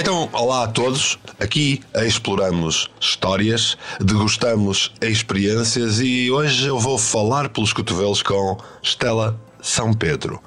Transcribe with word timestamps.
Então, 0.00 0.30
olá 0.32 0.64
a 0.64 0.66
todos. 0.66 1.18
Aqui 1.38 1.82
exploramos 1.94 2.88
histórias, 2.98 3.76
degustamos 4.00 4.94
experiências 4.98 6.00
e 6.00 6.30
hoje 6.30 6.68
eu 6.68 6.78
vou 6.78 6.96
falar 6.96 7.50
pelos 7.50 7.74
cotovelos 7.74 8.22
com 8.22 8.56
Estela 8.82 9.38
São 9.60 9.92
Pedro. 9.92 10.40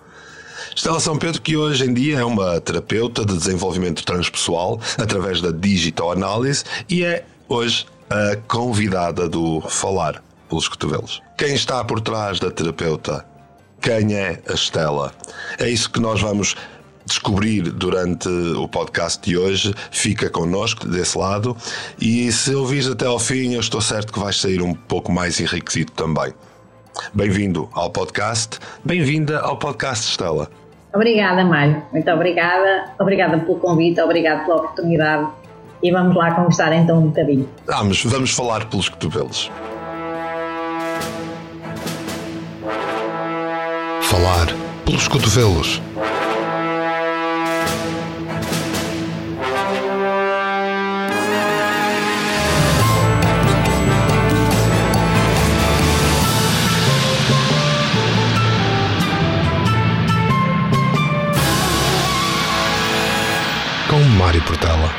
Estela 0.75 0.99
São 0.99 1.20
Pedro, 1.20 1.39
que 1.39 1.55
hoje 1.55 1.85
em 1.85 1.93
dia 1.93 2.21
é 2.21 2.25
uma 2.25 2.59
terapeuta 2.61 3.23
de 3.23 3.38
desenvolvimento 3.38 4.03
transpessoal 4.03 4.81
através 4.97 5.39
da 5.39 5.52
digital 5.52 6.11
análise 6.11 6.63
e 6.89 7.05
é 7.05 7.23
hoje 7.47 7.85
a 8.09 8.35
convidada 8.47 9.29
do 9.29 9.61
Falar 9.61 10.23
pelos 10.49 10.67
Cotovelos. 10.67 11.21
Quem 11.38 11.54
está 11.54 11.83
por 11.83 12.01
trás 12.01 12.39
da 12.39 12.49
terapeuta? 12.49 13.23
Quem 13.79 14.15
é 14.15 14.41
a 14.49 14.54
Estela? 14.54 15.13
É 15.59 15.70
isso 15.70 15.91
que 15.91 15.99
nós 15.99 16.21
vamos 16.21 16.55
descobrir 17.05 17.63
durante 17.63 18.27
o 18.30 18.67
podcast 18.67 19.21
de 19.21 19.38
hoje, 19.38 19.73
fica 19.91 20.30
connosco 20.30 20.88
desse 20.88 21.17
lado 21.17 21.55
e 21.99 22.31
se 22.31 22.53
ouvires 22.55 22.88
até 22.88 23.05
ao 23.05 23.20
fim, 23.20 23.53
eu 23.53 23.59
estou 23.59 23.81
certo 23.81 24.13
que 24.13 24.20
vais 24.20 24.39
sair 24.39 24.62
um 24.62 24.73
pouco 24.73 25.12
mais 25.12 25.39
enriquecido 25.39 25.91
também. 25.91 26.34
Bem-vindo 27.13 27.70
ao 27.73 27.89
podcast, 27.89 28.59
bem-vinda 28.84 29.39
ao 29.39 29.57
podcast 29.57 30.09
Estela. 30.09 30.49
Obrigada, 30.93 31.43
Mário. 31.43 31.81
Muito 31.91 32.09
obrigada. 32.12 32.93
Obrigada 32.99 33.40
pelo 33.40 33.57
convite, 33.57 33.99
obrigada 33.99 34.43
pela 34.43 34.57
oportunidade. 34.57 35.27
E 35.81 35.91
vamos 35.91 36.15
lá 36.15 36.34
conversar 36.34 36.71
então 36.71 36.99
um 36.99 37.07
bocadinho. 37.07 37.49
Vamos, 37.65 38.04
vamos 38.05 38.31
falar 38.31 38.65
pelos 38.70 38.88
cotovelos. 38.88 39.51
Falar 44.04 44.48
pelos 44.85 45.07
cotovelos. 45.07 45.81
Mário 64.24 64.41
Portela. 64.46 64.90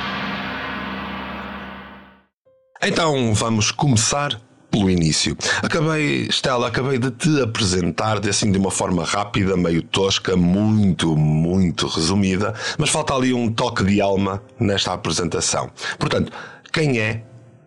Então 2.86 3.32
vamos 3.32 3.70
começar 3.70 4.38
pelo 4.70 4.90
início. 4.90 5.34
Acabei, 5.62 6.26
Estela, 6.26 6.68
acabei 6.68 6.98
de 6.98 7.10
te 7.10 7.40
apresentar 7.40 8.20
de, 8.20 8.28
assim 8.28 8.52
de 8.52 8.58
uma 8.58 8.70
forma 8.70 9.02
rápida, 9.02 9.56
meio 9.56 9.82
tosca, 9.82 10.36
muito, 10.36 11.16
muito 11.16 11.86
resumida, 11.86 12.52
mas 12.78 12.90
falta 12.90 13.14
ali 13.14 13.32
um 13.32 13.50
toque 13.50 13.82
de 13.82 13.98
alma 13.98 14.42
nesta 14.60 14.92
apresentação. 14.92 15.70
Portanto, 15.98 16.30
quem 16.70 16.98
é 16.98 17.22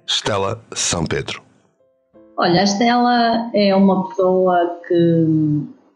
Estela 0.06 0.62
São 0.74 1.08
Pedro? 1.08 1.42
Olha, 2.38 2.62
a 2.62 2.66
Estela 2.66 3.50
é 3.56 3.76
uma 3.76 4.08
pessoa 4.10 4.80
que, 4.88 5.26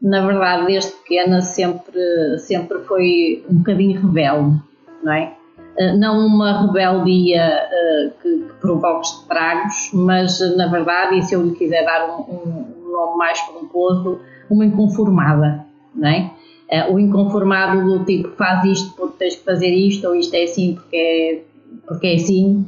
na 0.01 0.25
verdade, 0.25 0.65
desde 0.65 0.91
pequena 0.93 1.39
sempre, 1.43 2.39
sempre 2.39 2.79
foi 2.79 3.45
um 3.47 3.57
bocadinho 3.57 4.01
rebelde 4.01 4.59
não 5.03 5.13
é? 5.13 5.33
Eh, 5.77 5.95
não 5.95 6.25
uma 6.25 6.61
rebeldia 6.61 7.61
uh, 7.65 8.21
que, 8.21 8.37
que, 8.39 8.53
provoque 8.59 9.07
estragos, 9.07 9.89
mas 9.93 10.39
na 10.55 10.67
verdade, 10.67 11.19
e 11.19 11.21
se 11.23 11.33
eu 11.33 11.43
lhe 11.43 11.55
quiser 11.55 11.85
dar 11.85 12.09
um, 12.09 12.21
um, 12.21 12.91
nome 12.91 13.17
mais 13.17 13.39
pomposo, 13.41 14.19
uma 14.49 14.65
inconformada, 14.65 15.65
não 15.95 16.09
é? 16.09 16.31
O 16.89 16.97
inconformado 16.97 17.83
do 17.83 18.05
tipo 18.05 18.29
faz 18.37 18.63
isto 18.63 18.95
porque 18.95 19.15
tens 19.17 19.35
que 19.35 19.43
fazer 19.43 19.69
isto, 19.69 20.07
ou 20.07 20.15
isto 20.15 20.33
é 20.33 20.43
assim 20.43 20.75
porque 20.75 20.95
é, 20.95 21.41
porque 21.85 22.07
é 22.07 22.15
assim. 22.15 22.65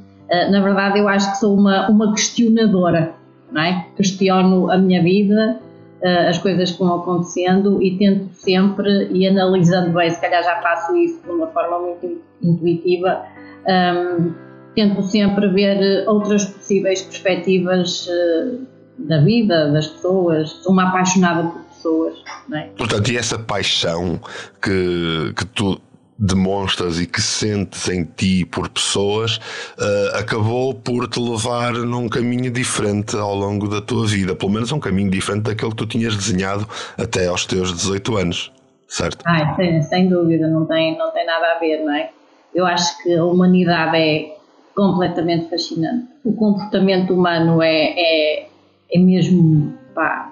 Na 0.52 0.62
verdade, 0.62 1.00
eu 1.00 1.08
acho 1.08 1.32
que 1.32 1.38
sou 1.38 1.56
uma, 1.56 1.90
uma 1.90 2.12
questionadora, 2.12 3.14
não 3.50 3.62
é? 3.62 3.86
Questiono 3.96 4.70
a 4.70 4.78
minha 4.78 5.02
vida, 5.02 5.62
as 6.04 6.38
coisas 6.38 6.72
que 6.72 6.80
vão 6.80 6.96
acontecendo 6.96 7.82
e 7.82 7.98
tento 7.98 8.34
sempre, 8.34 9.10
e 9.12 9.28
analisando 9.28 9.92
bem, 9.92 10.10
se 10.10 10.20
calhar 10.20 10.44
já 10.44 10.62
faço 10.62 10.96
isso 10.98 11.22
de 11.24 11.30
uma 11.30 11.48
forma 11.48 11.80
muito 11.80 12.22
intuitiva, 12.42 13.24
um, 13.66 13.72
ehm, 13.72 14.34
tento 14.76 15.02
sempre 15.04 15.48
ver 15.50 16.08
outras 16.08 16.46
possíveis 16.46 17.02
perspectivas 17.02 18.08
uh, 18.08 18.68
da 18.98 19.22
vida, 19.22 19.72
das 19.72 19.88
pessoas. 19.88 20.50
Sou 20.64 20.74
uma 20.74 20.90
apaixonada 20.90 21.50
por 21.50 21.62
pessoas. 21.62 22.16
É? 22.54 22.62
Portanto, 22.78 23.10
e 23.10 23.18
essa 23.18 23.40
paixão 23.40 24.20
que, 24.62 25.34
que 25.36 25.46
tu 25.46 25.80
demonstras 26.24 27.02
e 27.02 27.06
que 27.06 27.22
sentes 27.22 27.90
em 27.90 28.06
ti 28.06 28.46
por 28.46 28.70
pessoas 28.70 29.38
uh, 29.78 30.18
acabou 30.18 30.74
por 30.74 31.06
te 31.10 31.20
levar 31.20 31.74
num 31.74 32.08
caminho 32.08 32.50
diferente 32.50 33.18
ao 33.18 33.36
longo 33.36 33.68
da 33.68 33.82
tua 33.82 34.08
vida, 34.08 34.34
pelo 34.34 34.52
menos 34.52 34.72
um 34.72 34.80
caminho 34.80 35.12
diferente 35.12 35.44
daquele 35.44 35.72
que 35.72 35.78
tu 35.78 35.86
tinhas 35.86 36.16
desenhado 36.16 36.66
até 36.98 37.28
aos 37.28 37.46
teus 37.46 37.74
18 37.74 38.18
anos, 38.18 38.54
certo? 38.88 39.22
Ah, 39.26 39.54
sem, 39.58 39.82
sem 39.82 40.08
dúvida, 40.08 40.48
não 40.48 40.66
tem, 40.66 40.98
não 40.98 41.12
tem 41.12 41.26
nada 41.26 41.58
a 41.58 41.60
ver, 41.60 41.84
não 41.84 41.94
é? 41.94 42.10
Eu 42.56 42.66
acho 42.66 43.04
que 43.04 43.14
a 43.14 43.26
humanidade 43.26 43.98
é 43.98 44.38
completamente 44.74 45.50
fascinante. 45.50 46.08
O 46.24 46.34
comportamento 46.34 47.14
humano 47.14 47.62
é, 47.62 47.94
é, 47.98 48.48
é 48.94 49.00
mesmo, 49.00 49.74
pá, 49.94 50.32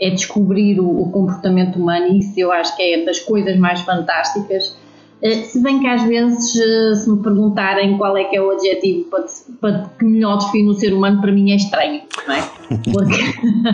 é 0.00 0.10
descobrir 0.10 0.78
o, 0.78 1.02
o 1.02 1.10
comportamento 1.10 1.76
humano 1.76 2.06
e 2.06 2.20
isso 2.20 2.38
eu 2.38 2.52
acho 2.52 2.76
que 2.76 2.82
é 2.82 3.04
das 3.04 3.18
coisas 3.18 3.56
mais 3.56 3.80
fantásticas 3.80 4.76
se 5.22 5.60
bem 5.60 5.80
que 5.80 5.86
às 5.86 6.02
vezes, 6.02 6.54
eh, 6.56 6.94
se 6.94 7.10
me 7.10 7.20
perguntarem 7.22 7.98
qual 7.98 8.16
é 8.16 8.24
que 8.24 8.36
é 8.36 8.42
o 8.42 8.50
adjetivo 8.50 9.04
para, 9.10 9.24
para 9.60 9.90
que 9.98 10.04
melhor 10.04 10.38
define 10.38 10.68
o 10.68 10.74
ser 10.74 10.92
humano, 10.92 11.20
para 11.20 11.32
mim 11.32 11.50
é 11.50 11.56
estranho, 11.56 12.02
não 12.26 12.34
é? 12.34 12.42
Porque 12.92 13.16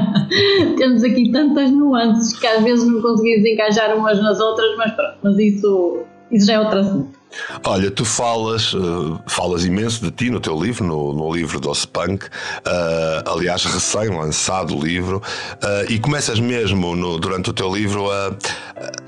temos 0.76 1.02
aqui 1.04 1.30
tantas 1.30 1.70
nuances 1.70 2.38
que 2.38 2.46
às 2.46 2.62
vezes 2.62 2.88
não 2.88 3.02
conseguimos 3.02 3.46
encaixar 3.46 3.94
umas 3.96 4.20
nas 4.22 4.40
outras, 4.40 4.76
mas 4.78 4.92
pronto, 4.92 5.16
mas 5.22 5.38
isso, 5.38 5.98
isso 6.30 6.46
já 6.46 6.54
é 6.54 6.60
outro 6.60 6.78
assunto. 6.78 7.24
Olha, 7.64 7.90
tu 7.90 8.04
falas, 8.04 8.72
uh, 8.74 9.18
falas 9.26 9.64
imenso 9.64 10.04
de 10.04 10.10
ti 10.12 10.30
no 10.30 10.40
teu 10.40 10.58
livro, 10.58 10.84
no, 10.84 11.12
no 11.12 11.34
livro 11.34 11.60
do 11.60 11.72
Punk, 11.92 12.24
uh, 12.24 13.30
aliás, 13.30 13.64
recém-lançado 13.64 14.76
o 14.76 14.82
livro, 14.82 15.18
uh, 15.18 15.92
e 15.92 15.98
começas 15.98 16.38
mesmo 16.38 16.94
no, 16.94 17.18
durante 17.18 17.50
o 17.50 17.52
teu 17.52 17.74
livro 17.74 18.10
a, 18.10 18.32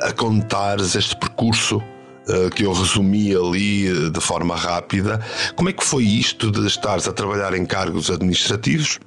a 0.08 0.12
contares 0.12 0.96
este 0.96 1.16
percurso 1.16 1.80
eh, 1.80 1.95
que 2.54 2.64
eu 2.64 2.72
resumi 2.72 3.34
ali 3.34 3.86
eh, 3.88 4.10
de 4.10 4.20
forma 4.20 4.56
rápida. 4.56 5.20
Como 5.54 5.68
é 5.68 5.72
que 5.72 5.84
foi 5.84 6.04
isto 6.04 6.50
de 6.50 6.66
estares 6.66 7.06
a 7.06 7.12
trabalhar 7.12 7.54
em 7.54 7.64
cargos 7.64 8.10
administrativos 8.10 8.98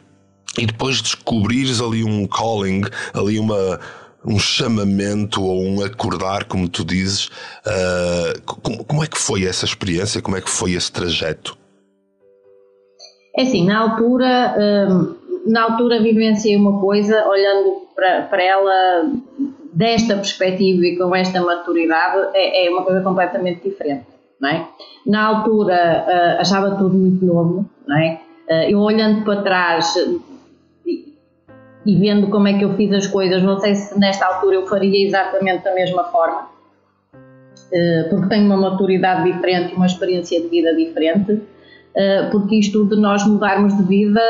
e 0.57 0.65
depois 0.65 1.01
descobrires 1.01 1.81
ali 1.81 2.03
um 2.03 2.25
calling, 2.25 2.81
ali 3.13 3.37
uma, 3.37 3.79
um 4.25 4.39
chamamento 4.39 5.43
ou 5.43 5.63
um 5.63 5.83
acordar, 5.83 6.45
como 6.45 6.67
tu 6.67 6.83
dizes? 6.83 7.27
Uh, 7.65 8.41
como, 8.45 8.83
como, 8.85 9.03
é 9.03 9.07
que 9.07 9.17
foi 9.17 9.45
essa 9.45 9.65
experiência? 9.65 10.21
Como 10.21 10.37
é 10.37 10.41
que 10.41 10.49
foi 10.49 10.71
esse 10.71 10.91
trajeto? 10.91 11.57
É 13.37 13.43
assim, 13.43 13.65
na 13.65 13.79
altura, 13.79 14.55
hum, 14.89 15.15
na 15.45 15.63
altura 15.63 16.01
vivenciei 16.01 16.55
uma 16.55 16.79
coisa, 16.79 17.25
olhando 17.27 17.87
para, 17.95 18.23
para 18.23 18.43
ela 18.43 19.11
desta 19.73 20.15
perspectiva 20.15 20.85
e 20.85 20.97
com 20.97 21.15
esta 21.15 21.41
maturidade 21.41 22.29
é, 22.33 22.65
é 22.65 22.69
uma 22.69 22.83
coisa 22.83 23.01
completamente 23.01 23.67
diferente, 23.69 24.05
não 24.39 24.49
é? 24.49 24.67
Na 25.05 25.25
altura 25.25 26.05
uh, 26.07 26.41
achava 26.41 26.75
tudo 26.75 26.95
muito 26.95 27.25
novo, 27.25 27.69
não 27.87 27.97
é? 27.97 28.19
Uh, 28.49 28.69
eu 28.69 28.79
olhando 28.79 29.23
para 29.23 29.41
trás 29.41 29.95
e, 30.85 31.15
e, 31.85 31.95
vendo 31.97 32.27
como 32.27 32.47
é 32.47 32.57
que 32.57 32.63
eu 32.63 32.73
fiz 32.75 32.91
as 32.93 33.07
coisas, 33.07 33.43
não 33.43 33.59
sei 33.59 33.75
se 33.75 33.97
nesta 33.99 34.25
altura 34.25 34.55
eu 34.55 34.67
faria 34.67 35.07
exatamente 35.07 35.63
da 35.63 35.73
mesma 35.73 36.05
forma, 36.05 36.47
uh, 37.13 38.09
porque 38.09 38.27
tenho 38.27 38.45
uma 38.45 38.57
maturidade 38.57 39.31
diferente 39.31 39.75
uma 39.75 39.85
experiência 39.85 40.41
de 40.41 40.47
vida 40.47 40.75
diferente, 40.75 41.41
porque 42.31 42.55
isto 42.55 42.85
de 42.85 42.95
nós 42.95 43.25
mudarmos 43.25 43.75
de 43.75 43.83
vida 43.83 44.21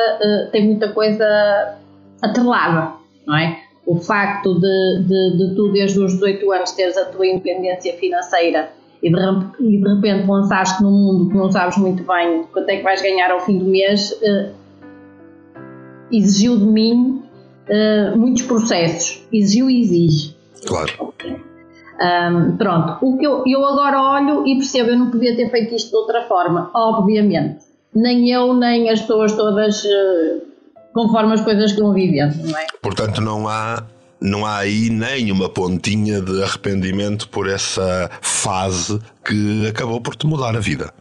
tem 0.52 0.66
muita 0.66 0.92
coisa 0.92 1.78
atrelada, 2.22 2.94
não 3.28 3.38
é? 3.38 3.69
O 3.90 3.96
facto 3.96 4.54
de, 4.54 5.04
de, 5.04 5.38
de 5.38 5.56
tu, 5.56 5.72
desde 5.72 6.00
os 6.00 6.14
18 6.14 6.52
anos, 6.52 6.72
teres 6.74 6.96
a 6.96 7.06
tua 7.06 7.26
independência 7.26 7.92
financeira 7.94 8.70
e 9.02 9.12
de, 9.12 9.20
e 9.62 9.82
de 9.82 9.96
repente 9.96 10.28
lançaste 10.28 10.84
num 10.84 10.92
mundo 10.92 11.30
que 11.32 11.36
não 11.36 11.52
sabes 11.52 11.76
muito 11.76 12.04
bem 12.04 12.44
quanto 12.54 12.70
é 12.70 12.78
que 12.78 12.84
vais 12.84 13.02
ganhar 13.02 13.32
ao 13.32 13.40
fim 13.40 13.58
do 13.58 13.66
mês, 13.66 14.16
eh, 14.22 14.52
exigiu 16.12 16.58
de 16.58 16.66
mim 16.66 17.24
eh, 17.68 18.12
muitos 18.16 18.44
processos. 18.44 19.28
Exigiu 19.34 19.68
e 19.72 19.82
exige. 19.82 20.36
Claro. 20.68 21.14
Um, 22.00 22.58
pronto, 22.58 22.98
o 23.02 23.18
que 23.18 23.26
eu, 23.26 23.44
eu 23.48 23.66
agora 23.66 24.00
olho 24.02 24.48
e 24.48 24.56
percebo, 24.56 24.92
eu 24.92 25.00
não 25.00 25.10
podia 25.10 25.36
ter 25.36 25.50
feito 25.50 25.74
isto 25.74 25.90
de 25.90 25.96
outra 25.96 26.22
forma, 26.28 26.70
obviamente. 26.76 27.66
Nem 27.94 28.30
eu, 28.30 28.54
nem 28.54 28.88
as 28.88 29.02
pessoas 29.02 29.36
todas 29.36 29.84
uh, 29.84 30.49
conforme 30.94 31.34
as 31.34 31.42
coisas 31.42 31.72
que 31.74 31.82
vão 31.82 31.94
vivendo, 31.94 32.36
não 32.46 32.58
é? 32.58 32.66
Portanto, 32.82 33.22
não 33.22 33.48
há 33.48 33.84
não 34.22 34.46
há 34.46 34.58
aí 34.58 34.90
nem 34.90 35.32
uma 35.32 35.50
pontinha 35.50 36.22
de 36.22 36.44
arrependimento 36.44 37.30
por 37.30 37.48
essa 37.48 38.10
fase 38.22 39.00
que 39.24 39.68
acabou 39.68 40.02
por 40.02 40.16
te 40.16 40.28
mudar 40.28 40.56
a 40.56 40.60
vida. 40.60 40.92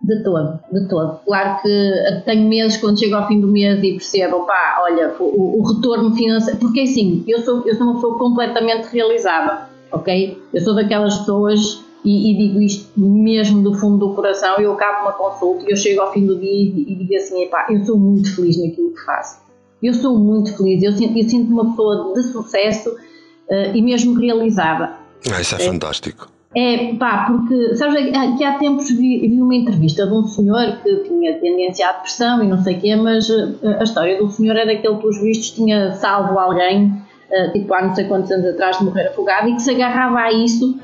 De 0.00 0.22
todo, 0.22 0.60
de 0.72 0.88
todo. 0.88 1.18
Claro 1.26 1.60
que 1.60 2.22
tenho 2.24 2.48
meses 2.48 2.76
quando 2.76 3.00
chego 3.00 3.16
ao 3.16 3.26
fim 3.26 3.40
do 3.40 3.48
mês 3.48 3.82
e 3.82 3.92
percebo, 3.94 4.46
pá, 4.46 4.78
olha, 4.82 5.12
o, 5.18 5.60
o 5.60 5.74
retorno 5.74 6.14
financeiro. 6.14 6.60
Porque 6.60 6.82
assim, 6.82 7.24
eu 7.26 7.40
sou, 7.40 7.66
eu 7.66 7.74
sou 7.74 7.84
uma 7.84 7.94
pessoa 7.94 8.16
completamente 8.16 8.84
realizada, 8.92 9.68
ok? 9.90 10.40
Eu 10.54 10.60
sou 10.60 10.76
daquelas 10.76 11.18
pessoas, 11.18 11.82
e, 12.04 12.32
e 12.32 12.36
digo 12.36 12.60
isto 12.60 12.88
mesmo 12.98 13.62
do 13.62 13.74
fundo 13.74 13.98
do 13.98 14.14
coração, 14.14 14.56
eu 14.58 14.72
acabo 14.72 15.02
uma 15.02 15.12
consulta 15.12 15.64
e 15.66 15.72
eu 15.72 15.76
chego 15.76 16.00
ao 16.00 16.12
fim 16.12 16.26
do 16.26 16.38
dia 16.38 16.50
e, 16.50 16.92
e 16.92 16.94
digo 16.94 17.14
assim, 17.14 17.46
pá, 17.48 17.66
eu 17.70 17.84
sou 17.84 17.98
muito 17.98 18.34
feliz 18.34 18.56
naquilo 18.56 18.92
que 18.92 19.04
faço. 19.04 19.40
Eu 19.82 19.94
sou 19.94 20.18
muito 20.18 20.56
feliz, 20.56 20.82
eu 20.82 20.92
sinto, 20.92 21.16
eu 21.16 21.28
sinto 21.28 21.52
uma 21.52 21.70
pessoa 21.70 22.12
de 22.14 22.22
sucesso 22.24 22.90
uh, 22.90 23.74
e 23.76 23.82
mesmo 23.82 24.18
realizada. 24.18 24.96
Ah, 25.30 25.40
isso 25.40 25.54
é, 25.56 25.62
é 25.62 25.66
fantástico. 25.66 26.28
É, 26.56 26.94
pá, 26.94 27.26
porque, 27.26 27.76
sabes, 27.76 28.10
que 28.38 28.44
há 28.44 28.58
tempos 28.58 28.90
vi, 28.90 29.20
vi, 29.20 29.40
uma 29.40 29.54
entrevista 29.54 30.06
de 30.06 30.14
um 30.14 30.24
senhor 30.24 30.78
que 30.82 30.96
tinha 31.04 31.38
tendência 31.38 31.88
à 31.88 31.92
depressão 31.92 32.42
e 32.42 32.48
não 32.48 32.62
sei 32.62 32.76
o 32.76 32.80
quê, 32.80 32.96
mas 32.96 33.28
eh, 33.28 33.76
a 33.78 33.82
história 33.82 34.18
do 34.18 34.30
senhor 34.30 34.56
é 34.56 34.64
daquele 34.64 34.94
que, 34.94 35.00
pelos 35.02 35.20
vistos, 35.20 35.50
tinha 35.50 35.92
salvo 35.92 36.38
alguém, 36.38 36.90
eh, 37.30 37.50
tipo 37.50 37.72
há 37.74 37.82
não 37.82 37.94
sei 37.94 38.06
quantos 38.06 38.30
anos 38.30 38.46
atrás, 38.46 38.78
de 38.78 38.84
morrer 38.84 39.08
afogado 39.08 39.50
e 39.50 39.56
que 39.56 39.62
se 39.62 39.72
agarrava 39.72 40.20
a 40.20 40.32
isso 40.32 40.80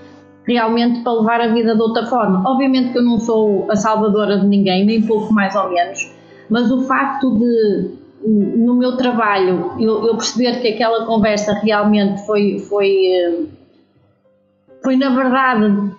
realmente 0.47 1.03
para 1.03 1.13
levar 1.13 1.41
a 1.41 1.49
vida 1.49 1.75
de 1.75 1.81
outra 1.81 2.07
forma. 2.07 2.43
Obviamente 2.47 2.93
que 2.93 2.99
eu 2.99 3.03
não 3.03 3.19
sou 3.19 3.71
a 3.71 3.77
salvadora 3.77 4.39
de 4.39 4.47
ninguém, 4.47 4.85
nem 4.85 5.03
pouco 5.03 5.33
mais 5.33 5.55
ou 5.55 5.71
menos, 5.71 6.11
mas 6.51 6.71
o 6.71 6.83
facto 6.83 7.39
de, 7.39 7.91
no 8.27 8.75
meu 8.75 8.97
trabalho, 8.97 9.73
eu, 9.79 10.07
eu 10.07 10.17
perceber 10.17 10.61
que 10.61 10.69
aquela 10.69 11.05
conversa 11.07 11.53
realmente 11.55 12.25
foi. 12.27 12.59
foi 12.59 13.07
eh, 13.07 13.45
foi 14.83 14.97
na 14.97 15.09
verdade 15.09 15.93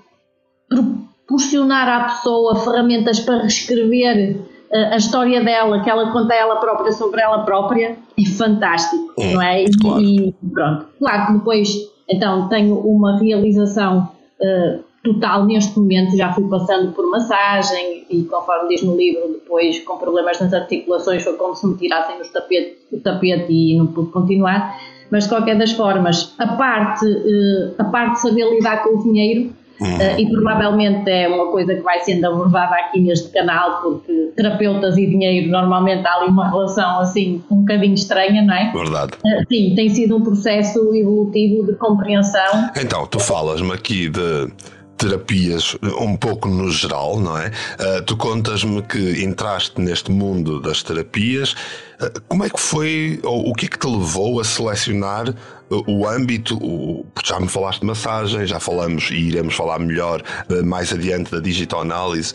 proporcionar 0.69 1.89
à 1.89 2.03
pessoa 2.05 2.55
ferramentas 2.55 3.19
para 3.19 3.41
reescrever 3.41 4.37
uh, 4.71 4.93
a 4.93 4.97
história 4.97 5.43
dela, 5.43 5.83
que 5.83 5.89
ela 5.89 6.11
conta 6.11 6.35
ela 6.35 6.57
própria 6.57 6.91
sobre 6.91 7.19
ela 7.21 7.43
própria, 7.43 7.97
é 8.17 8.25
fantástico, 8.25 9.11
é, 9.19 9.33
não 9.33 9.41
é? 9.41 9.65
Claro. 9.81 10.01
E, 10.01 10.35
pronto. 10.53 10.85
Claro 10.99 11.27
que 11.27 11.33
depois, 11.33 11.69
então, 12.07 12.47
tenho 12.47 12.77
uma 12.77 13.17
realização 13.19 14.11
uh, 14.41 14.83
total 15.05 15.45
neste 15.45 15.77
momento, 15.77 16.17
já 16.17 16.33
fui 16.33 16.47
passando 16.49 16.91
por 16.91 17.09
massagem 17.09 18.05
e, 18.09 18.23
conforme 18.23 18.69
diz 18.69 18.81
no 18.81 18.97
livro, 18.97 19.27
depois 19.33 19.79
com 19.81 19.97
problemas 19.97 20.39
nas 20.39 20.51
articulações 20.53 21.23
foi 21.23 21.33
como 21.37 21.55
se 21.55 21.67
me 21.67 21.75
tirassem 21.77 22.19
os 22.19 22.29
tapete, 22.29 22.77
o 22.91 22.99
tapete 22.99 23.51
e 23.51 23.77
não 23.77 23.87
pude 23.87 24.11
continuar. 24.11 24.79
Mas 25.11 25.25
de 25.25 25.29
qualquer 25.29 25.57
das 25.57 25.71
formas, 25.71 26.33
a 26.39 26.47
parte, 26.47 27.05
eh, 27.05 27.73
a 27.77 27.83
parte 27.83 28.13
de 28.13 28.21
saber 28.21 28.49
lidar 28.49 28.83
com 28.83 28.97
o 28.97 29.03
dinheiro, 29.03 29.53
uhum. 29.79 30.01
Eh, 30.01 30.21
e 30.21 30.29
provavelmente 30.29 31.09
é 31.09 31.27
uma 31.27 31.51
coisa 31.51 31.75
que 31.75 31.81
vai 31.81 31.99
sendo 32.01 32.25
abordada 32.25 32.75
aqui 32.75 32.99
neste 32.99 33.29
canal, 33.29 33.81
porque 33.81 34.31
terapeutas 34.35 34.97
e 34.97 35.05
dinheiro 35.05 35.49
normalmente 35.49 36.05
há 36.05 36.15
ali 36.15 36.29
uma 36.29 36.49
relação 36.49 36.99
assim 36.99 37.43
um 37.49 37.57
bocadinho 37.57 37.93
estranha, 37.93 38.41
não 38.41 38.53
é? 38.53 38.71
Verdade. 38.71 39.13
Eh, 39.25 39.43
sim, 39.47 39.73
tem 39.75 39.89
sido 39.89 40.17
um 40.17 40.21
processo 40.21 40.93
evolutivo 40.93 41.65
de 41.65 41.73
compreensão. 41.73 42.69
Então, 42.79 43.05
tu 43.07 43.19
falas-me 43.19 43.73
aqui 43.73 44.09
de 44.09 44.51
terapias 44.97 45.75
um 45.99 46.15
pouco 46.15 46.47
no 46.47 46.71
geral, 46.71 47.19
não 47.19 47.37
é? 47.37 47.47
Uh, 47.47 48.01
tu 48.05 48.15
contas-me 48.17 48.81
que 48.81 49.23
entraste 49.23 49.79
neste 49.79 50.11
mundo 50.11 50.61
das 50.61 50.81
terapias. 50.81 51.53
Uh, 51.99 52.21
como 52.27 52.43
é 52.43 52.49
que 52.49 52.59
foi, 52.59 53.19
ou 53.23 53.49
o 53.49 53.53
que 53.53 53.65
é 53.65 53.69
que 53.69 53.77
te 53.77 53.87
levou 53.87 54.39
a 54.39 54.43
selecionar 54.43 55.33
o 55.69 56.07
âmbito? 56.07 56.57
O, 56.57 57.05
já 57.23 57.39
me 57.39 57.47
falaste 57.47 57.81
de 57.81 57.85
massagem, 57.85 58.45
já 58.45 58.59
falamos 58.59 59.09
e 59.11 59.15
iremos 59.15 59.55
falar 59.55 59.79
melhor 59.79 60.21
uh, 60.49 60.65
mais 60.65 60.93
adiante 60.93 61.31
da 61.31 61.39
digital 61.39 61.81
análise. 61.81 62.33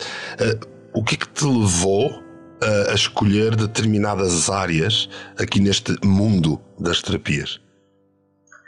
o 0.93 1.03
que 1.03 1.15
é 1.15 1.17
que 1.17 1.29
te 1.29 1.45
levou 1.45 2.11
a 2.89 2.93
escolher 2.93 3.55
determinadas 3.55 4.47
áreas 4.49 5.09
aqui 5.39 5.59
neste 5.59 5.95
mundo 6.05 6.59
das 6.79 7.01
terapias? 7.01 7.59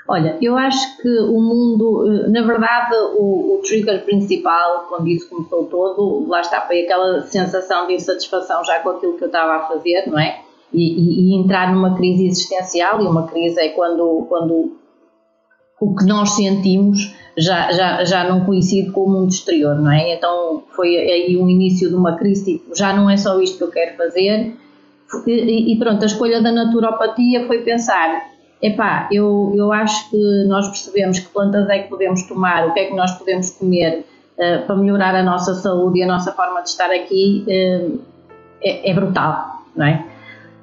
Olha, 0.08 0.38
eu 0.42 0.58
acho 0.58 1.02
que 1.02 1.20
o 1.22 1.40
mundo, 1.40 2.06
eh, 2.08 2.30
na 2.30 2.46
verdade, 2.46 2.94
o, 3.18 3.56
o, 3.56 3.62
trigger 3.64 4.04
principal, 4.04 4.86
quando 4.90 5.08
isso 5.08 5.30
começou 5.30 5.66
todo, 5.66 6.28
lá 6.28 6.42
está, 6.42 6.62
foi 6.62 6.82
aquela 6.84 7.22
sensação 7.22 7.88
de 7.88 7.94
insatisfação 7.94 8.64
já 8.66 8.80
com 8.80 8.90
aquilo 8.90 9.18
que 9.18 9.24
eu 9.24 9.28
estava 9.28 9.56
a 9.56 9.68
fazer, 9.68 10.06
não 10.08 10.20
é? 10.20 10.42
E, 10.74 11.34
e, 11.34 11.40
entrar 11.40 11.74
numa 11.74 11.96
crise 11.96 12.26
existencial, 12.26 13.02
e 13.02 13.06
uma 13.06 13.28
crise 13.28 13.60
é 13.60 13.70
quando, 13.70 14.26
quando 14.28 14.76
o 15.80 15.96
que 15.96 16.06
nós 16.06 16.32
sentimos 16.32 17.14
já, 17.38 17.72
já, 17.72 18.04
já 18.04 18.24
não 18.28 18.44
coincide 18.46 18.92
com 18.92 19.02
o 19.02 19.10
mundo 19.10 19.30
exterior, 19.30 19.76
não 19.76 19.92
é? 19.92 20.16
Então 20.16 20.64
foi 20.76 20.98
aí 20.98 21.38
o 21.38 21.48
início 21.48 21.90
de 21.90 21.96
uma 21.96 22.16
crise, 22.16 22.46
tipo, 22.46 22.76
já 22.76 22.92
não 22.92 23.10
é 23.10 23.18
só 23.18 23.40
isto 23.40 23.58
que 23.58 23.64
eu 23.64 23.72
quero 23.72 23.96
fazer, 23.98 24.54
e, 25.28 25.74
e 25.74 25.78
pronto, 25.78 26.02
a 26.02 26.08
escolha 26.08 26.42
da 26.42 26.52
naturopatia 26.52 27.46
foi 27.46 27.60
pensar 27.60 28.34
Epá, 28.64 29.10
eu, 29.12 29.52
eu 29.58 29.74
acho 29.74 30.10
que 30.10 30.46
nós 30.48 30.66
percebemos 30.70 31.20
que 31.20 31.28
plantas 31.34 31.68
é 31.68 31.80
que 31.80 31.90
podemos 31.90 32.24
tomar, 32.24 32.66
o 32.66 32.74
que 32.74 32.80
é 32.80 32.86
que 32.86 32.96
nós 32.96 33.12
podemos 33.12 33.50
comer 33.52 34.06
uh, 34.38 34.66
para 34.66 34.76
melhorar 34.78 35.14
a 35.16 35.22
nossa 35.22 35.54
saúde 35.56 36.00
e 36.00 36.04
a 36.04 36.08
nossa 36.08 36.32
forma 36.32 36.62
de 36.62 36.70
estar 36.70 36.90
aqui 36.90 37.44
uh, 37.46 38.00
é, 38.62 38.90
é, 38.90 38.94
brutal, 38.94 39.66
não 39.76 39.86
é? 39.86 40.06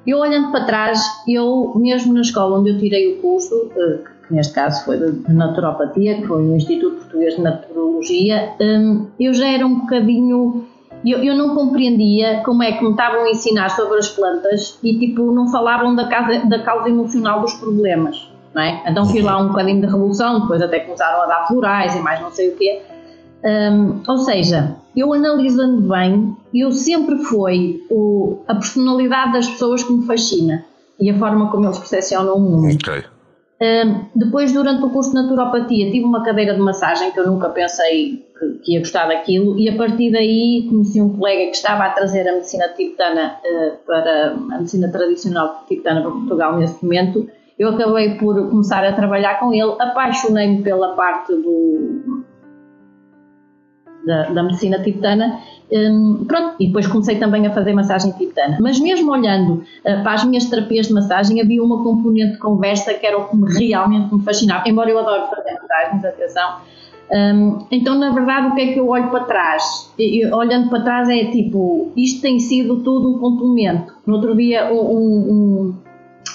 Eu 0.05 0.17
olhando 0.17 0.51
para 0.51 0.65
trás, 0.65 0.99
eu 1.27 1.73
mesmo 1.75 2.13
na 2.13 2.21
escola 2.21 2.59
onde 2.59 2.71
eu 2.71 2.77
tirei 2.79 3.13
o 3.13 3.21
curso, 3.21 3.55
uh, 3.55 4.03
que 4.27 4.33
neste 4.33 4.53
caso 4.53 4.83
foi 4.83 4.97
de, 4.97 5.33
naturopatia, 5.33 6.15
que 6.15 6.27
foi 6.27 6.43
o 6.43 6.55
Instituto 6.55 6.97
Português 6.97 7.35
de 7.35 7.41
Naturologia, 7.41 8.53
um, 8.59 9.07
eu 9.19 9.33
já 9.33 9.47
era 9.47 9.65
um 9.65 9.81
bocadinho 9.81 10.65
eu, 11.05 11.23
eu 11.23 11.35
não 11.35 11.55
compreendia 11.55 12.41
como 12.45 12.61
é 12.61 12.73
que 12.73 12.83
me 12.83 12.91
estavam 12.91 13.23
a 13.23 13.29
ensinar 13.31 13.69
sobre 13.69 13.97
as 13.97 14.09
plantas 14.09 14.77
e 14.83 14.99
tipo 14.99 15.31
não 15.31 15.47
falavam 15.51 15.95
da 15.95 16.07
causa, 16.07 16.45
da 16.45 16.59
causa 16.59 16.89
emocional 16.89 17.41
dos 17.41 17.53
problemas. 17.53 18.29
Não 18.53 18.61
é? 18.61 18.83
Então 18.85 19.05
fiz 19.05 19.23
lá 19.23 19.37
um 19.37 19.47
bocadinho 19.47 19.81
de 19.81 19.87
revolução, 19.87 20.41
depois 20.41 20.61
até 20.61 20.81
começaram 20.81 21.21
a 21.23 21.25
dar 21.25 21.47
florais 21.47 21.95
e 21.95 21.99
mais 21.99 22.21
não 22.21 22.31
sei 22.31 22.49
o 22.49 22.55
quê. 22.55 22.81
Um, 23.43 24.03
ou 24.07 24.17
seja, 24.19 24.75
eu 24.95 25.13
analisando 25.13 25.81
bem, 25.87 26.35
eu 26.53 26.71
sempre 26.71 27.17
foi 27.23 27.83
o, 27.89 28.39
a 28.47 28.55
personalidade 28.55 29.33
das 29.33 29.47
pessoas 29.47 29.83
que 29.83 29.93
me 29.93 30.05
fascina 30.05 30.65
e 30.99 31.09
a 31.09 31.17
forma 31.17 31.49
como 31.49 31.65
eles 31.65 31.79
percepcionam 31.79 32.35
o 32.35 32.39
mundo. 32.39 32.73
Okay 32.75 33.03
depois, 34.15 34.51
durante 34.51 34.83
o 34.83 34.89
curso 34.89 35.11
de 35.11 35.21
naturopatia, 35.21 35.91
tive 35.91 36.03
uma 36.03 36.23
cadeira 36.23 36.55
de 36.55 36.59
massagem 36.59 37.11
que 37.11 37.19
eu 37.19 37.27
nunca 37.27 37.49
pensei 37.49 38.25
que, 38.39 38.49
que, 38.63 38.73
ia 38.73 38.79
gostar 38.79 39.07
daquilo, 39.07 39.57
e 39.59 39.69
a 39.69 39.75
partir 39.77 40.11
daí 40.11 40.65
conheci 40.67 40.99
um 40.99 41.15
colega 41.15 41.51
que 41.51 41.57
estava 41.57 41.83
a 41.83 41.89
trazer 41.91 42.27
a 42.27 42.33
medicina 42.33 42.69
tibetana 42.69 43.37
uh, 43.45 43.77
para 43.85 44.31
a 44.31 44.57
medicina 44.57 44.91
tradicional 44.91 45.63
tibetana 45.67 46.01
para 46.01 46.09
Portugal 46.09 46.57
nesse 46.57 46.83
momento. 46.83 47.29
Eu 47.59 47.69
acabei 47.69 48.15
por 48.15 48.49
começar 48.49 48.83
a 48.83 48.93
trabalhar 48.93 49.39
com 49.39 49.53
ele, 49.53 49.75
apaixonei-me 49.79 50.63
pela 50.63 50.95
parte 50.95 51.31
do, 51.31 52.23
da, 54.05 54.29
da 54.29 54.43
medicina 54.43 54.79
tibetana 54.79 55.39
um, 55.71 56.25
pronto, 56.25 56.55
e 56.59 56.67
depois 56.67 56.85
comecei 56.85 57.17
também 57.17 57.47
a 57.47 57.51
fazer 57.51 57.73
massagem 57.73 58.11
tibetana. 58.11 58.57
Mas 58.59 58.79
mesmo 58.79 59.11
olhando 59.11 59.53
uh, 59.53 60.03
para 60.03 60.13
as 60.13 60.25
minhas 60.25 60.45
terapias 60.45 60.87
de 60.87 60.93
massagem, 60.93 61.39
havia 61.39 61.63
uma 61.63 61.81
componente 61.81 62.33
de 62.33 62.37
conversa 62.39 62.93
que 62.93 63.05
era 63.05 63.17
o 63.17 63.29
que 63.29 63.37
me, 63.37 63.53
realmente 63.53 64.13
me 64.13 64.21
fascinava, 64.21 64.67
embora 64.67 64.89
eu 64.89 64.99
adore 64.99 65.29
fazer 65.33 65.53
massagens, 65.53 66.05
atenção. 66.05 66.57
Um, 67.13 67.65
então, 67.71 67.95
na 67.97 68.11
verdade, 68.11 68.47
o 68.47 68.55
que 68.55 68.61
é 68.61 68.73
que 68.73 68.79
eu 68.79 68.89
olho 68.89 69.09
para 69.09 69.23
trás? 69.23 69.91
Olhando 70.33 70.69
para 70.69 70.81
trás 70.81 71.09
é 71.09 71.25
tipo, 71.25 71.91
isto 71.95 72.21
tem 72.21 72.39
sido 72.39 72.77
tudo 72.83 73.15
um 73.15 73.19
complemento. 73.19 73.93
No 74.05 74.15
outro 74.15 74.35
dia, 74.35 74.71
um, 74.71 74.79
um, 74.79 75.75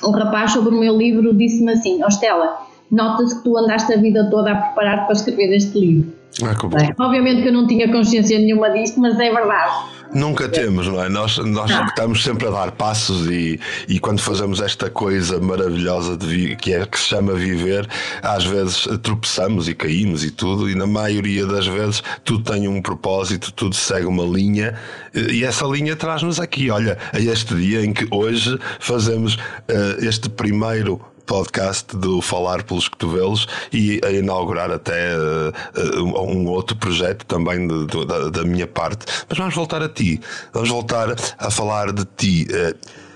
um 0.04 0.10
rapaz 0.12 0.52
sobre 0.52 0.74
o 0.74 0.78
meu 0.78 0.96
livro 0.96 1.34
disse-me 1.34 1.72
assim, 1.72 2.02
ó 2.02 2.08
Stella, 2.08 2.58
nota-se 2.90 3.36
que 3.36 3.44
tu 3.44 3.56
andaste 3.56 3.92
a 3.92 3.96
vida 3.96 4.28
toda 4.30 4.52
a 4.52 4.56
preparar 4.56 5.04
para 5.04 5.12
escrever 5.12 5.54
este 5.54 5.78
livro. 5.78 6.15
Ah. 6.42 6.54
É, 6.82 7.02
obviamente 7.02 7.42
que 7.42 7.48
eu 7.48 7.52
não 7.52 7.66
tinha 7.66 7.90
consciência 7.90 8.38
nenhuma 8.38 8.68
disto, 8.70 9.00
mas 9.00 9.18
é 9.18 9.32
verdade. 9.32 9.96
Nunca 10.14 10.48
temos, 10.48 10.86
não 10.86 11.02
é? 11.02 11.08
Nós, 11.08 11.36
nós 11.38 11.70
estamos 11.88 12.22
sempre 12.22 12.46
a 12.46 12.50
dar 12.50 12.72
passos 12.72 13.26
e, 13.28 13.58
e 13.88 13.98
quando 13.98 14.20
fazemos 14.20 14.60
esta 14.60 14.88
coisa 14.88 15.40
maravilhosa 15.40 16.16
de 16.16 16.56
que, 16.56 16.72
é, 16.72 16.86
que 16.86 16.98
se 16.98 17.08
chama 17.08 17.32
viver, 17.34 17.88
às 18.22 18.44
vezes 18.44 18.86
tropeçamos 19.02 19.68
e 19.68 19.74
caímos 19.74 20.24
e 20.24 20.30
tudo, 20.30 20.70
e 20.70 20.74
na 20.74 20.86
maioria 20.86 21.44
das 21.46 21.66
vezes 21.66 22.02
tudo 22.24 22.44
tem 22.50 22.68
um 22.68 22.80
propósito, 22.80 23.52
tudo 23.52 23.74
segue 23.74 24.06
uma 24.06 24.24
linha, 24.24 24.74
e 25.14 25.44
essa 25.44 25.66
linha 25.66 25.96
traz-nos 25.96 26.38
aqui, 26.38 26.70
olha, 26.70 26.96
a 27.12 27.18
este 27.18 27.54
dia 27.54 27.84
em 27.84 27.92
que 27.92 28.06
hoje 28.10 28.58
fazemos 28.78 29.34
uh, 29.34 30.04
este 30.04 30.28
primeiro 30.28 31.00
podcast 31.26 31.96
do 31.96 32.22
Falar 32.22 32.62
pelos 32.62 32.88
Cotovelos 32.88 33.46
e 33.72 34.00
a 34.04 34.10
inaugurar 34.10 34.70
até 34.70 35.10
uh, 35.16 36.22
um 36.22 36.46
outro 36.46 36.76
projeto 36.76 37.26
também 37.26 37.66
de, 37.66 37.86
de, 37.86 38.06
da, 38.06 38.30
da, 38.30 38.44
minha 38.44 38.66
parte. 38.66 39.04
Mas 39.28 39.36
vamos 39.36 39.54
voltar 39.54 39.82
a 39.82 39.88
ti, 39.88 40.20
vamos 40.52 40.68
voltar 40.68 41.08
a 41.36 41.50
falar 41.50 41.92
de 41.92 42.04
ti. 42.16 42.46
Uh, 42.50 43.06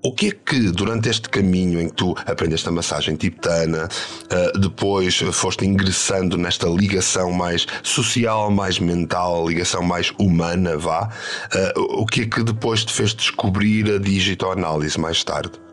o 0.00 0.14
que 0.14 0.28
é 0.28 0.30
que 0.30 0.70
durante 0.70 1.08
este 1.08 1.28
caminho 1.28 1.80
em 1.80 1.88
que 1.88 1.94
tu 1.94 2.14
aprendeste 2.24 2.68
a 2.68 2.72
massagem 2.72 3.16
tibetana, 3.16 3.88
uh, 4.24 4.58
depois 4.58 5.18
foste 5.32 5.66
ingressando 5.66 6.38
nesta 6.38 6.68
ligação 6.68 7.32
mais 7.32 7.66
social, 7.82 8.50
mais 8.50 8.78
mental, 8.78 9.46
ligação 9.46 9.82
mais 9.82 10.12
humana, 10.18 10.78
vá, 10.78 11.10
o 11.76 12.06
que 12.06 12.22
é 12.22 12.26
que 12.26 12.42
depois 12.42 12.84
te 12.84 12.92
fez 12.92 13.12
descobrir 13.12 13.90
a 13.92 13.98
digitoanálise 13.98 14.98
mais 14.98 15.22
tarde? 15.22 15.67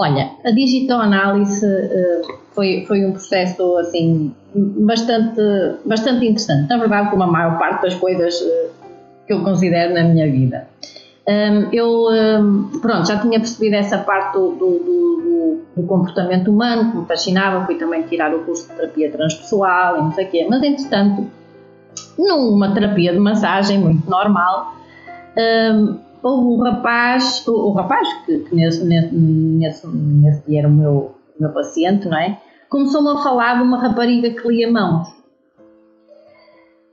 Olha, 0.00 0.30
a 0.44 0.52
digitoanálise 0.52 1.66
uh, 1.66 2.38
foi, 2.52 2.84
foi 2.86 3.04
um 3.04 3.10
processo 3.10 3.76
assim 3.78 4.32
bastante, 4.54 5.40
bastante 5.84 6.24
interessante. 6.24 6.68
Na 6.68 6.78
verdade, 6.78 7.10
como 7.10 7.24
a 7.24 7.26
maior 7.26 7.58
parte 7.58 7.82
das 7.82 7.94
coisas 7.96 8.40
uh, 8.40 8.70
que 9.26 9.32
eu 9.32 9.42
considero 9.42 9.94
na 9.94 10.04
minha 10.04 10.30
vida. 10.30 10.68
Um, 11.26 11.68
eu 11.72 12.06
um, 12.10 12.70
pronto, 12.80 13.08
já 13.08 13.18
tinha 13.18 13.40
percebido 13.40 13.74
essa 13.74 13.98
parte 13.98 14.34
do, 14.34 14.52
do, 14.52 14.78
do, 14.78 15.60
do, 15.76 15.82
comportamento 15.82 16.48
humano 16.48 16.92
que 16.92 16.98
me 16.98 17.04
fascinava, 17.04 17.66
fui 17.66 17.74
também 17.74 18.02
tirar 18.04 18.32
o 18.32 18.44
curso 18.44 18.68
de 18.68 18.76
terapia 18.76 19.10
transpessoal 19.10 19.98
e 19.98 20.00
não 20.02 20.12
sei 20.12 20.26
o 20.26 20.30
quê, 20.30 20.46
mas 20.48 20.62
entretanto, 20.62 21.26
numa 22.16 22.72
terapia 22.72 23.12
de 23.12 23.18
massagem 23.18 23.78
muito 23.78 24.08
normal, 24.08 24.74
um, 25.36 25.98
houve 26.22 26.46
um 26.46 26.62
rapaz, 26.62 27.46
o, 27.46 27.52
o 27.52 27.72
rapaz 27.72 28.08
que, 28.24 28.38
que 28.40 28.54
nesse, 28.54 28.84
nesse, 28.84 29.14
nesse, 29.14 30.42
dia 30.46 30.60
era 30.60 30.68
o 30.68 30.70
meu, 30.70 31.14
meu 31.38 31.50
paciente, 31.50 32.08
não 32.08 32.18
é? 32.18 32.38
Começou-me 32.68 33.10
a 33.10 33.22
falar 33.22 33.56
de 33.56 33.62
uma 33.62 33.80
rapariga 33.80 34.30
que 34.30 34.48
lia 34.48 34.70
mãos. 34.70 35.08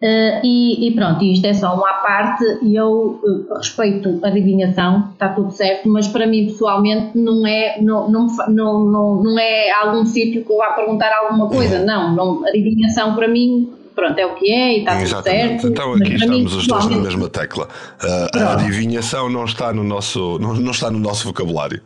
Uh, 0.01 0.43
e, 0.43 0.87
e, 0.87 0.93
pronto, 0.93 1.23
isto 1.23 1.45
é 1.45 1.53
só 1.53 1.73
uma 1.73 1.93
parte 1.93 2.43
e 2.61 2.75
eu 2.75 3.19
uh, 3.23 3.53
respeito 3.55 4.19
a 4.23 4.27
adivinhação, 4.27 5.09
está 5.13 5.29
tudo 5.29 5.51
certo, 5.51 5.89
mas 5.89 6.07
para 6.07 6.27
mim 6.27 6.47
pessoalmente 6.47 7.17
não 7.17 7.47
é, 7.47 7.81
não, 7.81 8.11
não, 8.11 8.27
não, 8.49 8.85
não, 8.85 9.23
não 9.23 9.39
é 9.39 9.71
algum 9.71 10.05
sítio 10.05 10.43
que 10.43 10.51
eu 10.51 10.57
vá 10.57 10.73
perguntar 10.73 11.11
alguma 11.11 11.49
coisa, 11.49 11.83
não, 11.83 12.13
não, 12.13 12.45
adivinhação 12.45 13.15
para 13.15 13.27
mim 13.27 13.71
pronto, 13.95 14.19
é 14.19 14.25
o 14.25 14.35
que 14.35 14.51
é 14.51 14.77
e 14.77 14.79
está 14.79 14.97
tudo 14.97 15.23
certo. 15.23 15.67
Então 15.67 15.93
aqui 15.93 16.15
estamos 16.15 16.53
mim, 16.53 16.59
os 16.59 16.67
dois 16.67 16.85
na 16.87 16.97
mesma 16.97 17.29
tecla. 17.29 17.67
Uh, 18.03 18.37
a 18.37 18.53
adivinhação 18.53 19.29
não 19.29 19.45
está 19.45 19.73
no 19.73 19.83
nosso, 19.83 20.37
não, 20.39 20.53
não 20.53 20.71
está 20.71 20.91
no 20.91 20.99
nosso 20.99 21.25
vocabulário. 21.27 21.81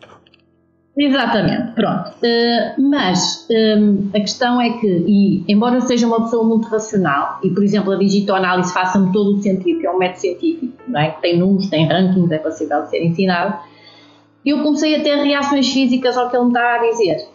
Exatamente, 0.98 1.72
pronto. 1.76 2.10
Uh, 2.22 2.90
mas 2.90 3.48
um, 3.50 4.10
a 4.14 4.20
questão 4.20 4.60
é 4.60 4.72
que, 4.72 5.06
e, 5.08 5.46
embora 5.48 5.76
eu 5.76 5.82
seja 5.82 6.06
uma 6.06 6.24
pessoa 6.24 6.44
muito 6.44 6.68
racional, 6.68 7.40
e 7.42 7.50
por 7.52 7.64
exemplo 7.64 7.94
a 7.94 7.96
digitoanálise 7.96 8.74
faça-me 8.74 9.14
todo 9.14 9.38
o 9.38 9.42
sentido, 9.42 9.80
que 9.80 9.88
é 9.88 9.92
um 9.92 9.98
método 9.98 10.20
científico, 10.20 10.74
não 10.90 11.00
é? 11.00 11.12
que 11.12 11.22
tem 11.22 11.40
números, 11.40 11.70
tem 11.70 11.88
rankings, 11.88 12.32
é 12.34 12.38
possível 12.40 12.84
de 12.84 12.90
ser 12.90 13.02
ensinado, 13.02 13.60
eu 14.46 14.62
comecei 14.62 14.96
a 14.96 15.02
ter 15.02 15.16
reações 15.16 15.72
físicas 15.72 16.18
ao 16.18 16.30
que 16.30 16.36
ele 16.36 16.46
me 16.46 16.52
estava 16.52 16.86
a 16.86 16.90
dizer. 16.90 17.28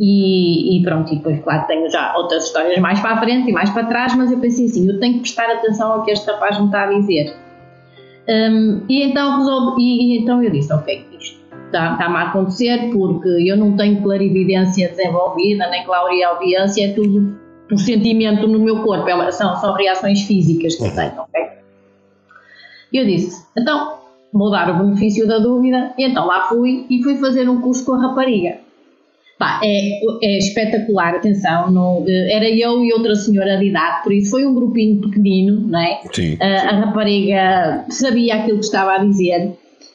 E, 0.00 0.78
e, 0.78 0.82
pronto, 0.82 1.12
e 1.12 1.16
depois, 1.16 1.40
claro, 1.40 1.66
tenho 1.66 1.90
já 1.90 2.16
outras 2.16 2.44
histórias 2.44 2.78
mais 2.78 3.00
para 3.00 3.14
a 3.14 3.18
frente 3.18 3.50
e 3.50 3.52
mais 3.52 3.68
para 3.70 3.86
trás, 3.86 4.14
mas 4.14 4.30
eu 4.30 4.38
pensei 4.38 4.66
assim: 4.66 4.88
eu 4.88 5.00
tenho 5.00 5.14
que 5.14 5.20
prestar 5.20 5.50
atenção 5.50 5.92
ao 5.92 6.04
que 6.04 6.12
este 6.12 6.30
rapaz 6.30 6.58
me 6.58 6.66
está 6.66 6.84
a 6.84 6.86
dizer. 6.86 7.34
Um, 8.28 8.82
e, 8.88 9.02
então 9.02 9.38
resolvi, 9.38 9.82
e, 9.82 10.14
e, 10.14 10.18
então 10.18 10.40
eu 10.42 10.50
disse: 10.50 10.72
ok, 10.72 11.04
isto 11.18 11.38
está-me 11.66 12.16
a 12.16 12.28
acontecer 12.28 12.90
porque 12.92 13.28
eu 13.28 13.56
não 13.56 13.76
tenho 13.76 14.00
clarividência 14.00 14.88
desenvolvida, 14.88 15.68
nem 15.68 15.84
clareaudiência, 15.84 16.90
é 16.90 16.92
tudo 16.92 17.36
por 17.68 17.78
sentimento 17.78 18.46
no 18.46 18.60
meu 18.60 18.82
corpo, 18.82 19.08
é 19.08 19.32
são, 19.32 19.56
são 19.56 19.74
reações 19.74 20.22
físicas 20.22 20.76
que 20.76 20.84
eu 20.84 20.94
tenho, 20.94 21.20
ok? 21.20 21.48
E 22.92 22.98
eu 22.98 23.04
disse: 23.04 23.44
então 23.58 23.98
vou 24.32 24.50
dar 24.50 24.70
o 24.70 24.84
benefício 24.84 25.26
da 25.26 25.40
dúvida, 25.40 25.92
e 25.98 26.04
então 26.04 26.24
lá 26.24 26.42
fui 26.42 26.86
e 26.88 27.02
fui 27.02 27.16
fazer 27.16 27.48
um 27.48 27.60
curso 27.60 27.84
com 27.84 27.94
a 27.94 28.08
rapariga. 28.08 28.67
Pá, 29.38 29.60
é, 29.62 30.00
é 30.20 30.38
espetacular, 30.38 31.14
atenção, 31.14 31.70
no, 31.70 32.04
eh, 32.08 32.32
era 32.32 32.50
eu 32.50 32.82
e 32.82 32.92
outra 32.92 33.14
senhora 33.14 33.56
de 33.56 33.66
idade, 33.66 34.02
por 34.02 34.12
isso 34.12 34.32
foi 34.32 34.44
um 34.44 34.52
grupinho 34.52 35.00
pequenino, 35.00 35.60
não 35.60 35.78
é? 35.78 36.00
Sim. 36.12 36.36
A, 36.40 36.70
a 36.70 36.80
rapariga 36.80 37.84
sabia 37.88 38.34
aquilo 38.34 38.58
que 38.58 38.64
estava 38.64 38.94
a 38.94 38.98
dizer, 38.98 39.52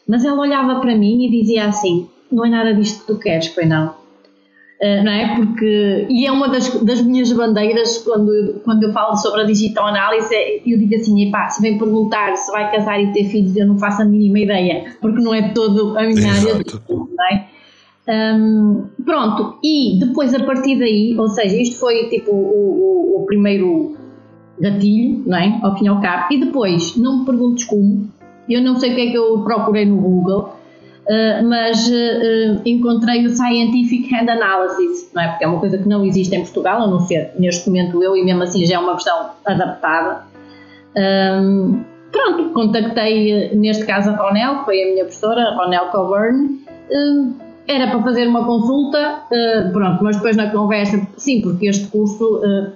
mas 0.07 0.23
ela 0.23 0.39
olhava 0.39 0.79
para 0.79 0.95
mim 0.95 1.25
e 1.25 1.29
dizia 1.29 1.65
assim: 1.65 2.07
Não 2.31 2.45
é 2.45 2.49
nada 2.49 2.73
disto 2.73 3.01
que 3.01 3.07
tu 3.07 3.19
queres, 3.19 3.49
pois 3.49 3.67
não? 3.67 3.87
Uh, 4.81 5.03
não 5.03 5.11
é? 5.11 5.35
Porque, 5.35 6.07
e 6.09 6.25
é 6.25 6.31
uma 6.31 6.49
das, 6.49 6.69
das 6.81 7.01
minhas 7.01 7.31
bandeiras 7.31 7.99
quando, 7.99 8.61
quando 8.65 8.83
eu 8.83 8.91
falo 8.91 9.15
sobre 9.15 9.41
a 9.41 9.43
digital 9.45 9.87
análise, 9.87 10.33
é, 10.33 10.57
eu 10.65 10.77
digo 10.77 10.95
assim, 10.95 11.27
epá, 11.27 11.49
se 11.49 11.61
vem 11.61 11.77
perguntar 11.77 12.35
se 12.35 12.51
vai 12.51 12.69
casar 12.71 13.01
e 13.01 13.13
ter 13.13 13.25
filhos, 13.25 13.55
eu 13.55 13.65
não 13.65 13.77
faço 13.77 14.01
a 14.01 14.05
mínima 14.05 14.39
ideia, 14.39 14.95
porque 14.99 15.21
não 15.21 15.33
é 15.33 15.53
todo 15.53 15.97
a 15.97 16.03
minha 16.03 16.33
área, 16.33 16.55
não 16.89 17.25
é? 17.31 17.52
Um, 18.05 18.87
pronto, 19.05 19.59
e 19.63 19.97
depois 19.97 20.33
a 20.33 20.43
partir 20.43 20.77
daí, 20.77 21.15
ou 21.17 21.29
seja, 21.29 21.55
isto 21.55 21.79
foi 21.79 22.09
tipo 22.09 22.31
o, 22.31 22.35
o, 22.35 23.21
o, 23.21 23.25
primeiro 23.25 23.95
gatilho, 24.59 25.23
não 25.25 25.37
é? 25.37 25.59
Ao 25.63 25.77
fim 25.77 25.85
e 25.85 25.87
ao 25.87 26.01
cabo, 26.01 26.33
e 26.33 26.39
depois, 26.39 26.97
não 26.97 27.19
me 27.19 27.25
perguntes 27.25 27.63
como, 27.63 28.09
eu 28.49 28.61
não 28.61 28.77
sei 28.77 28.91
o 28.91 28.95
que 28.95 29.01
é 29.07 29.11
que 29.11 29.17
eu 29.17 29.41
procurei 29.43 29.85
no 29.85 29.95
Google, 29.95 30.53
uh, 31.07 31.47
mas 31.47 31.87
uh, 31.87 32.61
encontrei 32.65 33.25
o 33.25 33.29
Scientific 33.29 34.13
Hand 34.13 34.29
Analysis, 34.29 35.09
não 35.13 35.23
é? 35.23 35.29
Porque 35.29 35.45
é 35.45 35.47
uma 35.47 35.59
coisa 35.61 35.77
que 35.77 35.87
não 35.87 36.03
existe 36.03 36.35
em 36.35 36.41
Portugal, 36.41 36.81
a 36.81 36.87
não 36.87 36.99
ser 36.99 37.31
neste 37.39 37.69
momento 37.69 38.03
eu, 38.03 38.17
e 38.17 38.25
mesmo 38.25 38.43
assim 38.43 38.65
já 38.65 38.75
é 38.75 38.79
uma 38.79 38.93
versão 38.93 39.29
adaptada. 39.45 40.25
Um, 40.95 41.83
pronto, 42.11 42.49
contactei 42.49 43.55
neste 43.55 43.85
caso 43.85 44.09
a 44.09 44.15
Ronel, 44.17 44.59
que 44.59 44.65
foi 44.65 44.83
a 44.83 44.87
minha 44.87 45.05
professora, 45.05 45.55
Ronel 45.55 45.85
Coburn. 45.85 46.59
Era 47.67 47.89
para 47.89 48.03
fazer 48.03 48.27
uma 48.27 48.45
consulta, 48.45 49.21
uh, 49.31 49.71
pronto, 49.71 50.03
mas 50.03 50.17
depois 50.17 50.35
na 50.35 50.49
conversa, 50.51 51.07
sim, 51.17 51.41
porque 51.41 51.67
este 51.67 51.87
curso, 51.87 52.37
uh, 52.39 52.71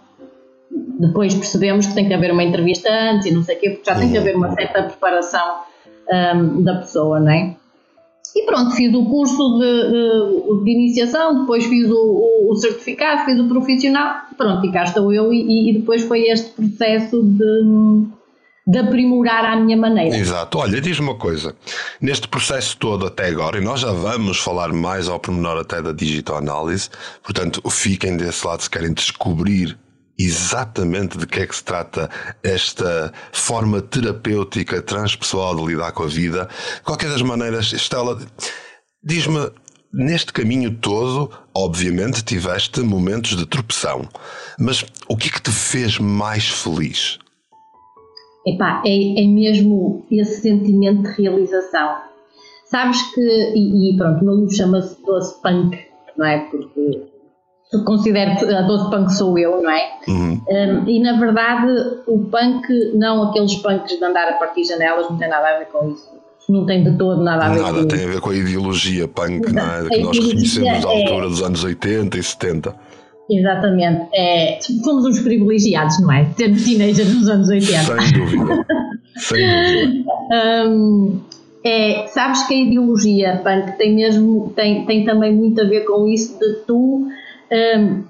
depois 0.99 1.33
percebemos 1.33 1.87
que 1.87 1.93
tem 1.93 2.07
que 2.07 2.13
haver 2.13 2.31
uma 2.31 2.43
entrevista 2.43 2.89
antes 2.89 3.27
e 3.27 3.31
não 3.31 3.43
sei 3.43 3.57
o 3.57 3.59
quê, 3.59 3.69
porque 3.71 3.89
já 3.89 3.97
tem 3.97 4.11
que 4.11 4.17
haver 4.17 4.35
uma 4.35 4.53
certa 4.53 4.83
preparação 4.83 5.61
um, 6.09 6.15
ehm, 6.15 6.63
da 6.63 6.75
pessoa, 6.75 7.19
não 7.19 7.31
é? 7.31 7.55
E 8.35 8.45
pronto, 8.45 8.71
fiz 8.71 8.93
o 8.93 9.03
curso 9.05 9.59
de, 9.59 9.91
de, 9.91 10.63
de 10.63 10.71
iniciação, 10.71 11.41
depois 11.41 11.65
fiz 11.65 11.89
o, 11.89 11.95
o, 11.95 12.51
o, 12.51 12.55
certificado, 12.55 13.25
fiz 13.25 13.39
o 13.39 13.47
profissional, 13.47 14.21
pronto, 14.37 14.65
e 14.65 14.71
cá 14.71 14.83
estou 14.83 15.11
eu, 15.11 15.33
e, 15.33 15.69
e 15.69 15.73
depois 15.79 16.03
foi 16.03 16.27
este 16.29 16.51
processo 16.51 17.23
de 17.23 17.63
de 18.67 18.79
aprimorar 18.79 19.45
à 19.45 19.55
minha 19.55 19.77
maneira. 19.77 20.17
Exato. 20.17 20.57
Olha, 20.57 20.81
diz-me 20.81 21.07
uma 21.07 21.15
coisa. 21.15 21.55
Neste 22.01 22.27
processo 22.27 22.75
todo 22.77 23.07
até 23.07 23.27
agora, 23.27 23.57
e 23.57 23.61
nós 23.61 23.79
já 23.79 23.91
vamos 23.91 24.39
falar 24.39 24.73
mais 24.73 25.07
ao 25.07 25.19
pormenor 25.19 25.57
até 25.57 25.81
da 25.81 25.93
digital 25.93 26.37
análise, 26.37 26.89
portanto, 27.23 27.61
fiquem 27.69 28.17
desse 28.17 28.45
lado 28.45 28.61
se 28.61 28.69
querem 28.69 28.93
descobrir 28.93 29.79
exatamente 30.19 31.17
de 31.17 31.25
que 31.25 31.39
é 31.39 31.47
que 31.47 31.55
se 31.55 31.63
trata 31.63 32.09
esta 32.43 33.13
forma 33.31 33.81
terapêutica 33.81 34.81
transpessoal 34.81 35.55
de 35.55 35.65
lidar 35.65 35.91
com 35.93 36.03
a 36.03 36.07
vida. 36.07 36.49
Qualquer 36.83 37.09
das 37.09 37.21
maneiras, 37.21 37.71
Estela, 37.71 38.19
diz-me, 39.01 39.49
neste 39.93 40.33
caminho 40.33 40.75
todo, 40.75 41.31
obviamente 41.53 42.23
tiveste 42.23 42.81
momentos 42.81 43.37
de 43.37 43.45
tropeção, 43.45 44.09
mas 44.59 44.83
o 45.07 45.15
que 45.15 45.29
é 45.29 45.31
que 45.31 45.41
te 45.41 45.51
fez 45.51 45.99
mais 45.99 46.49
feliz? 46.49 47.19
Epá, 48.47 48.81
é, 48.85 49.23
é 49.23 49.27
mesmo 49.27 50.05
esse 50.09 50.41
sentimento 50.41 51.03
de 51.03 51.21
realização. 51.21 51.97
Sabes 52.65 53.01
que, 53.13 53.21
e, 53.21 53.93
e 53.93 53.97
pronto, 53.97 54.21
o 54.21 54.25
meu 54.25 54.35
livro 54.35 54.55
chama-se 54.55 55.03
Doce 55.05 55.41
Punk, 55.41 55.77
não 56.17 56.25
é? 56.25 56.39
Porque 56.49 57.07
considero 57.85 58.37
que 58.37 58.45
a 58.45 58.61
Doce 58.61 58.89
Punk 58.89 59.11
sou 59.11 59.37
eu, 59.37 59.61
não 59.61 59.69
é? 59.69 59.99
Uhum. 60.07 60.41
Um, 60.47 60.89
e 60.89 60.99
na 61.01 61.19
verdade, 61.19 61.67
o 62.07 62.19
punk, 62.19 62.67
não 62.95 63.23
aqueles 63.29 63.55
punks 63.55 63.97
de 63.97 64.03
andar 64.03 64.29
a 64.29 64.33
partir 64.33 64.63
janelas, 64.63 65.09
não 65.09 65.17
tem 65.17 65.27
nada 65.27 65.55
a 65.55 65.59
ver 65.59 65.65
com 65.65 65.91
isso. 65.91 66.09
Não 66.47 66.65
tem 66.65 66.85
de 66.85 66.97
todo 66.97 67.21
nada 67.21 67.47
a 67.47 67.49
ver 67.49 67.61
nada, 67.61 67.73
com 67.73 67.79
isso. 67.79 67.87
Nada, 67.87 67.97
tem 67.97 68.05
a 68.05 68.09
ver 68.13 68.21
com 68.21 68.29
a 68.29 68.35
ideologia 68.35 69.07
punk, 69.09 69.51
não 69.51 69.61
é? 69.61 69.89
Que 69.89 69.99
nós 69.99 70.17
reconhecemos 70.17 70.85
à 70.85 70.89
altura 70.89 71.25
é... 71.25 71.29
dos 71.29 71.41
anos 71.43 71.63
80 71.65 72.17
e 72.17 72.23
70. 72.23 72.75
Exatamente. 73.29 74.07
É, 74.13 74.59
fomos 74.83 75.05
uns 75.05 75.19
privilegiados, 75.19 75.99
não 75.99 76.11
é? 76.11 76.25
Tendo 76.35 76.63
teenagers 76.63 77.13
nos 77.13 77.27
anos 77.27 77.49
80. 77.49 78.01
Sem 78.01 78.11
dúvida. 78.13 78.65
Sem 79.17 79.83
dúvida. 79.87 80.11
Um, 80.69 81.19
é, 81.63 82.07
sabes 82.07 82.43
que 82.43 82.53
a 82.53 82.57
ideologia 82.57 83.41
punk 83.43 83.77
tem 83.77 83.95
mesmo 83.95 84.53
tem, 84.55 84.85
tem 84.85 85.03
também 85.03 85.35
muito 85.35 85.59
a 85.61 85.65
ver 85.65 85.81
com 85.81 86.07
isso 86.07 86.39
de 86.39 86.53
tu 86.65 87.07
um, 87.51 88.03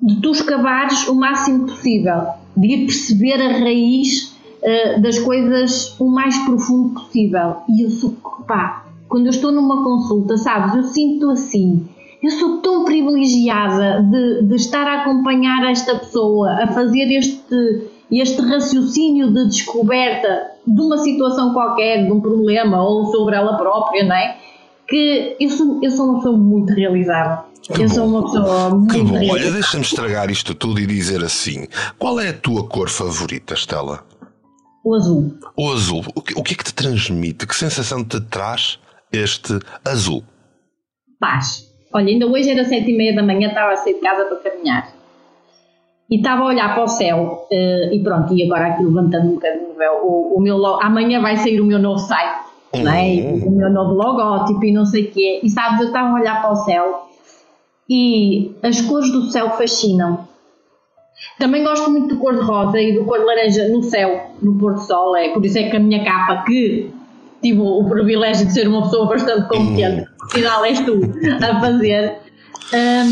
de 0.00 0.20
tu 0.20 0.30
escavares 0.30 1.08
o 1.08 1.14
máximo 1.14 1.66
possível, 1.66 2.22
de 2.56 2.66
ir 2.68 2.86
perceber 2.86 3.42
a 3.42 3.58
raiz 3.58 4.34
uh, 4.62 5.00
das 5.02 5.18
coisas 5.18 5.98
o 6.00 6.08
mais 6.08 6.36
profundo 6.38 6.94
possível. 6.94 7.56
E 7.68 7.84
eu 7.84 7.90
sou, 7.90 8.16
pá, 8.46 8.86
quando 9.08 9.26
eu 9.26 9.30
estou 9.30 9.52
numa 9.52 9.82
consulta, 9.84 10.36
sabes, 10.38 10.74
eu 10.74 10.84
sinto 10.84 11.30
assim 11.30 11.86
eu 12.22 12.30
sou 12.32 12.58
tão 12.58 12.84
privilegiada 12.84 14.02
de, 14.02 14.42
de 14.42 14.54
estar 14.56 14.86
a 14.86 15.02
acompanhar 15.02 15.70
esta 15.70 15.94
pessoa, 15.98 16.52
a 16.62 16.66
fazer 16.68 17.10
este, 17.10 17.88
este 18.10 18.40
raciocínio 18.42 19.32
de 19.32 19.46
descoberta 19.46 20.50
de 20.66 20.80
uma 20.80 20.98
situação 20.98 21.52
qualquer, 21.54 22.04
de 22.04 22.12
um 22.12 22.20
problema 22.20 22.82
ou 22.82 23.06
sobre 23.06 23.36
ela 23.36 23.56
própria, 23.56 24.04
não 24.04 24.14
é? 24.14 24.36
Que 24.86 25.36
eu 25.40 25.48
sou, 25.50 25.80
eu 25.82 25.90
sou 25.90 26.06
uma 26.06 26.14
pessoa 26.16 26.36
muito 26.36 26.72
realizada. 26.74 27.44
Que 27.62 27.82
eu 27.82 27.88
bom. 27.88 27.94
sou 27.94 28.06
uma 28.06 28.22
pessoa 28.24 28.70
muito 28.70 28.92
Que 28.92 29.02
bom. 29.02 29.12
realizada. 29.12 29.40
Olha, 29.40 29.52
deixa-me 29.52 29.84
estragar 29.84 30.30
isto 30.30 30.54
tudo 30.54 30.80
e 30.80 30.86
dizer 30.86 31.22
assim: 31.22 31.66
qual 31.98 32.18
é 32.18 32.30
a 32.30 32.32
tua 32.32 32.66
cor 32.66 32.88
favorita, 32.88 33.54
Estela? 33.54 34.04
O 34.84 34.94
azul. 34.94 35.34
O 35.56 35.70
azul. 35.70 36.04
O 36.14 36.20
que, 36.22 36.34
o 36.38 36.42
que 36.42 36.54
é 36.54 36.56
que 36.56 36.64
te 36.64 36.74
transmite? 36.74 37.46
Que 37.46 37.54
sensação 37.54 38.02
te 38.02 38.20
traz 38.20 38.78
este 39.12 39.58
azul? 39.84 40.24
Paz. 41.20 41.69
Olha, 41.92 42.06
ainda 42.08 42.26
hoje 42.26 42.50
era 42.50 42.64
sete 42.64 42.90
e 42.90 42.96
meia 42.96 43.14
da 43.14 43.22
manhã, 43.22 43.48
estava 43.48 43.72
a 43.72 43.76
sair 43.76 43.94
de 43.94 44.00
casa 44.00 44.24
para 44.26 44.36
caminhar. 44.50 44.92
E 46.10 46.16
estava 46.16 46.42
a 46.42 46.46
olhar 46.46 46.74
para 46.74 46.84
o 46.84 46.88
céu 46.88 47.46
eh, 47.52 47.90
e 47.92 48.02
pronto, 48.02 48.34
e 48.34 48.44
agora 48.44 48.68
aqui 48.68 48.82
levantando 48.84 49.28
um 49.28 49.34
bocadinho 49.34 49.70
o 50.02 50.36
o, 50.36 50.40
meu 50.40 50.56
lo- 50.56 50.78
amanhã 50.82 51.20
vai 51.20 51.36
sair 51.36 51.60
o 51.60 51.64
meu 51.64 51.78
novo 51.78 51.98
site, 51.98 52.40
é? 52.72 52.78
Uhum. 53.32 53.48
o 53.48 53.50
meu 53.56 53.70
novo 53.70 53.94
logótipo 53.94 54.64
e 54.64 54.72
não 54.72 54.84
sei 54.86 55.04
o 55.04 55.10
quê. 55.10 55.40
E 55.42 55.50
sabes, 55.50 55.80
eu 55.80 55.86
estava 55.88 56.08
a 56.10 56.14
olhar 56.20 56.40
para 56.40 56.52
o 56.52 56.56
céu 56.56 57.08
e 57.88 58.52
as 58.62 58.80
cores 58.82 59.10
do 59.12 59.30
céu 59.30 59.50
fascinam. 59.50 60.28
Também 61.38 61.62
gosto 61.62 61.90
muito 61.90 62.14
do 62.14 62.20
cor 62.20 62.34
de 62.34 62.40
rosa 62.42 62.80
e 62.80 62.94
do 62.98 63.04
cor 63.04 63.18
de 63.18 63.24
laranja 63.24 63.68
no 63.68 63.82
céu, 63.82 64.30
no 64.42 64.58
pôr 64.58 64.74
do 64.74 64.80
sol. 64.80 65.16
É, 65.16 65.28
por 65.30 65.44
isso 65.44 65.58
é 65.58 65.68
que 65.68 65.76
a 65.76 65.80
minha 65.80 66.02
capa, 66.04 66.44
que 66.44 66.90
tive 67.42 67.60
o 67.60 67.84
privilégio 67.88 68.46
de 68.46 68.52
ser 68.52 68.66
uma 68.68 68.82
pessoa 68.82 69.06
bastante 69.06 69.48
competente, 69.48 70.08
afinal 70.30 70.64
és 70.64 70.80
tu 70.80 71.00
a 71.42 71.60
fazer, 71.60 72.18
eh, 72.72 73.04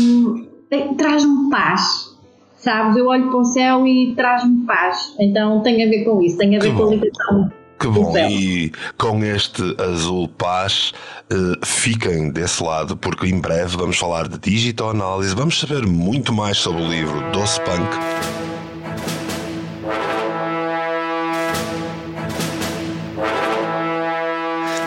traz-me 0.97 1.49
paz. 1.49 2.09
Sabes, 2.57 2.97
eu 2.97 3.07
olho 3.07 3.29
para 3.29 3.39
o 3.39 3.45
céu 3.45 3.87
e 3.87 4.13
traz-me 4.15 4.65
paz. 4.65 5.13
Então 5.19 5.61
tem 5.61 5.83
a 5.83 5.89
ver 5.89 6.03
com 6.03 6.21
isso, 6.21 6.37
tem 6.37 6.57
a 6.57 6.59
ver 6.59 6.71
Que 6.71 6.77
com 6.77 6.87
a 6.87 6.89
ligação. 6.89 7.51
Que 7.79 7.87
bom, 7.87 8.17
e 8.17 8.73
com 8.97 9.23
este 9.23 9.63
azul 9.81 10.27
paz, 10.27 10.91
eh, 11.31 11.35
fiquem 11.63 12.29
desse 12.29 12.61
lado, 12.61 12.97
porque 12.97 13.25
em 13.27 13.39
breve 13.39 13.77
vamos 13.77 13.97
falar 13.97 14.27
de 14.27 14.37
digital 14.37 14.89
análise, 14.89 15.33
vamos 15.33 15.57
saber 15.57 15.87
muito 15.87 16.33
mais 16.33 16.57
sobre 16.57 16.81
o 16.81 16.87
livro 16.87 17.31
Doce 17.31 17.61
Punk. 17.61 18.48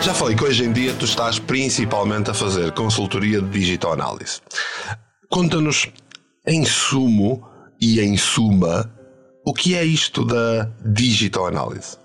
Já 0.03 0.13
falei 0.13 0.35
que 0.35 0.43
hoje 0.43 0.65
em 0.65 0.73
dia 0.73 0.91
tu 0.99 1.05
estás 1.05 1.39
principalmente 1.39 2.29
a 2.29 2.33
fazer 2.33 2.73
consultoria 2.73 3.41
de 3.41 3.47
digital 3.47 3.93
análise. 3.93 4.41
Conta-nos, 5.29 5.89
em 6.45 6.65
sumo 6.65 7.41
e 7.79 8.01
em 8.01 8.17
suma, 8.17 8.91
o 9.45 9.53
que 9.53 9.75
é 9.75 9.85
isto 9.85 10.25
da 10.25 10.69
digital 10.85 11.47
análise? 11.47 11.97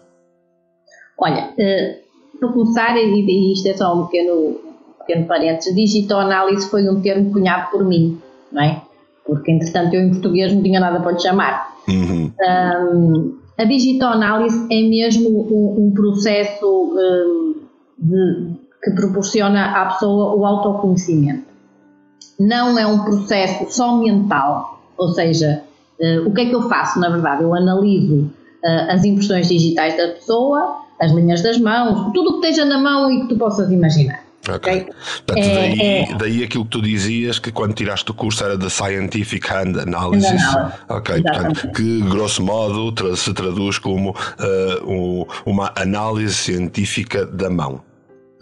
Olha, 1.19 1.53
eh, 1.59 1.99
para 2.39 2.53
começar, 2.53 2.97
e, 2.97 3.53
isto 3.53 3.67
é 3.67 3.77
só 3.77 3.93
um 3.93 4.07
pequeno, 4.07 4.61
pequeno 5.01 5.27
parênteses, 5.27 5.75
digital 5.75 6.21
análise 6.21 6.71
foi 6.71 6.89
um 6.89 7.01
termo 7.01 7.33
cunhado 7.33 7.69
por 7.73 7.85
mim, 7.85 8.17
não 8.53 8.63
é? 8.63 8.81
Porque 9.27 9.51
entretanto 9.51 9.95
eu 9.95 10.03
em 10.03 10.11
português 10.13 10.53
não 10.53 10.63
tinha 10.63 10.79
nada 10.79 11.01
para 11.01 11.11
lhe 11.11 11.21
chamar. 11.21 11.75
Uhum. 11.89 12.33
Hum, 12.41 13.39
a 13.59 13.65
digital 13.65 14.13
análise 14.13 14.57
é 14.71 14.89
mesmo 14.89 15.29
um, 15.29 15.87
um 15.87 15.91
processo 15.93 16.65
hum, 16.65 17.48
de- 17.99 18.55
que 18.83 18.91
proporciona 18.93 19.73
à 19.83 19.87
pessoa 19.87 20.35
o 20.35 20.47
autoconhecimento. 20.47 21.45
Não 22.39 22.79
é 22.79 22.87
um 22.87 23.01
processo 23.05 23.67
só 23.71 23.97
mental, 23.97 24.81
ou 24.97 25.09
seja, 25.09 25.63
eh, 26.01 26.21
o 26.21 26.33
que 26.33 26.43
é 26.43 26.47
que 26.47 26.55
eu 26.55 26.69
faço 26.69 27.01
na 27.01 27.09
verdade? 27.09 27.43
Eu 27.43 27.55
analiso 27.55 28.31
eh, 28.65 28.93
as 28.93 29.05
impressões 29.05 29.49
digitais 29.49 29.97
da 29.97 30.09
pessoa, 30.15 30.77
as 31.01 31.11
linhas 31.13 31.43
das 31.43 31.59
mãos, 31.59 32.13
tudo 32.13 32.31
o 32.31 32.41
que 32.41 32.47
esteja 32.49 32.65
na 32.65 32.79
mão 32.79 33.11
e 33.11 33.23
que 33.23 33.29
tu 33.29 33.37
possas 33.37 33.71
imaginar. 33.71 34.21
Ok. 34.49 34.87
Portanto, 35.27 35.45
É, 35.45 35.55
daí, 35.55 35.81
é. 35.81 36.15
daí 36.15 36.45
aquilo 36.45 36.65
que 36.65 36.71
tu 36.71 36.81
dizias 36.81 37.39
que 37.39 37.53
quando 37.53 37.75
tiraste 37.75 38.11
o 38.11 38.15
curso 38.15 38.43
era 38.45 38.57
de 38.57 38.71
Scientific 38.71 39.45
Hand 39.53 39.77
Analysis. 39.79 40.41
Ok, 40.89 41.17
Exatamente. 41.17 41.23
portanto, 41.61 41.73
que 41.75 42.01
grosso 42.03 42.43
modo 42.43 43.17
se 43.17 43.35
traduz 43.35 43.79
como 43.79 44.15
eh, 44.39 44.81
um- 44.87 45.25
uma 45.45 45.73
análise 45.77 46.35
científica 46.35 47.27
da 47.27 47.51
mão. 47.51 47.81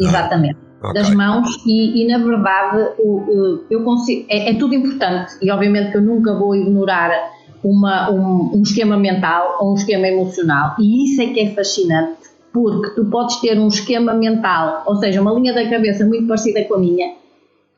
Exatamente. 0.01 0.59
Ok. 0.83 0.93
das 0.93 1.13
mãos 1.15 1.49
e, 1.67 2.03
e, 2.03 2.07
na 2.07 2.19
verdade 2.19 2.91
o- 2.99 3.61
eu 3.71 3.83
consigo, 3.83 4.27
é, 4.29 4.51
é 4.51 4.55
tudo 4.55 4.75
importante 4.75 5.33
e 5.43 5.51
obviamente 5.51 5.91
que 5.91 5.97
eu 5.97 6.03
nunca 6.03 6.35
vou 6.39 6.55
ignorar 6.55 7.11
uma, 7.65 8.11
um, 8.11 8.57
um 8.57 8.63
esquema 8.63 8.97
mental 8.97 9.57
ou 9.59 9.73
um 9.73 9.75
esquema 9.75 10.07
emocional 10.07 10.75
e 10.79 11.05
isso 11.05 11.23
é 11.23 11.27
que 11.29 11.41
é 11.41 11.51
fascinante 11.55 12.19
porque 12.53 12.91
tu 12.91 13.07
podes 13.07 13.37
ter 13.41 13.59
um 13.59 13.69
esquema 13.69 14.13
mental, 14.15 14.83
ou 14.87 14.97
seja, 14.97 15.21
uma 15.21 15.33
linha 15.33 15.53
da 15.55 15.69
cabeça 15.69 16.05
muito 16.07 16.27
parecida 16.27 16.63
com 16.65 16.75
a 16.75 16.79
minha, 16.79 17.13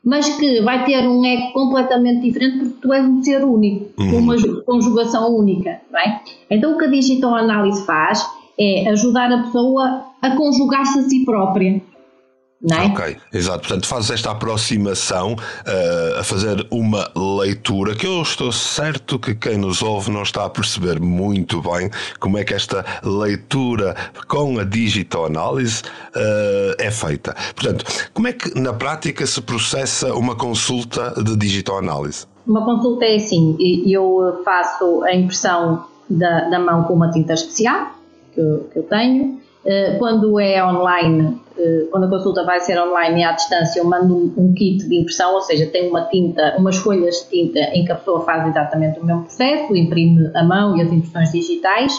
mas 0.03 0.27
que 0.37 0.61
vai 0.61 0.85
ter 0.85 0.99
um 1.07 1.25
eco 1.25 1.53
completamente 1.53 2.21
diferente 2.21 2.59
porque 2.59 2.75
tu 2.81 2.93
és 2.93 3.05
um 3.05 3.23
ser 3.23 3.43
único, 3.43 3.85
com 3.95 4.03
uma 4.17 4.37
ju- 4.37 4.61
conjugação 4.65 5.35
única, 5.35 5.79
não 5.91 5.99
é? 5.99 6.21
Então 6.51 6.75
o 6.75 6.77
que 6.77 6.85
a 6.85 6.89
digital 6.89 7.33
análise 7.35 7.85
faz 7.85 8.25
é 8.59 8.89
ajudar 8.89 9.31
a 9.31 9.43
pessoa 9.43 10.03
a 10.21 10.35
conjugar-se 10.35 10.99
a 10.99 11.01
si 11.03 11.23
própria, 11.25 11.81
é? 12.67 12.85
Ok, 12.87 13.17
exato. 13.33 13.59
Portanto, 13.59 13.87
fazes 13.87 14.11
esta 14.11 14.31
aproximação 14.31 15.35
eh, 15.65 16.17
a 16.19 16.23
fazer 16.25 16.67
uma 16.69 17.09
leitura 17.15 17.95
que 17.95 18.05
eu 18.05 18.21
estou 18.21 18.51
certo 18.51 19.17
que 19.17 19.33
quem 19.33 19.57
nos 19.57 19.81
ouve 19.81 20.11
não 20.11 20.23
está 20.23 20.43
a 20.43 20.49
perceber 20.49 20.99
muito 20.99 21.61
bem 21.61 21.89
como 22.19 22.37
é 22.37 22.43
que 22.43 22.53
esta 22.53 22.85
leitura 23.01 23.95
com 24.27 24.59
a 24.59 24.65
digital 24.65 25.27
análise 25.27 25.83
eh, 26.13 26.75
é 26.79 26.91
feita. 26.91 27.33
Portanto, 27.55 27.85
como 28.13 28.27
é 28.27 28.33
que 28.33 28.59
na 28.59 28.73
prática 28.73 29.25
se 29.25 29.41
processa 29.41 30.13
uma 30.13 30.35
consulta 30.35 31.13
de 31.23 31.37
digital 31.37 31.77
análise? 31.77 32.27
Uma 32.45 32.65
consulta 32.65 33.05
é 33.05 33.15
assim, 33.15 33.55
eu 33.87 34.41
faço 34.43 35.03
a 35.03 35.13
impressão 35.13 35.85
da, 36.09 36.49
da 36.49 36.59
mão 36.59 36.83
com 36.83 36.93
uma 36.93 37.09
tinta 37.09 37.33
especial 37.33 37.91
que 38.33 38.41
eu, 38.41 38.67
que 38.73 38.79
eu 38.79 38.83
tenho. 38.83 39.39
Eh, 39.65 39.95
Quando 39.99 40.39
é 40.39 40.63
online, 40.65 41.37
eh, 41.57 41.87
quando 41.91 42.05
a 42.05 42.09
consulta 42.09 42.43
vai 42.45 42.61
ser 42.61 42.79
online 42.81 43.21
e 43.21 43.23
à 43.23 43.33
distância, 43.33 43.79
eu 43.79 43.85
mando 43.85 44.33
um, 44.37 44.53
kit 44.53 44.87
de 44.87 44.95
impressão, 44.95 45.33
ou 45.33 45.41
seja, 45.41 45.65
tenho 45.67 45.89
uma 45.89 46.03
tinta, 46.05 46.55
umas 46.57 46.77
folhas 46.77 47.15
de 47.15 47.29
tinta 47.29 47.59
em 47.59 47.83
que 47.85 47.91
a 47.91 47.95
pessoa 47.95 48.21
faz 48.23 48.47
exatamente 48.47 48.99
o 48.99 49.05
mesmo 49.05 49.23
processo, 49.23 49.75
imprime 49.75 50.31
a 50.33 50.43
mão 50.43 50.77
e 50.77 50.81
as 50.81 50.91
impressões 50.91 51.31
digitais 51.31 51.93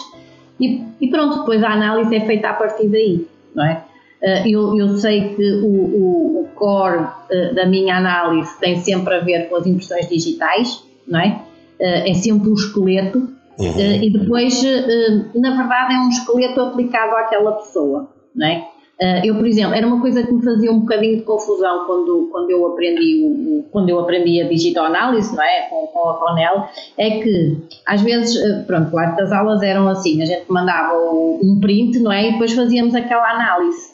e, 0.59 0.83
e 0.99 1.09
pronto, 1.09 1.39
depois 1.39 1.63
a 1.63 1.69
análise 1.69 2.15
é 2.15 2.21
feita 2.21 2.49
a 2.49 2.53
partir 2.53 2.87
daí, 2.87 3.27
não 3.55 3.65
é? 3.65 3.83
Eh, 4.21 4.49
Eu, 4.49 4.75
eu 4.77 4.97
sei 4.97 5.35
que 5.35 5.51
o, 5.61 5.67
o, 5.67 6.41
o 6.41 6.47
core 6.55 7.07
da 7.55 7.65
minha 7.65 7.95
análise 7.97 8.59
tem 8.59 8.79
sempre 8.81 9.15
a 9.15 9.19
ver 9.19 9.49
com 9.49 9.55
as 9.55 9.65
impressões 9.67 10.07
digitais, 10.09 10.83
não 11.07 11.19
é? 11.19 11.41
É 11.79 12.13
sempre 12.13 12.49
um 12.49 12.53
esqueleto 12.53 13.27
Uhum. 13.61 13.79
eh, 13.79 14.05
e 14.05 14.09
depois, 14.11 14.63
eh, 14.63 15.25
na 15.35 15.55
verdade, 15.55 15.93
é 15.93 15.99
um 15.99 16.09
esqueleto 16.09 16.61
aplicado 16.61 17.15
àquela 17.15 17.53
pessoa, 17.53 18.09
não 18.35 18.47
é? 18.47 18.67
Eh, 18.99 19.21
Eu, 19.25 19.35
por 19.35 19.47
exemplo, 19.47 19.73
era 19.73 19.85
uma 19.87 19.99
coisa 19.99 20.23
que 20.23 20.31
me 20.31 20.43
fazia 20.43 20.71
um 20.71 20.79
bocadinho 20.81 21.17
de 21.17 21.23
confusão 21.23 21.85
quando, 21.85 22.29
quando, 22.31 22.49
eu, 22.51 22.67
aprendi 22.67 23.23
o, 23.23 23.63
quando 23.71 23.89
eu 23.89 23.99
aprendi 23.99 24.41
a 24.41 24.47
digital 24.47 24.85
análise, 24.85 25.35
não 25.35 25.43
é? 25.43 25.61
Com, 25.69 25.87
com 25.87 26.09
a 26.09 26.13
Ronel, 26.13 26.67
é 26.97 27.19
que 27.19 27.57
às 27.87 28.01
vezes, 28.01 28.39
pronto, 28.65 28.91
claro 28.91 29.15
que 29.15 29.21
as 29.21 29.31
aulas 29.31 29.61
eram 29.61 29.87
assim, 29.87 30.21
a 30.21 30.25
gente 30.25 30.45
mandava 30.49 30.93
um 30.97 31.59
print, 31.59 31.99
não 31.99 32.11
é? 32.11 32.29
E 32.29 32.31
depois 32.33 32.53
fazíamos 32.53 32.93
aquela 32.93 33.29
análise. 33.31 33.91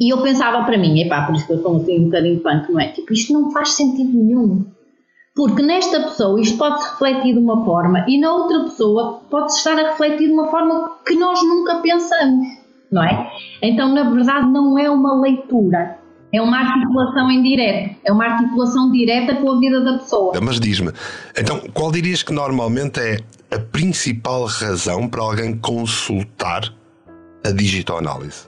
E 0.00 0.12
eu 0.12 0.22
pensava 0.22 0.64
para 0.64 0.78
mim, 0.78 1.00
epá, 1.00 1.26
por 1.26 1.34
isso 1.34 1.46
que 1.46 1.52
eu 1.54 1.62
sou 1.62 1.76
assim 1.76 2.00
um 2.00 2.04
bocadinho 2.04 2.40
punk, 2.40 2.72
não 2.72 2.80
é? 2.80 2.88
Tipo, 2.88 3.12
isto 3.12 3.32
não 3.32 3.50
faz 3.50 3.70
sentido 3.70 4.16
nenhum. 4.16 4.64
Porque 5.38 5.62
nesta 5.62 6.00
pessoa 6.00 6.40
isto 6.40 6.58
pode 6.58 6.82
se 6.82 6.90
refletir 6.90 7.34
de 7.34 7.38
uma 7.38 7.64
forma 7.64 8.04
e 8.08 8.18
na 8.18 8.32
outra 8.32 8.64
pessoa 8.64 9.20
pode 9.30 9.52
estar 9.52 9.78
a 9.78 9.90
refletir 9.90 10.26
de 10.26 10.32
uma 10.32 10.50
forma 10.50 10.96
que 11.06 11.14
nós 11.14 11.40
nunca 11.44 11.76
pensamos, 11.76 12.44
não 12.90 13.04
é? 13.04 13.30
Então, 13.62 13.94
na 13.94 14.02
verdade, 14.10 14.48
não 14.48 14.76
é 14.76 14.90
uma 14.90 15.20
leitura, 15.20 15.96
é 16.32 16.42
uma 16.42 16.58
articulação 16.58 17.30
em 17.30 17.40
direto, 17.40 18.00
é 18.04 18.12
uma 18.12 18.24
articulação 18.24 18.90
direta 18.90 19.36
com 19.36 19.52
a 19.52 19.60
vida 19.60 19.80
da 19.80 19.98
pessoa. 19.98 20.32
Mas 20.42 20.58
diz-me, 20.58 20.90
então, 21.38 21.60
qual 21.72 21.92
dirias 21.92 22.24
que 22.24 22.32
normalmente 22.32 22.98
é 22.98 23.18
a 23.54 23.60
principal 23.60 24.44
razão 24.46 25.06
para 25.06 25.22
alguém 25.22 25.56
consultar 25.56 26.74
a 27.46 27.52
digital 27.52 27.98
análise? 27.98 28.47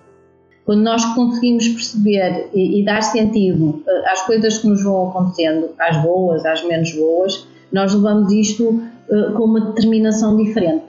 Quando 0.64 0.82
nós 0.82 1.04
conseguimos 1.14 1.68
perceber 1.68 2.48
e, 2.54 2.80
e 2.80 2.84
dar 2.84 3.02
sentido 3.02 3.82
eh, 3.86 4.10
às 4.10 4.22
coisas 4.22 4.58
que 4.58 4.68
nos 4.68 4.82
vão 4.82 5.08
acontecendo, 5.08 5.70
às 5.78 5.96
boas, 6.02 6.44
às 6.44 6.62
menos 6.64 6.92
boas, 6.92 7.46
nós 7.72 7.94
levamos 7.94 8.32
isto 8.32 8.82
eh, 9.10 9.32
com 9.32 9.44
uma 9.44 9.60
determinação 9.60 10.36
diferente 10.36 10.84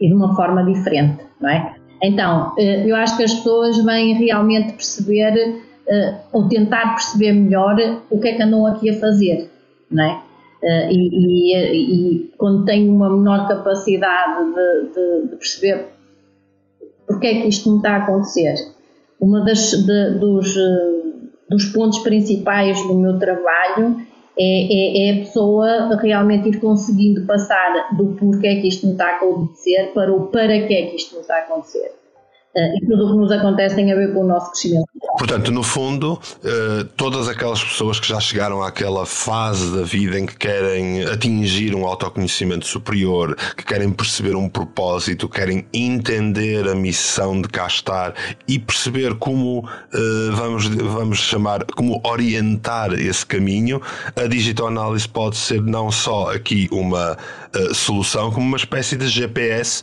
e 0.00 0.08
de 0.08 0.14
uma 0.14 0.34
forma 0.36 0.64
diferente, 0.64 1.24
não 1.40 1.50
é? 1.50 1.74
Então, 2.02 2.52
eh, 2.58 2.88
eu 2.88 2.94
acho 2.94 3.16
que 3.16 3.24
as 3.24 3.34
pessoas 3.34 3.82
vêm 3.84 4.14
realmente 4.14 4.74
perceber 4.74 5.62
eh, 5.88 6.14
ou 6.32 6.48
tentar 6.48 6.94
perceber 6.94 7.32
melhor 7.32 7.76
o 8.10 8.20
que 8.20 8.28
é 8.28 8.32
que 8.34 8.42
andam 8.42 8.66
aqui 8.66 8.90
a 8.90 8.98
fazer, 8.98 9.50
não 9.90 10.04
é? 10.04 10.22
Uh, 10.62 10.90
e, 10.90 11.54
e, 11.54 12.14
e, 12.16 12.32
quando 12.38 12.64
tenho 12.64 12.90
uma 12.92 13.14
menor 13.14 13.46
capacidade 13.46 14.42
de, 14.54 14.88
de, 14.88 15.28
de, 15.28 15.36
perceber 15.36 15.86
porque 17.06 17.26
é 17.26 17.42
que 17.42 17.48
isto 17.48 17.68
não 17.68 17.76
está 17.76 17.92
a 17.92 17.96
acontecer. 17.98 18.54
Uma 19.20 19.44
das 19.44 19.70
de, 19.70 20.10
dos, 20.18 20.54
dos 21.48 21.64
pontos 21.66 21.98
principais 22.00 22.80
do 22.86 22.94
meu 22.94 23.18
trabalho 23.18 23.96
é, 24.38 24.42
é, 24.42 25.08
é, 25.08 25.12
a 25.12 25.16
pessoa 25.24 25.96
realmente 25.96 26.50
ir 26.50 26.60
conseguindo 26.60 27.24
passar 27.24 27.96
do 27.96 28.08
porquê 28.16 28.48
é 28.48 28.60
que 28.60 28.68
isto 28.68 28.84
não 28.84 28.92
está 28.92 29.06
a 29.06 29.16
acontecer 29.16 29.92
para 29.94 30.12
o 30.12 30.26
para 30.26 30.66
que 30.66 30.74
é 30.74 30.86
que 30.86 30.96
isto 30.96 31.14
não 31.14 31.22
está 31.22 31.36
a 31.36 31.38
acontecer. 31.38 31.92
Uh, 32.56 32.74
e 32.74 32.86
tudo 32.86 33.06
o 33.06 33.12
que 33.12 33.18
nos 33.18 33.30
acontece 33.30 33.76
tem 33.76 33.92
a 33.92 33.94
ver 33.94 34.14
com 34.14 34.20
o 34.20 34.26
nosso 34.26 34.50
crescimento. 34.50 34.86
Portanto, 35.18 35.50
no 35.50 35.62
fundo, 35.62 36.20
eh, 36.44 36.86
todas 36.96 37.26
aquelas 37.28 37.62
pessoas 37.62 37.98
que 37.98 38.06
já 38.06 38.20
chegaram 38.20 38.62
àquela 38.62 39.06
fase 39.06 39.74
da 39.74 39.82
vida 39.82 40.18
em 40.18 40.26
que 40.26 40.36
querem 40.36 41.04
atingir 41.04 41.74
um 41.74 41.86
autoconhecimento 41.86 42.66
superior, 42.66 43.34
que 43.56 43.64
querem 43.64 43.90
perceber 43.90 44.36
um 44.36 44.48
propósito, 44.48 45.28
querem 45.28 45.66
entender 45.72 46.68
a 46.68 46.74
missão 46.74 47.40
de 47.40 47.48
cá 47.48 47.66
estar 47.66 48.14
e 48.46 48.58
perceber 48.58 49.14
como 49.14 49.66
eh, 49.92 50.30
vamos, 50.32 50.66
vamos 50.66 51.18
chamar, 51.18 51.64
como 51.64 52.00
orientar 52.04 52.92
esse 52.92 53.24
caminho, 53.24 53.80
a 54.14 54.26
digitoanálise 54.26 55.08
pode 55.08 55.36
ser 55.36 55.62
não 55.62 55.90
só 55.90 56.32
aqui 56.34 56.68
uma 56.70 57.16
solução, 57.72 58.30
como 58.30 58.46
uma 58.46 58.58
espécie 58.58 58.96
de 58.96 59.08
GPS 59.08 59.82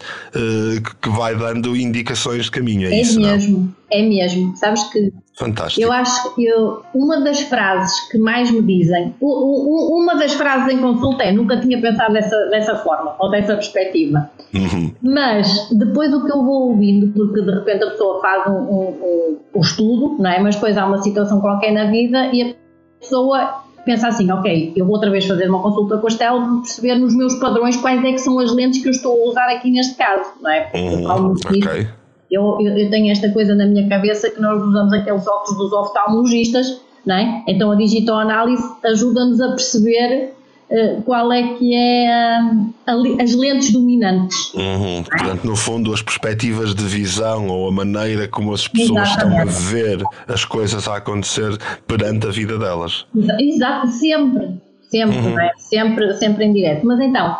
que 1.01 1.09
vai 1.09 1.36
dando 1.36 1.75
indicações 1.75 2.45
de 2.45 2.51
caminho. 2.51 2.62
É, 2.91 2.97
é 2.97 3.02
isso, 3.02 3.19
mesmo. 3.19 3.60
Não? 3.60 3.73
É 3.91 4.02
mesmo. 4.02 4.56
Sabes 4.58 4.84
que 4.91 5.12
Fantástico. 5.36 5.82
Eu 5.82 5.91
acho 5.91 6.36
que 6.36 6.45
eu, 6.45 6.84
uma 6.93 7.19
das 7.21 7.41
frases 7.41 7.99
que 8.10 8.19
mais 8.19 8.52
me 8.52 8.62
dizem, 8.62 9.15
uma 9.19 10.15
das 10.15 10.34
frases 10.34 10.71
em 10.71 10.78
consulta 10.78 11.23
é 11.23 11.32
nunca 11.32 11.60
tinha 11.60 11.82
pensado 11.82 12.13
dessa, 12.13 12.38
dessa 12.52 12.76
forma 12.78 13.15
ou 13.17 13.32
dessa 13.32 13.56
perspectiva. 13.56 14.30
Uhum. 14.54 14.93
Mas 15.02 15.69
depois 15.71 16.13
o 16.13 16.23
que 16.23 16.32
eu 16.32 16.43
vou 16.43 16.69
ouvindo, 16.69 17.12
porque 17.13 17.41
de 17.41 17.52
repente 17.52 17.84
a 17.84 17.89
pessoa 17.89 18.21
faz 18.21 18.45
um, 18.45 18.60
um, 18.60 19.38
um, 19.56 19.62
estudo, 19.62 20.21
não 20.21 20.30
é? 20.30 20.39
mas 20.39 20.54
depois 20.54 20.78
há 20.78 20.86
uma 20.86 21.02
situação 21.02 21.41
qualquer 21.41 21.71
na 21.71 21.86
vida 21.86 22.30
e 22.32 22.52
a 22.52 22.54
pessoa 22.99 23.63
pensa 23.84 24.10
assim, 24.10 24.32
ok, 24.32 24.73
eu 24.76 24.86
vou 24.86 24.95
outra 24.95 25.10
vez 25.10 25.26
fazer 25.26 25.49
uma 25.49 25.63
consulta 25.63 25.97
com 25.97 26.06
a 26.06 26.10
Estela 26.10 26.41
para 26.41 26.56
perceber 26.58 26.95
nos 26.95 27.15
meus 27.15 27.34
padrões 27.36 27.76
quais 27.78 28.04
é 28.04 28.12
que 28.12 28.19
são 28.19 28.38
as 28.38 28.54
lentes 28.54 28.84
que 28.84 28.88
eu 28.88 28.91
estou 28.91 29.19
a 29.19 29.30
usar 29.30 29.49
aqui 29.49 29.71
neste 29.71 29.95
caso, 29.95 30.30
não 30.39 30.52
é? 30.52 30.62
Porque 30.62 30.78
uhum. 30.78 31.32
ok. 31.32 31.88
Eu, 32.34 32.58
eu, 32.60 32.78
eu, 32.78 32.89
tenho 32.89 33.12
esta 33.12 33.30
coisa 33.30 33.54
na 33.54 33.65
minha 33.65 33.88
cabeça 33.88 34.30
que 34.30 34.41
nós 34.41 34.62
usamos 34.62 34.91
aqueles 34.91 35.28
óculos 35.28 35.58
dos 35.58 35.72
oftalmologistas, 35.72 36.82
não 37.06 37.15
é? 37.15 37.43
Então 37.48 37.72
a 37.72 37.76
digitoanálise 37.76 38.63
ajuda-nos 38.84 39.39
a 39.39 39.50
perceber 39.50 40.34
uh, 40.69 41.02
qual 41.04 41.32
é 41.32 41.43
que 41.56 41.76
é 41.76 42.12
a, 42.12 42.39
a, 42.88 43.24
as 43.24 43.36
lentes 43.36 43.72
dominantes. 43.72 44.54
Uhum. 44.54 45.04
Portanto, 45.04 45.43
no 45.46 45.56
fundo, 45.56 45.93
as 45.93 46.02
perspectivas 46.02 46.74
de 46.74 46.84
visão 46.84 47.48
ou 47.48 47.67
a 47.67 47.72
maneira 47.72 48.28
como 48.28 48.54
as 48.54 48.67
pessoas 48.67 49.10
Exatamente. 49.10 49.50
estão 49.50 49.67
a 49.67 49.72
ver 49.72 50.04
as 50.28 50.43
coisas 50.43 50.88
a 50.88 50.98
acontecer 50.98 51.58
perante 51.86 52.26
a 52.26 52.32
vida 52.32 52.58
delas. 52.58 53.06
Exato, 53.39 53.88
sempre, 53.89 54.60
sempre, 54.89 55.17
uhum. 55.17 55.39
é? 55.39 55.52
sempre, 55.58 56.13
sempre 56.15 56.46
em 56.46 56.54
direto. 56.54 56.86
Mas 56.86 57.00
então 57.00 57.38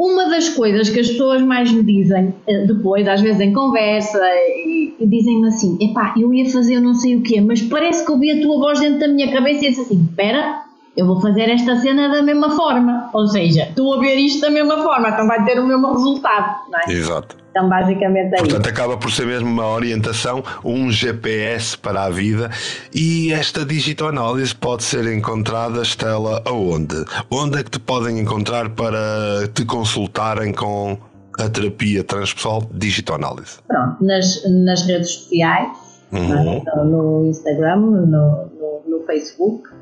uma 0.00 0.30
das 0.30 0.48
coisas 0.48 0.88
que 0.88 0.98
as 0.98 1.08
pessoas 1.08 1.42
mais 1.42 1.70
me 1.70 1.82
dizem 1.82 2.32
eh, 2.46 2.64
depois, 2.64 3.06
às 3.06 3.20
vezes 3.20 3.38
em 3.38 3.52
conversa, 3.52 4.18
e, 4.18 4.94
dizem-me 4.98 5.48
assim: 5.48 5.76
epá, 5.78 6.14
eu 6.16 6.32
ia 6.32 6.50
fazer 6.50 6.80
não 6.80 6.94
sei 6.94 7.16
o 7.16 7.22
quê, 7.22 7.38
mas 7.38 7.60
parece 7.60 8.06
que 8.06 8.10
ouvi 8.10 8.30
a 8.30 8.40
tua 8.40 8.58
voz 8.58 8.80
dentro 8.80 9.00
da 9.00 9.08
minha 9.08 9.30
cabeça 9.30 9.66
e 9.66 9.68
disse 9.68 9.82
assim: 9.82 10.02
espera, 10.02 10.64
eu 10.96 11.06
vou 11.06 11.20
fazer 11.20 11.48
esta 11.48 11.76
cena 11.80 12.08
da 12.08 12.22
mesma 12.22 12.50
forma. 12.56 13.10
Ou 13.12 13.26
seja, 13.28 13.64
estou 13.64 13.94
a 13.94 14.00
ver 14.00 14.16
isto 14.16 14.40
da 14.40 14.50
mesma 14.50 14.82
forma, 14.82 15.08
então 15.08 15.26
vai 15.26 15.44
ter 15.44 15.58
o 15.58 15.66
mesmo 15.66 15.92
resultado, 15.92 16.56
não 16.70 16.80
é? 16.80 16.92
Exato. 16.92 17.36
Então, 17.50 17.68
basicamente 17.68 18.34
é 18.34 18.38
Portanto, 18.38 18.60
isso. 18.60 18.70
acaba 18.70 18.96
por 18.96 19.10
ser 19.10 19.26
mesmo 19.26 19.48
uma 19.48 19.66
orientação, 19.66 20.42
um 20.64 20.90
GPS 20.90 21.76
para 21.76 22.04
a 22.04 22.10
vida. 22.10 22.50
E 22.94 23.32
esta 23.32 23.64
digitoanálise 23.64 24.54
pode 24.54 24.84
ser 24.84 25.12
encontrada, 25.12 25.82
Estela, 25.82 26.42
aonde? 26.44 27.04
Onde 27.30 27.58
é 27.58 27.64
que 27.64 27.70
te 27.70 27.80
podem 27.80 28.20
encontrar 28.20 28.70
para 28.70 29.48
te 29.52 29.64
consultarem 29.64 30.52
com 30.52 30.96
a 31.38 31.48
terapia 31.48 32.04
transpessoal 32.04 32.62
digitoanálise? 32.72 33.58
Pronto, 33.66 34.04
nas, 34.04 34.48
nas 34.48 34.82
redes 34.86 35.10
sociais, 35.10 35.76
uhum. 36.12 36.84
no 36.84 37.26
Instagram, 37.26 37.76
no, 37.76 38.06
no, 38.06 38.82
no 38.86 39.06
Facebook 39.06 39.79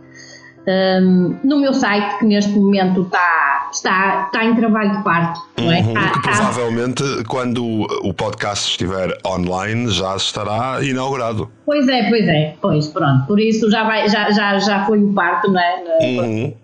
um, 0.69 1.37
no 1.43 1.59
meu 1.59 1.73
site, 1.73 2.19
que 2.19 2.27
neste 2.27 2.53
momento 2.53 3.03
está, 3.03 3.71
está, 3.73 4.25
está 4.27 4.45
em 4.45 4.55
trabalho 4.55 4.99
de 4.99 5.03
parto. 5.03 5.41
Não 5.57 5.73
é? 5.73 5.81
Uhum, 5.81 5.95
que 5.95 6.21
provavelmente, 6.21 7.03
quando 7.27 7.65
o 8.03 8.13
podcast 8.13 8.71
estiver 8.71 9.17
online, 9.27 9.89
já 9.91 10.15
estará 10.15 10.83
inaugurado. 10.83 11.51
Pois 11.65 11.89
é, 11.89 12.09
pois 12.09 12.29
é, 12.29 12.55
pois 12.61 12.87
pronto. 12.89 13.27
Por 13.27 13.41
isso 13.41 13.71
já, 13.71 13.85
vai, 13.85 14.09
já, 14.09 14.31
já, 14.31 14.59
já 14.59 14.85
foi 14.85 15.03
o 15.03 15.13
parto, 15.15 15.51
não 15.51 15.61
é? 15.61 15.85
Uhum. 16.03 16.55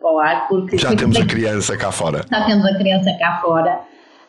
Para, 0.00 0.12
o 0.12 0.18
ar, 0.18 0.48
porque 0.48 0.78
já 0.78 0.94
temos 0.94 1.16
a 1.16 1.24
criança 1.24 1.76
cá 1.76 1.90
fora. 1.90 2.24
Já 2.30 2.44
temos 2.44 2.64
a 2.64 2.74
criança 2.76 3.12
cá 3.18 3.40
fora. 3.40 3.80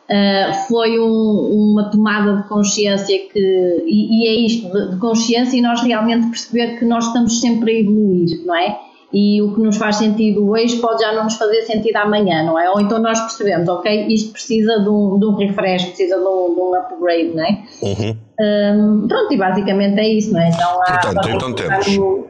Uh, 0.04 0.52
foi 0.68 1.00
um, 1.00 1.70
uma 1.72 1.90
tomada 1.90 2.36
de 2.36 2.48
consciência 2.48 3.18
que, 3.32 3.84
e, 3.86 4.22
e 4.22 4.28
é 4.28 4.46
isto, 4.46 4.70
de, 4.70 4.90
de 4.90 4.96
consciência 4.98 5.56
e 5.56 5.62
nós 5.62 5.82
realmente 5.82 6.26
perceber 6.26 6.78
que 6.78 6.84
nós 6.84 7.06
estamos 7.06 7.40
sempre 7.40 7.72
a 7.72 7.80
evoluir, 7.80 8.44
não 8.44 8.54
é? 8.54 8.78
E 9.12 9.40
o 9.42 9.54
que 9.54 9.60
nos 9.60 9.76
faz 9.76 9.96
sentido 9.96 10.48
hoje 10.50 10.76
pode 10.76 11.02
já 11.02 11.12
não 11.12 11.24
nos 11.24 11.36
fazer 11.36 11.62
sentido 11.62 11.96
amanhã, 11.96 12.42
não 12.42 12.58
é? 12.58 12.68
Ou 12.70 12.80
então 12.80 12.98
nós 12.98 13.20
percebemos, 13.20 13.68
ok, 13.68 14.06
isto 14.08 14.32
precisa 14.32 14.80
de 14.80 14.88
um, 14.88 15.18
de 15.18 15.26
um 15.26 15.36
refresh, 15.36 15.84
precisa 15.86 16.16
de 16.16 16.24
um, 16.24 16.54
de 16.54 16.60
um 16.60 16.74
upgrade, 16.74 17.32
não 17.34 17.44
é? 17.44 17.62
Uhum. 17.82 18.16
Um, 18.40 19.08
pronto, 19.08 19.32
e 19.32 19.36
basicamente 19.36 19.98
é 19.98 20.08
isso, 20.08 20.32
não 20.32 20.40
é? 20.40 20.48
Então, 20.48 20.82
há, 20.82 20.98
Portanto, 20.98 21.28
então 21.28 21.52
temos. 21.54 21.96
No... 21.96 22.26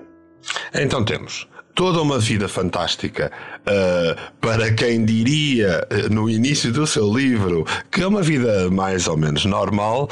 Então 0.74 1.04
temos 1.04 1.53
toda 1.74 2.00
uma 2.00 2.18
vida 2.18 2.48
fantástica 2.48 3.32
uh, 3.60 4.20
para 4.40 4.72
quem 4.72 5.04
diria 5.04 5.86
uh, 5.90 6.12
no 6.12 6.30
início 6.30 6.72
do 6.72 6.86
seu 6.86 7.12
livro 7.12 7.66
que 7.90 8.02
é 8.02 8.06
uma 8.06 8.22
vida 8.22 8.70
mais 8.70 9.06
ou 9.08 9.16
menos 9.16 9.44
normal, 9.44 10.08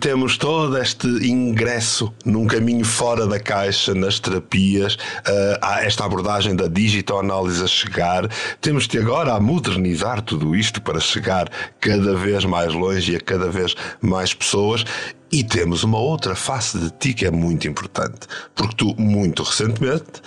temos 0.00 0.36
todo 0.36 0.76
este 0.78 1.06
ingresso 1.06 2.12
num 2.24 2.46
caminho 2.46 2.84
fora 2.84 3.26
da 3.26 3.38
caixa 3.38 3.94
nas 3.94 4.18
terapias, 4.18 4.94
uh, 4.94 5.66
esta 5.82 6.04
abordagem 6.04 6.54
da 6.54 6.68
digitoanálise 6.68 7.62
a 7.62 7.66
chegar, 7.66 8.28
temos 8.60 8.86
que 8.86 8.98
agora 8.98 9.34
a 9.34 9.40
modernizar 9.40 10.22
tudo 10.22 10.54
isto 10.54 10.80
para 10.82 11.00
chegar 11.00 11.50
cada 11.80 12.14
vez 12.14 12.44
mais 12.44 12.72
longe 12.72 13.12
e 13.12 13.16
a 13.16 13.20
cada 13.20 13.50
vez 13.50 13.74
mais 14.00 14.34
pessoas. 14.34 14.84
E 15.30 15.42
temos 15.42 15.82
uma 15.82 15.98
outra 15.98 16.34
face 16.34 16.78
de 16.78 16.90
ti 16.90 17.14
que 17.14 17.24
é 17.24 17.30
muito 17.30 17.66
importante, 17.66 18.20
porque 18.54 18.76
tu, 18.76 18.94
muito 18.98 19.42
recentemente, 19.42 20.20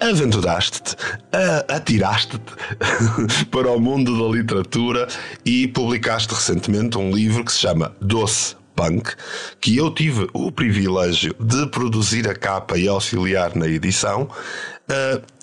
aventuraste-te, 0.00 0.96
atiraste-te 1.68 2.52
para 3.50 3.70
o 3.70 3.80
mundo 3.80 4.16
da 4.18 4.36
literatura 4.36 5.08
e 5.44 5.68
publicaste 5.68 6.34
recentemente 6.34 6.98
um 6.98 7.10
livro 7.10 7.44
que 7.44 7.52
se 7.52 7.58
chama 7.58 7.94
Doce 8.00 8.56
Punk, 8.74 9.12
que 9.60 9.76
eu 9.76 9.90
tive 9.92 10.28
o 10.32 10.50
privilégio 10.50 11.34
de 11.38 11.66
produzir 11.68 12.28
a 12.28 12.34
capa 12.34 12.76
e 12.76 12.88
auxiliar 12.88 13.54
na 13.54 13.68
edição. 13.68 14.28
Uh, 14.88 15.34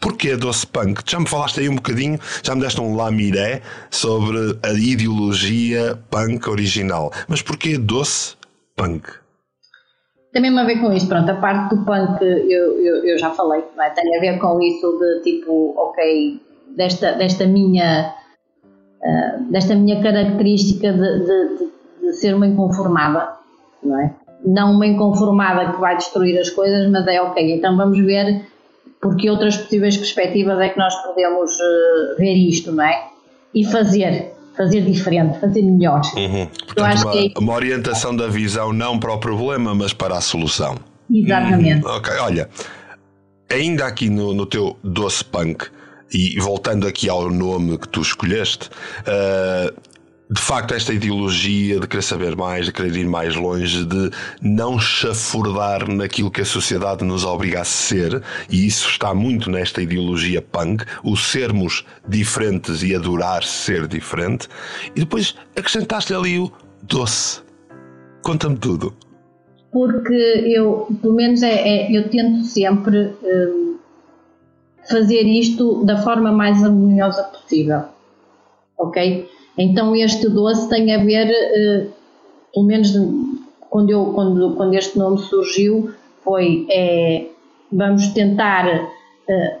Porquê 0.00 0.34
Doce 0.34 0.66
Punk? 0.66 1.02
Já 1.06 1.20
me 1.20 1.28
falaste 1.28 1.60
aí 1.60 1.68
um 1.68 1.74
bocadinho, 1.74 2.18
já 2.42 2.54
me 2.54 2.62
deste 2.62 2.80
um 2.80 2.96
lamiré 2.96 3.60
sobre 3.90 4.58
a 4.62 4.72
ideologia 4.72 6.02
punk 6.10 6.48
original. 6.48 7.12
Mas 7.28 7.42
porquê 7.42 7.76
Doce 7.76 8.34
Punk? 8.74 9.10
Tem 10.32 10.58
a 10.58 10.64
ver 10.64 10.80
com 10.80 10.92
isso, 10.92 11.08
pronto, 11.08 11.28
a 11.28 11.34
parte 11.34 11.74
do 11.74 11.84
punk 11.84 12.22
eu, 12.22 12.80
eu, 12.80 13.04
eu 13.04 13.18
já 13.18 13.30
falei, 13.30 13.64
é? 13.78 13.90
tem 13.90 14.16
a 14.16 14.20
ver 14.20 14.38
com 14.38 14.60
isso 14.62 14.96
de 14.98 15.22
tipo, 15.22 15.74
ok, 15.76 16.40
desta, 16.76 17.12
desta 17.14 17.46
minha 17.46 18.14
uh, 19.02 19.50
desta 19.50 19.74
minha 19.74 20.00
característica 20.00 20.92
de, 20.92 21.24
de, 21.24 21.70
de, 22.00 22.12
ser 22.12 22.34
uma 22.34 22.46
inconformada, 22.46 23.28
não 23.82 24.00
é? 24.00 24.14
Não 24.44 24.72
uma 24.72 24.86
inconformada 24.86 25.72
que 25.72 25.80
vai 25.80 25.96
destruir 25.96 26.38
as 26.38 26.48
coisas, 26.48 26.88
mas 26.90 27.06
é 27.08 27.20
ok, 27.20 27.52
então 27.52 27.76
vamos 27.76 27.98
ver 27.98 28.46
porque 29.00 29.28
outras 29.28 29.56
possíveis 29.56 29.96
perspectivas 29.96 30.60
é 30.60 30.68
que 30.68 30.78
nós 30.78 30.94
podemos 31.02 31.58
uh, 31.58 32.16
ver 32.18 32.34
isto, 32.34 32.70
não 32.70 32.84
é? 32.84 33.08
E 33.52 33.64
fazer 33.64 34.32
fazer 34.56 34.82
diferente, 34.82 35.38
fazer 35.38 35.62
melhor. 35.62 36.00
Uhum. 36.16 36.46
Portanto, 36.66 37.02
uma, 37.02 37.16
é... 37.16 37.32
uma, 37.38 37.52
orientação 37.54 38.14
da 38.14 38.28
visão 38.28 38.72
não 38.72 38.98
para 38.98 39.12
o 39.12 39.18
problema, 39.18 39.74
mas 39.74 39.92
para 39.92 40.16
a 40.16 40.20
solução. 40.20 40.76
Exatamente. 41.10 41.84
Uhum. 41.84 41.92
Ok, 41.92 42.12
olha, 42.20 42.48
ainda 43.50 43.86
aqui 43.86 44.08
no, 44.08 44.34
no 44.34 44.46
teu 44.46 44.76
doce 44.82 45.24
punk, 45.24 45.66
e 46.12 46.38
voltando 46.40 46.86
aqui 46.86 47.08
ao 47.08 47.30
nome 47.30 47.78
que 47.78 47.88
tu 47.88 48.00
escolheste, 48.00 48.68
uh, 48.68 49.72
de 50.32 50.40
facto, 50.40 50.74
esta 50.74 50.94
ideologia 50.94 51.80
de 51.80 51.88
querer 51.88 52.02
saber 52.02 52.36
mais, 52.36 52.66
de 52.66 52.72
querer 52.72 52.94
ir 52.94 53.08
mais 53.08 53.34
longe, 53.34 53.84
de 53.84 54.10
não 54.40 54.78
chafurdar 54.78 55.90
naquilo 55.90 56.30
que 56.30 56.40
a 56.40 56.44
sociedade 56.44 57.04
nos 57.04 57.24
obriga 57.24 57.62
a 57.62 57.64
ser, 57.64 58.22
e 58.48 58.64
isso 58.64 58.88
está 58.88 59.12
muito 59.12 59.50
nesta 59.50 59.82
ideologia 59.82 60.40
punk, 60.40 60.84
o 61.02 61.16
sermos 61.16 61.84
diferentes 62.06 62.80
e 62.84 62.94
adorar 62.94 63.42
ser 63.42 63.88
diferente, 63.88 64.46
e 64.94 65.00
depois 65.00 65.34
acrescentaste 65.56 66.14
ali 66.14 66.38
o 66.38 66.52
doce. 66.80 67.42
Conta-me 68.22 68.56
tudo. 68.56 68.94
Porque 69.72 70.14
eu, 70.14 70.86
pelo 71.02 71.14
menos, 71.14 71.42
é, 71.42 71.86
é 71.88 71.96
eu 71.96 72.08
tento 72.08 72.44
sempre 72.44 73.14
hum, 73.24 73.78
fazer 74.88 75.22
isto 75.22 75.84
da 75.84 76.00
forma 76.02 76.30
mais 76.30 76.62
harmoniosa 76.62 77.24
possível. 77.24 77.82
Ok? 78.78 79.28
Então 79.60 79.94
este 79.94 80.28
doce 80.28 80.68
tem 80.70 80.94
a 80.94 81.04
ver, 81.04 81.28
uh, 81.28 81.90
pelo 82.52 82.66
menos 82.66 82.92
quando, 83.68 83.90
eu, 83.90 84.06
quando, 84.14 84.54
quando 84.56 84.74
este 84.74 84.98
nome 84.98 85.18
surgiu, 85.18 85.90
foi 86.24 86.66
é, 86.70 87.26
vamos 87.70 88.08
tentar 88.08 88.66
uh, 88.66 89.60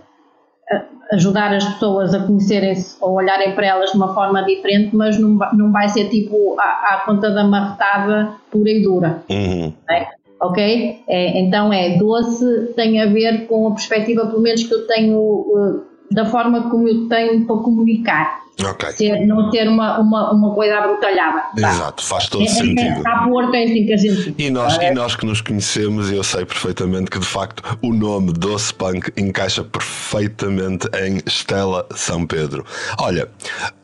ajudar 1.12 1.52
as 1.52 1.64
pessoas 1.64 2.14
a 2.14 2.20
conhecerem-se 2.20 2.96
ou 3.00 3.14
olharem 3.14 3.54
para 3.54 3.66
elas 3.66 3.90
de 3.90 3.96
uma 3.96 4.14
forma 4.14 4.42
diferente, 4.42 4.94
mas 4.94 5.18
não, 5.18 5.38
não 5.52 5.72
vai 5.72 5.88
ser 5.88 6.08
tipo 6.08 6.58
à, 6.58 6.94
à 6.94 7.02
conta 7.04 7.30
da 7.30 7.44
marretada 7.44 8.32
pura 8.50 8.70
e 8.70 8.82
dura. 8.82 9.22
Uhum. 9.28 9.72
É? 9.90 10.06
Ok? 10.40 11.02
É, 11.06 11.40
então 11.40 11.72
é 11.72 11.98
doce, 11.98 12.72
tem 12.74 13.02
a 13.02 13.06
ver 13.06 13.46
com 13.46 13.68
a 13.68 13.72
perspectiva, 13.72 14.26
pelo 14.26 14.40
menos 14.40 14.62
que 14.62 14.72
eu 14.72 14.86
tenho, 14.86 15.18
uh, 15.18 15.82
da 16.10 16.24
forma 16.24 16.70
como 16.70 16.88
eu 16.88 17.06
tenho 17.08 17.44
para 17.46 17.56
comunicar. 17.56 18.39
Okay. 18.62 18.92
Ser, 18.92 19.26
não 19.26 19.50
ter 19.50 19.68
uma, 19.68 19.98
uma, 19.98 20.32
uma 20.32 20.54
coisa 20.54 20.78
abrutalhada. 20.78 21.44
Exato, 21.56 22.04
faz 22.04 22.28
todo 22.28 22.42
é, 22.42 22.46
é 22.46 22.48
sentido. 22.48 22.80
É, 22.80 22.98
está 22.98 23.28
porto, 23.28 23.54
é 23.54 23.64
assim 23.64 23.86
que 23.86 23.92
a 23.92 23.96
gente. 23.96 24.34
E 24.38 24.50
nós, 24.50 24.76
e 24.76 24.90
nós 24.90 25.16
que 25.16 25.26
nos 25.26 25.40
conhecemos, 25.40 26.10
eu 26.10 26.22
sei 26.22 26.44
perfeitamente 26.44 27.10
que 27.10 27.18
de 27.18 27.26
facto 27.26 27.62
o 27.82 27.92
nome 27.92 28.32
Doce 28.32 28.72
Punk 28.74 29.12
encaixa 29.16 29.64
perfeitamente 29.64 30.88
em 30.94 31.20
Estela 31.26 31.86
São 31.94 32.26
Pedro. 32.26 32.64
Olha, 32.98 33.28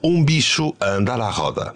um 0.03 0.25
bicho 0.25 0.75
a 0.81 0.91
andar 0.91 1.21
à 1.21 1.31
roda. 1.31 1.73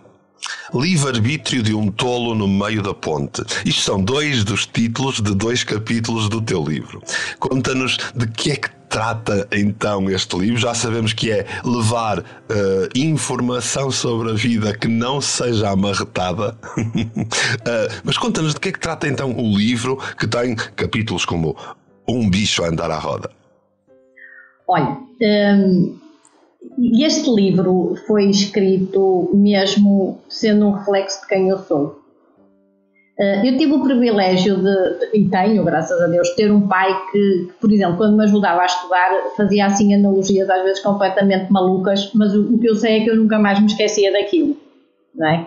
Livre-arbítrio 0.72 1.62
de 1.62 1.74
um 1.74 1.90
tolo 1.90 2.34
no 2.34 2.48
meio 2.48 2.82
da 2.82 2.94
ponte. 2.94 3.42
Isto 3.64 3.82
são 3.82 4.02
dois 4.02 4.44
dos 4.44 4.66
títulos 4.66 5.20
de 5.20 5.34
dois 5.34 5.64
capítulos 5.64 6.28
do 6.28 6.40
teu 6.40 6.64
livro. 6.64 7.02
Conta-nos 7.38 7.98
de 8.14 8.26
que 8.26 8.52
é 8.52 8.56
que 8.56 8.79
trata 8.90 9.48
então 9.52 10.10
este 10.10 10.36
livro? 10.36 10.58
Já 10.58 10.74
sabemos 10.74 11.14
que 11.14 11.30
é 11.30 11.46
levar 11.64 12.18
uh, 12.18 12.24
informação 12.94 13.90
sobre 13.90 14.32
a 14.32 14.34
vida 14.34 14.76
que 14.76 14.88
não 14.88 15.20
seja 15.20 15.70
amarretada. 15.70 16.58
uh, 16.76 18.00
mas 18.04 18.18
conta-nos 18.18 18.52
de 18.52 18.60
que 18.60 18.68
é 18.68 18.72
que 18.72 18.80
trata 18.80 19.08
então 19.08 19.32
o 19.32 19.56
livro 19.56 19.96
que 20.18 20.26
tem 20.26 20.54
capítulos 20.54 21.24
como 21.24 21.56
Um 22.06 22.28
bicho 22.28 22.64
a 22.64 22.68
andar 22.68 22.90
à 22.90 22.98
roda. 22.98 23.30
Olha, 24.66 24.98
um, 25.22 25.98
este 26.92 27.30
livro 27.30 27.96
foi 28.06 28.28
escrito 28.28 29.30
mesmo 29.32 30.20
sendo 30.28 30.66
um 30.66 30.72
reflexo 30.72 31.20
de 31.22 31.28
quem 31.28 31.48
eu 31.48 31.58
sou. 31.58 31.99
Eh, 33.18 33.48
eu 33.48 33.58
tive 33.58 33.72
o 33.72 33.82
privilégio 33.82 34.56
de, 34.56 35.18
e 35.18 35.28
tenho, 35.28 35.64
graças 35.64 36.00
a 36.00 36.06
Deus, 36.06 36.30
ter 36.30 36.50
um 36.50 36.66
pai 36.66 36.90
que, 37.12 37.48
por 37.60 37.70
exemplo, 37.70 37.96
quando 37.96 38.16
me 38.16 38.24
ajudava 38.24 38.62
a 38.62 38.66
estudar, 38.66 39.10
fazia 39.36 39.66
assim 39.66 39.94
analogias 39.94 40.48
às 40.48 40.62
vezes 40.62 40.80
completamente 40.80 41.52
malucas, 41.52 42.10
mas 42.14 42.34
o, 42.34 42.54
o 42.54 42.58
que 42.58 42.68
eu 42.68 42.74
sei 42.74 42.98
é 42.98 43.04
que 43.04 43.10
eu 43.10 43.16
nunca 43.16 43.38
mais 43.38 43.60
me 43.60 43.66
esquecia 43.66 44.12
daquilo, 44.12 44.56
não 45.14 45.28
é? 45.28 45.46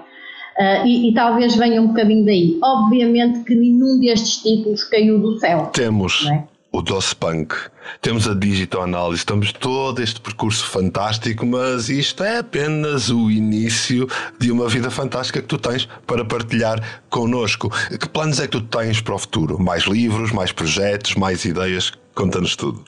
Uh, 0.56 0.86
e, 0.86 1.10
e, 1.10 1.14
talvez 1.16 1.56
venha 1.56 1.82
um 1.82 1.88
bocadinho 1.88 2.24
daí. 2.24 2.60
Obviamente 2.62 3.44
que 3.44 3.56
nenhum 3.56 4.00
destes 4.00 4.38
títulos 4.44 4.84
caiu 4.84 5.18
do 5.18 5.40
céu. 5.40 5.72
Temos. 5.74 6.28
É? 6.32 6.44
O 6.74 6.82
Doce 6.82 7.16
Punk, 7.16 7.54
temos 8.02 8.28
a 8.28 8.34
Digital 8.34 8.82
Analysis, 8.82 9.24
temos 9.24 9.54
todo 9.54 10.02
este 10.02 10.20
percurso 10.20 10.66
fantástico, 10.66 11.46
mas 11.46 11.88
isto 11.88 12.24
é 12.24 12.40
apenas 12.40 13.12
o 13.12 13.30
início 13.30 14.08
de 14.40 14.52
uma 14.52 14.68
vida 14.68 14.90
fantástica 14.90 15.40
que 15.40 15.48
tu 15.48 15.60
tens 15.60 15.88
para 16.08 16.26
partilhar 16.26 16.82
connosco. 17.12 17.70
Que 18.00 18.10
planos 18.10 18.40
é 18.40 18.46
que 18.48 18.54
tu 18.54 18.62
tens 18.62 19.00
para 19.00 19.14
o 19.14 19.20
futuro? 19.20 19.62
Mais 19.62 19.84
livros, 19.84 20.32
mais 20.32 20.52
projetos, 20.52 21.14
mais 21.14 21.46
ideias? 21.46 21.94
Conta-nos 22.16 22.56
tudo. 22.56 22.84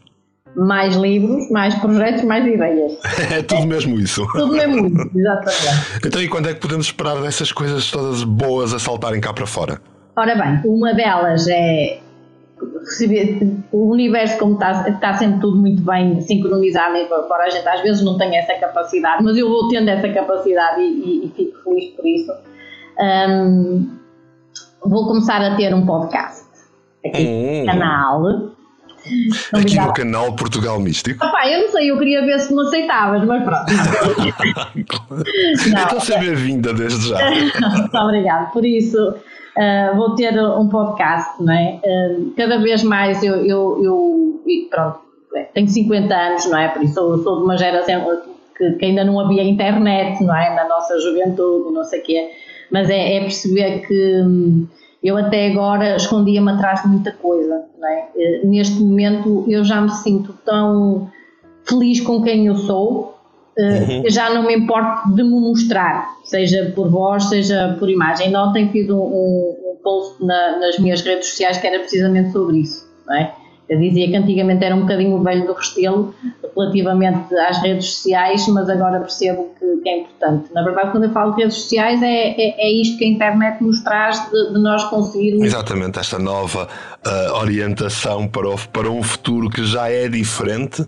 Mais 0.56 0.95
livros, 0.95 1.52
mais 1.52 1.76
projetos, 1.76 2.24
mais 2.24 2.43
ideias. 2.43 2.93
é 3.32 3.43
tudo 3.43 3.67
mesmo 3.67 4.00
isso. 4.00 4.26
Tudo 4.32 4.54
mesmo 4.54 4.88
isso, 4.88 5.12
exatamente. 5.15 6.08
Então, 6.08 6.21
e 6.24 6.28
quando 6.28 6.50
é 6.50 6.56
que 6.56 6.60
podemos 6.60 6.88
esperar 6.88 7.21
dessas 7.21 7.52
coisas 7.52 7.91
todas 7.91 8.24
boas 8.24 8.74
a 8.74 8.80
saltarem 8.80 9.21
cá 9.21 9.32
para 9.32 9.45
fora? 9.45 9.80
Ora 10.15 10.34
bem, 10.34 10.62
uma 10.65 10.93
delas 10.93 11.45
é 11.48 12.00
o 13.71 13.91
universo 13.91 14.38
como 14.38 14.54
está, 14.54 14.89
está 14.89 15.13
sempre 15.13 15.39
tudo 15.39 15.58
muito 15.58 15.82
bem 15.82 16.21
sincronizado, 16.21 16.95
embora 16.97 17.45
a 17.45 17.49
gente 17.49 17.67
às 17.67 17.82
vezes 17.82 18.04
não 18.04 18.17
tenha 18.17 18.39
essa 18.39 18.54
capacidade, 18.56 19.23
mas 19.23 19.38
eu 19.38 19.49
vou 19.49 19.67
tendo 19.69 19.89
essa 19.89 20.10
capacidade 20.10 20.82
e, 20.82 20.86
e, 20.86 21.25
e 21.25 21.30
fico 21.36 21.63
feliz 21.63 21.93
por 21.95 22.06
isso. 22.06 22.32
Um, 22.99 23.89
vou 24.84 25.08
começar 25.08 25.41
a 25.41 25.56
ter 25.56 25.73
um 25.73 25.86
podcast 25.86 26.45
aqui 27.06 27.23
no 27.23 27.62
hum. 27.62 27.65
canal. 27.65 28.56
Aqui 29.54 29.80
no 29.80 29.93
canal 29.93 30.36
Portugal 30.36 30.80
Místico. 30.80 31.23
Opa, 31.23 31.47
eu 31.47 31.62
não 31.62 31.69
sei, 31.69 31.91
eu 31.91 31.99
queria 31.99 32.25
ver 32.25 32.39
se 32.39 32.54
me 32.54 32.62
aceitavas, 32.62 33.23
mas 33.23 33.43
pronto. 33.43 33.71
não, 35.71 35.84
Estou 35.84 35.97
a 35.97 36.01
ser 36.01 36.19
bem-vinda 36.19 36.73
desde 36.73 37.10
já. 37.10 37.30
Muito 37.30 37.95
obrigada. 37.97 38.47
Por 38.47 38.65
isso, 38.65 38.97
uh, 39.58 39.96
vou 39.96 40.15
ter 40.15 40.38
um 40.39 40.68
podcast, 40.68 41.41
não 41.41 41.54
é? 41.54 41.80
Uh, 41.84 42.32
cada 42.36 42.60
vez 42.60 42.84
mais 42.84 43.24
eu, 43.24 43.36
eu, 43.46 43.84
eu, 43.84 44.41
pronto, 44.70 45.00
tenho 45.54 45.68
50 45.68 46.13
anos, 46.13 46.46
não 46.46 46.58
é? 46.58 46.70
Por 46.70 46.84
isso 46.84 46.94
sou, 46.94 47.18
sou 47.20 47.38
de 47.38 47.44
uma 47.44 47.58
geração 47.58 48.22
que, 48.58 48.72
que, 48.74 48.86
ainda 48.86 49.04
não 49.04 49.20
havia 49.20 49.44
internet, 49.44 50.24
não 50.24 50.36
é? 50.36 50.56
Na 50.56 50.68
nossa 50.68 51.00
juventude, 51.00 51.74
não 51.74 51.84
sei 51.84 52.00
o 52.00 52.04
quê. 52.04 52.32
Mas 52.72 52.89
é, 52.89 53.18
é 53.18 53.20
perceber 53.22 53.86
que 53.88 54.22
hum, 54.22 54.68
eu 55.04 55.18
até 55.18 55.52
agora 55.52 55.96
escondia-me 55.96 56.52
atrás 56.52 56.82
de 56.82 56.88
muita 56.88 57.12
coisa, 57.12 57.65
não 57.78 57.88
é? 57.88 58.10
Eh, 58.15 58.41
neste 58.44 58.80
momento 58.80 59.46
eu 59.48 59.63
já 59.63 59.82
me 59.82 59.91
sinto 59.91 60.34
tão 60.46 61.10
feliz 61.63 62.02
com 62.02 62.22
quem 62.22 62.48
eu 62.48 62.56
sou 62.56 63.14
uhum. 63.58 64.04
já 64.10 64.30
não 64.34 64.44
me 64.44 64.56
importo 64.56 65.13
de 65.13 65.24
me 65.24 65.39
mostrar, 65.39 66.15
seja 66.24 66.72
por 66.76 66.89
voz, 66.89 67.26
seja 67.26 67.76
por 67.80 67.89
imagem. 67.89 68.28
Ainda 68.28 68.44
ontem 68.44 68.70
fiz 68.70 68.89
um, 68.89 68.98
um, 68.98 69.56
um 69.72 69.78
post 69.84 70.24
na, 70.24 70.60
nas 70.60 70.80
minhas 70.80 71.02
redes 71.02 71.30
sociais 71.30 71.58
que 71.58 71.68
era 71.68 71.80
precisamente 71.80 72.32
sobre 72.32 72.58
isso, 72.58 72.88
não 73.06 73.15
é? 73.15 73.34
Eu 73.67 73.80
dizia 73.80 74.08
que 74.08 74.15
antigamente 74.15 74.63
era 74.63 74.75
um 74.75 74.82
bocadinho 74.82 75.15
o 75.15 75.23
velho 75.23 75.45
do 75.47 75.54
Restelo 75.54 76.13
relativamente 76.56 77.36
às 77.36 77.62
redes 77.62 77.95
sociais, 77.95 78.47
mas 78.47 78.69
agora 78.69 78.99
percebo 78.99 79.49
que, 79.60 79.78
que, 79.82 79.89
é 79.89 79.99
importante. 80.01 80.54
Na 80.54 80.63
verdade, 80.63 80.91
quando 80.91 81.06
eu 81.06 81.12
falo 81.12 81.34
de 81.34 81.41
redes 81.41 81.58
sociais, 81.58 82.01
é, 82.01 82.30
é, 82.30 82.67
é 82.67 82.71
isto 82.71 82.97
que 82.97 83.06
a 83.06 83.08
internet 83.08 83.63
nos 83.63 83.84
traz 83.84 84.19
de, 84.30 84.54
de 84.54 84.60
nós 84.60 84.84
conseguirmos. 84.86 85.43
Exatamente, 85.43 85.99
esta 85.99 86.19
nova 86.19 86.67
uh, 87.06 87.34
orientação 87.41 88.28
para, 88.28 88.49
o, 88.49 88.58
para 88.69 88.89
um 88.89 89.01
futuro 89.01 89.49
que 89.49 89.65
já 89.65 89.89
é 89.89 90.08
diferente, 90.08 90.86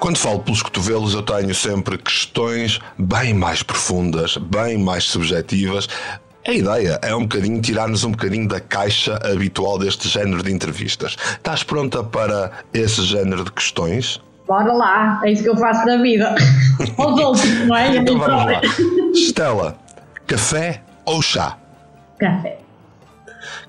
Quando 0.02 0.18
falo 0.18 0.42
pelos 0.42 0.62
cotovelos, 0.62 1.14
eu 1.14 1.22
tenho 1.22 1.56
sempre 1.56 1.98
questões 1.98 2.82
bem 3.00 3.34
mais 3.34 3.64
profundas, 3.64 4.36
bem 4.36 4.78
mais 4.78 5.06
subjetivas, 5.06 5.88
A 6.46 6.52
ideia 6.52 7.00
é 7.02 7.16
um 7.16 7.22
bocadinho 7.22 7.62
tirar-nos 7.62 8.04
um 8.04 8.12
bocadinho 8.12 8.50
da 8.50 8.60
caixa 8.60 9.18
habitual 9.24 9.80
deste 9.80 10.10
género 10.10 10.44
de 10.44 10.52
entrevistas. 10.52 11.16
Estás 11.38 11.64
pronta 11.64 12.04
para 12.04 12.52
esse 12.74 13.02
género 13.04 13.46
de 13.46 13.52
questões? 13.54 14.20
Bora 14.48 14.74
lá, 14.74 15.22
é 15.24 15.32
isso 15.32 15.44
que 15.44 15.50
eu 15.50 15.58
faço 15.58 15.86
na 15.86 15.98
vida. 15.98 16.36
Aos 16.98 17.20
outros, 17.20 17.68
não 17.68 17.76
é? 17.76 17.96
então 17.96 18.18
vamos 18.18 18.46
lá. 18.46 18.62
Estela, 19.14 19.78
café 20.28 20.82
ou 21.06 21.22
chá? 21.22 21.58
Café. 22.18 22.60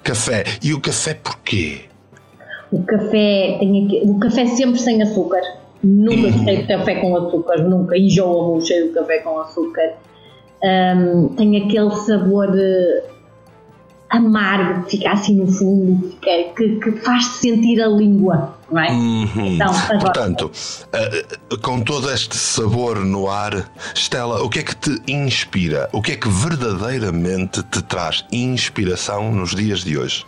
Café. 0.02 0.44
E 0.62 0.74
o 0.74 0.80
café 0.80 1.14
porquê? 1.14 1.82
O 2.72 2.82
café 2.82 3.56
tem 3.60 3.87
aqui, 3.87 4.02
o 4.04 4.18
café 4.18 4.46
sempre 4.46 4.80
sem 4.80 5.00
açúcar. 5.02 5.40
Nunca 5.82 6.30
gostei 6.30 6.56
de 6.62 6.66
café 6.66 6.94
com 6.96 7.16
açúcar, 7.16 7.58
nunca 7.58 7.96
enjoa-me 7.96 8.58
o 8.58 8.60
cheiro 8.60 8.88
do 8.88 8.94
café 8.94 9.18
com 9.18 9.38
açúcar. 9.38 9.94
Um, 10.62 11.28
tem 11.37 11.62
aquele 11.62 11.90
sabor 11.90 12.48
uh, 12.48 13.14
amargo 14.14 14.85
que 14.85 14.92
fica 14.92 15.11
assim 15.11 15.37
no 15.37 15.46
fundo, 15.46 16.16
que, 16.22 16.44
que, 16.57 16.77
que 16.77 16.92
faz-te 17.00 17.38
sentir 17.38 17.83
a 17.83 17.88
língua, 17.88 18.55
não 18.70 18.81
é? 18.81 18.90
Uhum. 18.90 19.46
Então, 19.55 19.72
Portanto, 20.00 20.50
uh, 21.50 21.59
com 21.61 21.81
todo 21.81 22.11
este 22.11 22.37
sabor 22.37 23.05
no 23.05 23.29
ar, 23.29 23.70
Estela, 23.94 24.42
o 24.42 24.48
que 24.48 24.61
é 24.61 24.62
que 24.62 24.77
te 24.77 25.03
inspira? 25.09 25.88
O 25.92 26.00
que 26.00 26.12
é 26.12 26.16
que 26.16 26.29
verdadeiramente 26.29 27.62
te 27.64 27.83
traz 27.83 28.24
inspiração 28.31 29.33
nos 29.33 29.55
dias 29.55 29.81
de 29.81 29.98
hoje? 29.98 30.24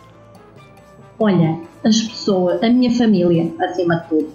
Olha, 1.19 1.57
as 1.83 2.01
pessoas, 2.01 2.61
a 2.61 2.69
minha 2.69 2.91
família, 2.91 3.51
acima 3.61 3.95
de 3.95 4.07
tudo. 4.09 4.29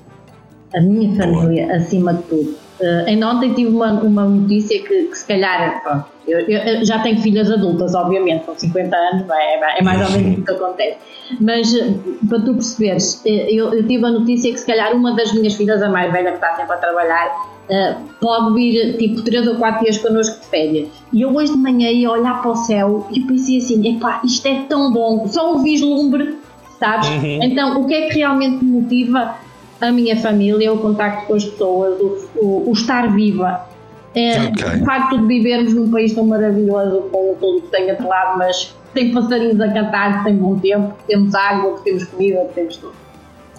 A 0.75 0.81
minha 0.81 1.15
família, 1.15 1.67
Boa. 1.67 1.77
acima 1.77 2.15
de 2.15 2.23
tudo. 2.23 2.57
Uh, 2.83 3.07
ainda 3.07 3.29
ontem 3.29 3.55
tive 3.55 3.71
uma, 3.71 3.92
uma 3.92 4.25
notícia 4.25 4.83
que, 4.83 5.05
que 5.05 5.16
se 5.16 5.25
calhar, 5.25 5.81
pronto, 5.85 6.05
eu, 6.27 6.40
eu, 6.40 6.85
já 6.85 6.99
tenho 6.99 7.16
filhas 7.21 7.49
adultas, 7.49 7.95
obviamente, 7.95 8.45
com 8.45 8.59
50 8.59 8.97
anos, 8.97 9.31
é, 9.31 9.79
é 9.79 9.83
mais 9.83 10.05
ou 10.05 10.18
menos 10.18 10.38
o 10.40 10.45
que 10.45 10.51
acontece. 10.51 10.99
Mas 11.40 11.73
eh, 11.75 11.95
para 12.29 12.40
tu 12.40 12.55
perceberes, 12.55 13.23
eh, 13.25 13.55
eu, 13.55 13.73
eu, 13.73 13.87
tive 13.87 14.05
a 14.05 14.11
notícia 14.11 14.53
que 14.53 14.59
se 14.59 14.66
calhar 14.66 14.97
uma 14.97 15.14
das 15.14 15.33
minhas 15.33 15.55
filhas, 15.55 15.81
a 15.81 15.88
mais 15.88 16.11
velha 16.11 16.31
que 16.31 16.37
está 16.37 16.57
sempre 16.57 16.73
a 16.73 16.79
trabalhar, 16.79 17.29
uh, 17.71 18.01
pode 18.21 18.55
vir 18.55 18.97
tipo 18.99 19.23
3 19.23 19.47
ou 19.47 19.57
4 19.57 19.85
dias 19.85 19.99
connosco 19.99 20.40
de 20.40 20.47
férias. 20.47 20.88
E 21.12 21.23
eu 21.23 21.33
hoje 21.33 21.53
de 21.53 21.59
manhã 21.59 21.88
ia 21.88 22.11
olhar 22.11 22.42
para 22.42 22.51
o 22.51 22.57
céu 22.57 23.07
e 23.12 23.21
pensei 23.21 23.59
assim: 23.59 23.97
epá, 23.97 24.21
isto 24.25 24.47
é 24.47 24.64
tão 24.68 24.92
bom, 24.92 25.29
só 25.29 25.55
o 25.55 25.59
vislumbre 25.62 26.37
sabes? 26.83 27.09
Uhum. 27.09 27.38
Então, 27.45 27.81
o 27.81 27.87
que 27.87 27.95
é 27.95 28.09
que 28.09 28.18
realmente 28.18 28.64
me 28.64 28.81
motiva 28.81 29.37
a 29.83 29.90
minha 29.90 30.16
família, 30.16 30.73
o 30.73 30.79
contacto 30.79 31.27
com 31.27 31.35
as 31.35 31.45
pessoas, 31.45 32.01
o, 32.01 32.29
o, 32.37 32.71
o 32.71 32.73
estar 32.73 33.12
viva. 33.12 33.66
É, 34.14 34.45
okay. 34.45 34.81
O 34.81 34.85
facto 34.85 35.18
de 35.18 35.27
vivermos 35.27 35.75
num 35.75 35.90
país 35.90 36.14
tão 36.14 36.25
maravilhoso, 36.25 37.09
com 37.11 37.35
tudo 37.40 37.62
que 37.62 37.68
tem 37.68 37.90
atrelado, 37.90 38.38
mas 38.38 38.75
tem 38.95 39.12
passarinhos 39.12 39.61
a 39.61 39.73
cantar, 39.73 40.23
tem 40.23 40.37
bom 40.37 40.57
tempo, 40.59 40.95
temos 41.09 41.35
água, 41.35 41.81
temos 41.83 42.05
comida, 42.05 42.49
temos 42.55 42.77
tudo. 42.77 42.95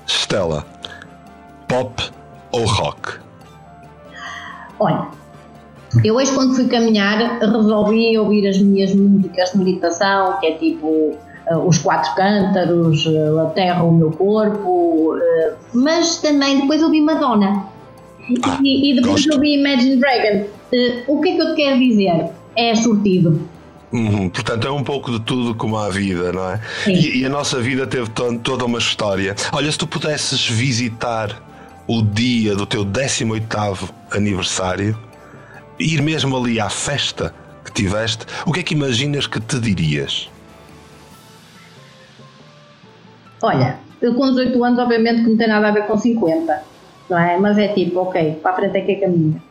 Stella, 0.08 0.66
pop 1.68 2.12
ou 2.52 2.66
rock? 2.66 3.20
Olha, 4.80 5.08
eu 6.04 6.16
hoje 6.16 6.32
quando 6.34 6.56
fui 6.56 6.68
caminhar 6.68 7.40
resolvi 7.40 8.18
ouvir 8.18 8.48
as 8.48 8.60
minhas 8.60 8.96
músicas 8.96 9.52
de 9.52 9.58
meditação, 9.58 10.40
que 10.40 10.48
é 10.48 10.52
tipo 10.54 11.18
os 11.66 11.78
quatro 11.78 12.14
cântaros, 12.16 13.06
uh, 13.06 13.40
a 13.40 13.46
terra, 13.48 13.84
o 13.84 13.92
meu 13.92 14.12
corpo, 14.12 15.16
uh, 15.16 15.54
mas 15.74 16.18
também 16.18 16.62
depois 16.62 16.82
ouvi 16.82 17.02
Madonna 17.02 17.66
ah, 18.44 18.60
e, 18.64 18.92
e, 18.92 18.96
depois 18.96 19.26
gosto. 19.26 19.34
ouvi 19.34 19.60
Imagine 19.60 19.98
Dragons. 19.98 20.48
o 21.08 21.20
que 21.20 21.30
é 21.30 21.36
que 21.36 21.42
eu 21.42 21.50
te 21.50 21.56
quero 21.56 21.80
dizer? 21.80 22.30
É 22.56 22.74
sortido. 22.76 23.42
Uhum, 23.92 24.30
portanto, 24.30 24.68
é 24.68 24.72
um 24.72 24.84
pouco 24.84 25.12
de 25.12 25.20
tudo 25.20 25.54
como 25.54 25.78
a 25.78 25.90
vida, 25.90 26.32
não 26.32 26.50
é? 26.50 26.60
E, 26.88 27.20
e, 27.20 27.26
a 27.26 27.30
nossa 27.30 27.60
vida 27.60 27.86
teve 27.86 28.10
toda 28.10 28.66
uma 28.66 28.80
história. 28.80 29.36
Olha, 29.52 29.72
se 29.72 29.78
tu 29.78 29.86
pudesses 29.86 30.48
visitar 30.48 31.44
o 31.88 32.02
dia 32.02 32.56
do 32.56 32.66
teu 32.66 32.84
18 32.84 33.46
aniversário, 34.12 34.98
ir 35.78 36.02
mesmo 36.02 36.36
ali 36.36 36.60
à 36.60 36.70
festa 36.70 37.34
que 37.64 37.72
tiveste, 37.72 38.26
o 38.48 38.52
que 38.52 38.62
é 38.62 38.64
que 38.64 38.74
imaginas 38.74 39.28
que 39.28 39.40
te 39.40 39.60
dirias? 39.60 40.28
Olha, 43.44 43.78
eu 44.02 44.16
com 44.16 44.30
18 44.30 44.64
anos, 44.64 44.80
obviamente 44.80 45.24
que 45.24 45.30
não 45.30 45.38
tem 45.38 45.50
nada 45.50 45.68
a 45.68 45.72
ver 45.72 45.86
com 45.86 45.98
50, 45.98 46.64
não 47.10 47.20
é? 47.20 47.38
Mas 47.38 47.58
é 47.58 47.68
tipo, 47.68 48.00
ok, 48.00 48.40
para 48.42 48.52
a 48.52 48.56
frente 48.56 48.78
é 48.78 48.82
que 48.82 48.92
é 48.94 48.96
caminho. 48.96 49.42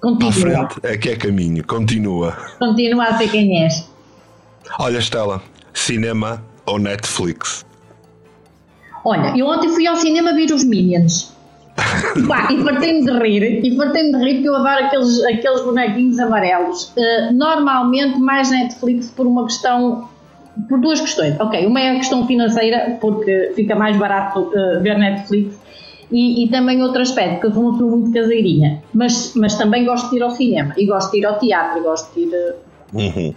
Continua. 0.00 0.32
Para 0.32 0.60
a 0.62 0.68
frente 0.68 0.80
é 0.82 0.98
que 0.98 1.08
é 1.10 1.16
caminho, 1.16 1.64
continua. 1.64 2.36
Continua 2.58 3.04
a 3.04 3.16
ser 3.16 3.28
quem 3.28 3.62
és. 3.62 3.88
Olha, 4.80 4.98
Estela, 4.98 5.40
cinema 5.72 6.42
ou 6.66 6.80
Netflix? 6.80 7.64
Olha, 9.04 9.32
eu 9.38 9.46
ontem 9.46 9.68
fui 9.68 9.86
ao 9.86 9.94
cinema 9.94 10.34
ver 10.34 10.52
os 10.52 10.64
Minions. 10.64 11.32
Pá, 12.26 12.52
e 12.52 12.62
fartei-me 12.64 13.04
de 13.04 13.12
rir, 13.12 13.64
e 13.64 13.76
fartei-me 13.76 14.18
de 14.18 14.24
rir 14.24 14.34
porque 14.34 14.48
eu 14.48 14.56
adoro 14.56 14.86
aqueles, 14.86 15.22
aqueles 15.24 15.60
bonequinhos 15.62 16.18
amarelos. 16.18 16.92
Uh, 16.96 17.32
normalmente 17.32 18.18
mais 18.18 18.50
Netflix 18.50 19.10
por 19.10 19.26
uma 19.26 19.44
questão 19.44 20.08
por 20.68 20.80
duas 20.80 21.00
questões. 21.00 21.38
Ok, 21.40 21.66
uma 21.66 21.80
é 21.80 21.90
a 21.90 21.94
questão 21.96 22.26
financeira, 22.26 22.98
porque 23.00 23.52
fica 23.54 23.74
mais 23.74 23.96
barato 23.96 24.40
uh, 24.40 24.82
ver 24.82 24.98
Netflix, 24.98 25.56
e, 26.12 26.44
e, 26.44 26.48
também 26.50 26.82
outro 26.82 27.02
aspecto, 27.02 27.40
que 27.40 27.46
eu 27.46 27.52
sou 27.52 27.90
muito 27.90 28.12
caseirinha, 28.12 28.82
mas, 28.92 29.32
mas 29.34 29.56
também 29.56 29.84
gosto 29.84 30.10
de 30.10 30.16
ir 30.16 30.22
ao 30.22 30.30
cinema, 30.30 30.74
e 30.76 30.86
gosto 30.86 31.10
de 31.10 31.18
ir 31.18 31.26
ao 31.26 31.38
teatro, 31.38 31.80
e 31.80 31.82
gosto 31.82 32.14
de 32.14 32.20
ir. 32.20 32.28
Uh... 32.28 32.98
Uhum. 32.98 33.34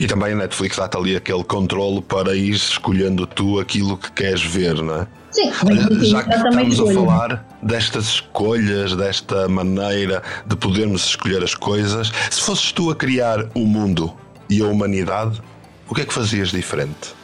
E 0.00 0.06
também 0.06 0.32
a 0.32 0.36
Netflix 0.36 0.76
dá-te 0.76 0.96
ali 0.96 1.16
aquele 1.16 1.44
controle 1.44 2.02
para 2.02 2.34
ir 2.34 2.50
escolhendo 2.50 3.26
tu 3.26 3.58
aquilo 3.60 3.96
que 3.96 4.10
queres 4.12 4.42
ver, 4.42 4.74
não 4.82 5.02
é? 5.02 5.06
Sim, 5.30 5.50
Olha, 5.64 6.04
já 6.04 6.22
que 6.24 6.34
estamos 6.34 6.80
a 6.80 6.92
falar 6.92 7.46
destas 7.62 8.04
escolhas, 8.04 8.96
desta 8.96 9.46
maneira 9.46 10.22
de 10.46 10.56
podermos 10.56 11.04
escolher 11.04 11.44
as 11.44 11.54
coisas, 11.54 12.10
se 12.30 12.40
fosses 12.40 12.72
tu 12.72 12.90
a 12.90 12.96
criar 12.96 13.46
o 13.54 13.60
mundo 13.60 14.12
e 14.48 14.62
a 14.62 14.66
humanidade, 14.66 15.40
o 15.88 15.94
que 15.94 16.02
é 16.02 16.04
que 16.04 16.12
fazias 16.12 16.50
diferente? 16.50 17.14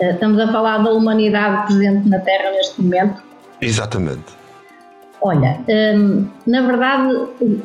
Eh, 0.00 0.10
estamos 0.10 0.40
a 0.40 0.50
falar 0.50 0.78
da 0.78 0.92
humanidade 0.92 1.66
presente 1.66 2.08
na 2.08 2.18
Terra 2.18 2.50
neste 2.50 2.80
momento. 2.82 3.22
Exatamente. 3.60 4.44
Olha, 5.20 5.58
hum, 5.68 6.26
na 6.46 6.62
verdade, 6.62 7.14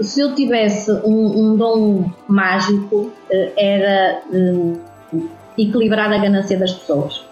se 0.01 0.21
eu 0.21 0.33
tivesse 0.33 0.89
um, 1.03 1.51
um 1.51 1.57
dom 1.57 2.09
mágico, 2.27 3.11
eh, 3.29 3.51
era 3.57 4.21
hum, 4.31 4.79
equilibrar 5.57 6.11
a 6.13 6.17
ganância 6.17 6.57
das 6.57 6.71
pessoas, 6.71 7.25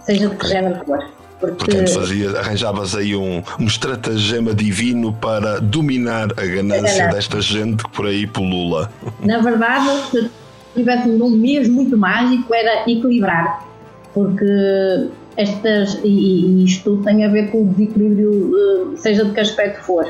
seja 0.00 0.28
de 0.28 0.36
que 0.36 0.46
género 0.48 0.84
for. 0.84 1.06
Porque... 1.38 1.64
Portanto, 1.64 1.94
fazia, 1.94 2.38
arranjavas 2.38 2.94
aí 2.94 3.16
um, 3.16 3.42
um 3.58 3.64
estratagema 3.64 4.52
divino 4.52 5.12
para 5.12 5.58
dominar 5.58 6.28
a 6.36 6.46
ganância 6.46 7.08
desta 7.08 7.40
gente 7.40 7.82
que 7.84 7.90
por 7.90 8.06
aí 8.06 8.26
pulula. 8.26 8.92
Na 9.24 9.38
verdade, 9.38 9.88
se 10.10 10.30
tivesse 10.74 11.08
um 11.08 11.30
mesmo 11.30 11.74
muito 11.74 11.96
mágico, 11.96 12.54
era 12.54 12.82
equilibrar. 12.90 13.66
Porque 14.12 15.08
estas, 15.36 16.00
e, 16.04 16.08
e 16.08 16.64
isto 16.64 16.98
tem 16.98 17.24
a 17.24 17.28
ver 17.28 17.50
com 17.50 17.62
o 17.62 17.66
desequilíbrio, 17.66 18.52
eh, 18.56 18.96
seja 18.96 19.24
de 19.24 19.32
que 19.32 19.40
aspecto 19.40 19.82
for, 19.82 20.08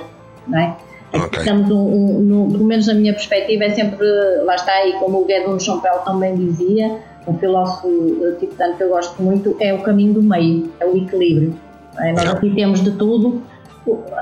não 0.49 0.59
é? 0.59 0.77
Okay. 1.13 1.41
Estamos 1.41 1.71
um, 1.71 1.77
um, 1.77 2.21
no, 2.21 2.53
pelo 2.53 2.65
menos 2.65 2.87
na 2.87 2.95
minha 2.95 3.13
perspectiva, 3.13 3.65
é 3.65 3.71
sempre, 3.71 4.07
lá 4.45 4.55
está, 4.55 4.87
e 4.87 4.93
como 4.95 5.25
o 5.25 5.27
Gedon 5.27 5.59
Champel 5.59 5.99
também 6.05 6.37
dizia, 6.37 6.99
um 7.27 7.35
filósofo 7.35 7.89
eh, 8.25 8.37
tibetano 8.39 8.77
que 8.77 8.83
eu 8.83 8.89
gosto 8.89 9.21
muito, 9.23 9.57
é 9.61 9.75
o 9.75 9.83
caminho 9.83 10.15
do 10.15 10.23
meio, 10.23 10.71
é 10.81 10.87
o 10.87 10.97
equilíbrio. 10.97 11.55
É? 11.99 12.13
Nós 12.13 12.31
aqui 12.31 12.55
temos 12.55 12.81
de 12.83 12.93
tudo, 12.93 13.43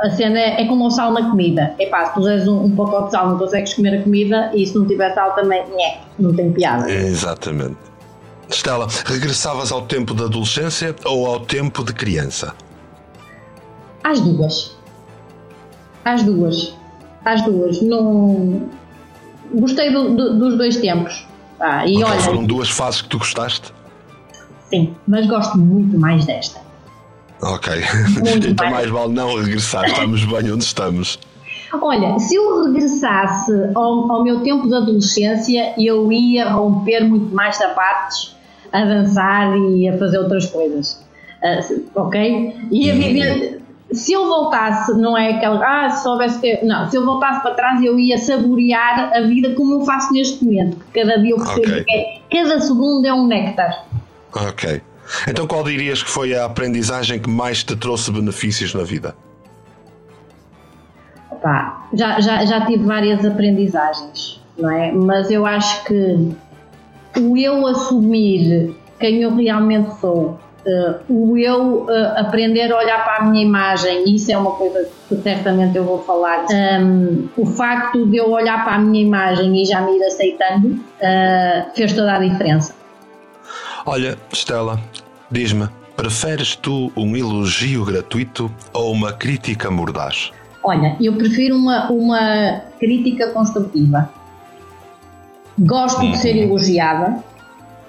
a 0.03 0.11
cena 0.11 0.39
é, 0.39 0.63
é 0.63 0.67
como 0.67 0.87
o 0.87 0.91
sal 0.91 1.13
na 1.13 1.31
comida. 1.31 1.75
É 1.79 1.87
pá, 1.87 2.07
se 2.07 2.15
puseres 2.15 2.47
um, 2.47 2.65
um 2.65 2.77
pacote 2.77 3.07
de 3.07 3.11
sal, 3.13 3.31
não 3.31 3.39
consegues 3.39 3.75
comer 3.75 3.99
a 3.99 4.03
comida 4.03 4.51
e 4.55 4.67
se 4.67 4.75
não 4.75 4.87
tiver 4.87 5.13
sal 5.15 5.35
também, 5.35 5.65
nhé, 5.75 6.01
não 6.19 6.35
tem 6.35 6.53
piada. 6.53 6.91
Exatamente. 6.91 7.77
Estela, 8.49 8.87
regressavas 9.05 9.73
ao 9.73 9.83
tempo 9.83 10.15
da 10.15 10.25
adolescência 10.25 10.95
ou 11.05 11.27
ao 11.27 11.41
tempo 11.41 11.85
de 11.85 11.93
criança? 11.93 12.55
Às 14.03 14.21
duas. 14.21 14.77
Às 16.05 16.23
duas. 16.23 16.75
Às 17.25 17.43
duas. 17.43 17.83
Não... 17.83 18.69
Gostei 19.53 19.93
do, 19.93 20.15
do, 20.15 20.39
dos 20.39 20.57
dois 20.57 20.77
tempos. 20.77 21.27
Ah, 21.61 21.87
e 21.87 21.97
então 21.97 22.09
olha, 22.09 22.21
foram 22.21 22.45
duas 22.45 22.71
fases 22.71 23.03
que 23.03 23.09
tu 23.09 23.19
gostaste? 23.19 23.73
Sim, 24.71 24.95
mas 25.07 25.27
gosto 25.27 25.59
muito 25.59 25.99
mais 25.99 26.25
desta. 26.25 26.61
Ok. 27.43 27.73
Muito 28.19 28.49
então 28.49 28.71
mais 28.71 28.91
vale 28.91 29.13
não 29.13 29.37
regressar, 29.37 29.85
estamos 29.85 30.25
bem 30.25 30.53
onde 30.53 30.65
estamos. 30.65 31.19
Olha, 31.81 32.19
se 32.19 32.35
eu 32.35 32.65
regressasse 32.65 33.53
ao, 33.75 34.11
ao, 34.11 34.25
meu 34.25 34.41
tempo 34.41 34.67
de 34.67 34.75
adolescência, 34.75 35.75
eu 35.79 36.11
ia 36.11 36.49
romper 36.51 37.05
muito 37.05 37.35
mais 37.35 37.57
sapatos, 37.57 38.37
a 38.73 38.85
dançar 38.85 39.57
e 39.57 39.89
a 39.89 39.99
fazer 39.99 40.19
outras 40.19 40.47
coisas. 40.47 41.05
Uh, 41.43 41.85
ok? 41.95 42.57
Ia 42.71 42.95
viver. 42.95 43.61
se 43.93 44.13
eu 44.13 44.27
voltasse, 44.27 44.93
não 44.95 45.17
é 45.17 45.35
aquele, 45.35 45.63
ah, 45.63 45.91
se 45.91 46.03
soubesse 46.03 46.41
que. 46.41 46.65
Não, 46.65 46.91
se 46.91 46.97
eu 46.97 47.05
voltasse 47.05 47.43
para 47.43 47.55
trás, 47.55 47.83
eu 47.83 47.99
ia 47.99 48.19
saborear 48.19 49.13
a 49.15 49.21
vida 49.21 49.55
como 49.55 49.75
eu 49.75 49.85
faço 49.85 50.13
neste 50.13 50.43
momento, 50.45 50.79
que 50.79 51.01
cada 51.01 51.19
dia 51.19 51.33
eu 51.33 51.37
percebo 51.37 51.61
Ok. 51.61 51.85
que 51.85 51.95
é, 51.95 52.21
cada 52.31 52.61
segundo 52.61 53.07
é 53.07 53.13
um 53.13 53.27
néctar. 53.27 53.85
Ok. 54.35 54.83
Então 55.27 55.47
qual 55.47 55.65
dirias 55.65 56.03
que 56.03 56.11
foi 56.11 56.35
a 56.35 56.45
aprendizagem 56.45 57.19
que 57.19 57.31
mais 57.31 57.65
te 57.65 57.77
trouxe 57.77 58.11
benefícios 58.11 58.75
na 58.75 58.85
vida? 58.85 59.15
Pá, 61.43 61.87
já, 61.93 62.21
já, 62.21 62.45
já 62.45 62.67
tive 62.67 62.85
várias 62.85 63.25
aprendizagens, 63.25 64.41
não 64.59 64.71
é? 64.71 64.91
Mas 64.93 65.31
eu 65.31 65.47
acho 65.47 65.85
que 65.85 66.35
o 67.19 67.37
eu 67.37 67.67
assumir 67.67 68.75
quem 68.99 69.23
eu 69.23 69.35
realmente 69.35 69.95
sou, 70.01 70.39
eh, 70.67 70.95
o 71.09 71.39
eu 71.39 71.87
eh, 71.89 72.15
aprender 72.21 72.73
a 72.73 72.77
olhar 72.77 73.05
para 73.05 73.17
a 73.19 73.25
minha 73.25 73.45
imagem, 73.45 74.05
isso 74.13 74.33
é 74.33 74.37
uma 74.37 74.53
coisa 74.53 74.89
que 75.09 75.17
certamente 75.17 75.77
eu 75.77 75.85
vou 75.85 76.03
falar, 76.03 76.47
ehm, 76.51 77.29
o 77.37 77.47
facto 77.47 78.07
de 78.07 78.17
eu 78.17 78.31
olhar 78.31 78.65
para 78.65 78.75
a 78.75 78.79
minha 78.79 79.03
imagem 79.03 79.63
e 79.63 79.65
já 79.65 79.81
me 79.81 79.97
ir 79.97 80.03
aceitando 80.03 80.79
eh, 81.01 81.67
fez 81.75 81.93
toda 81.93 82.15
a 82.15 82.19
diferença. 82.19 82.78
Olha, 83.91 84.19
Stella, 84.35 84.79
diz-me, 85.31 85.67
preferes 85.97 86.55
tu 86.55 86.93
um 86.95 87.17
elogio 87.17 87.87
gratuito 87.87 88.51
ou 88.75 88.93
uma 88.93 89.15
crítica 89.15 89.71
mordaz? 89.71 90.31
Olha, 90.63 90.95
eu 91.01 91.15
prefiro 91.17 91.57
uma, 91.57 91.91
uma 91.91 92.61
crítica 92.79 93.29
construtiva. 93.31 94.11
Gosto 95.59 96.03
de 96.03 96.19
ser 96.19 96.37
elogiada. 96.37 97.25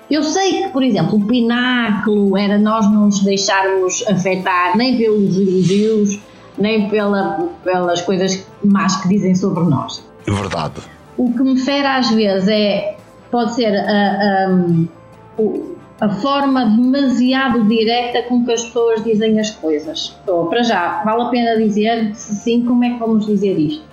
Eu 0.10 0.24
sei 0.24 0.64
que, 0.64 0.70
por 0.70 0.84
exemplo, 0.84 1.18
o 1.18 1.26
pináculo 1.28 2.38
era 2.38 2.58
nós 2.58 2.86
não 2.90 3.08
nos 3.08 3.20
deixarmos 3.20 4.02
afetar 4.08 4.78
nem 4.78 4.98
pelos 4.98 5.36
elogios, 5.38 6.18
nem 6.58 6.88
pela, 6.88 7.50
pelas 7.62 8.02
coisas 8.04 8.48
más 8.64 8.96
que 9.02 9.10
dizem 9.10 9.36
sobre 9.36 9.66
nós. 9.66 10.02
Verdade. 10.26 10.80
O 11.18 11.34
que 11.34 11.44
me 11.44 11.60
fere 11.60 11.86
às 11.86 12.10
vezes 12.12 12.48
é, 12.48 12.96
pode 13.30 13.54
ser 13.54 13.76
a, 13.76 14.48
a, 14.48 14.50
o- 15.38 15.76
a 16.00 16.10
forma 16.10 16.66
demasiado 16.66 17.68
direta 17.68 18.24
com 18.24 18.46
que 18.46 18.52
as 18.54 18.64
pessoas 18.64 19.04
dizem 19.04 19.40
as 19.40 19.52
coisas. 19.52 20.16
Então, 20.24 20.48
para 20.48 20.64
já, 20.64 21.04
vale 21.04 21.24
a 21.24 21.26
pena 21.26 21.58
dizer, 21.58 22.16
se 22.16 22.36
sim, 22.36 22.66
como 22.66 22.84
é 22.84 22.92
que 22.92 23.00
vamos 23.00 23.26
dizer 23.26 23.58
isto? 23.58 23.84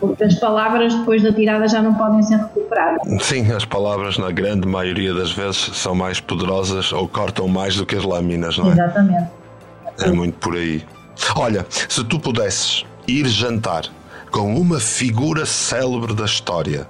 Porque 0.00 0.24
as 0.24 0.34
palavras 0.34 0.92
depois 0.92 1.22
da 1.22 1.32
tirada 1.32 1.68
já 1.68 1.80
não 1.80 1.94
podem 1.94 2.22
ser 2.24 2.36
recuperadas. 2.36 3.22
Sim, 3.22 3.52
as 3.52 3.64
palavras, 3.64 4.18
na 4.18 4.32
grande 4.32 4.66
maioria 4.66 5.14
das 5.14 5.30
vezes, 5.30 5.70
são 5.74 5.94
mais 5.94 6.18
poderosas 6.18 6.92
ou 6.92 7.06
cortam 7.06 7.46
mais 7.46 7.76
do 7.76 7.86
que 7.86 7.94
as 7.94 8.02
lâminas, 8.02 8.58
não 8.58 8.70
é? 8.70 8.72
Exatamente. 8.72 9.30
É 10.00 10.10
muito 10.10 10.36
por 10.38 10.56
aí. 10.56 10.82
Olha, 11.36 11.64
se 11.68 12.02
tu 12.02 12.18
pudesses 12.18 12.84
ir 13.06 13.26
jantar 13.28 13.84
com 14.32 14.56
uma 14.56 14.80
figura 14.80 15.46
célebre 15.46 16.14
da 16.14 16.24
história, 16.24 16.88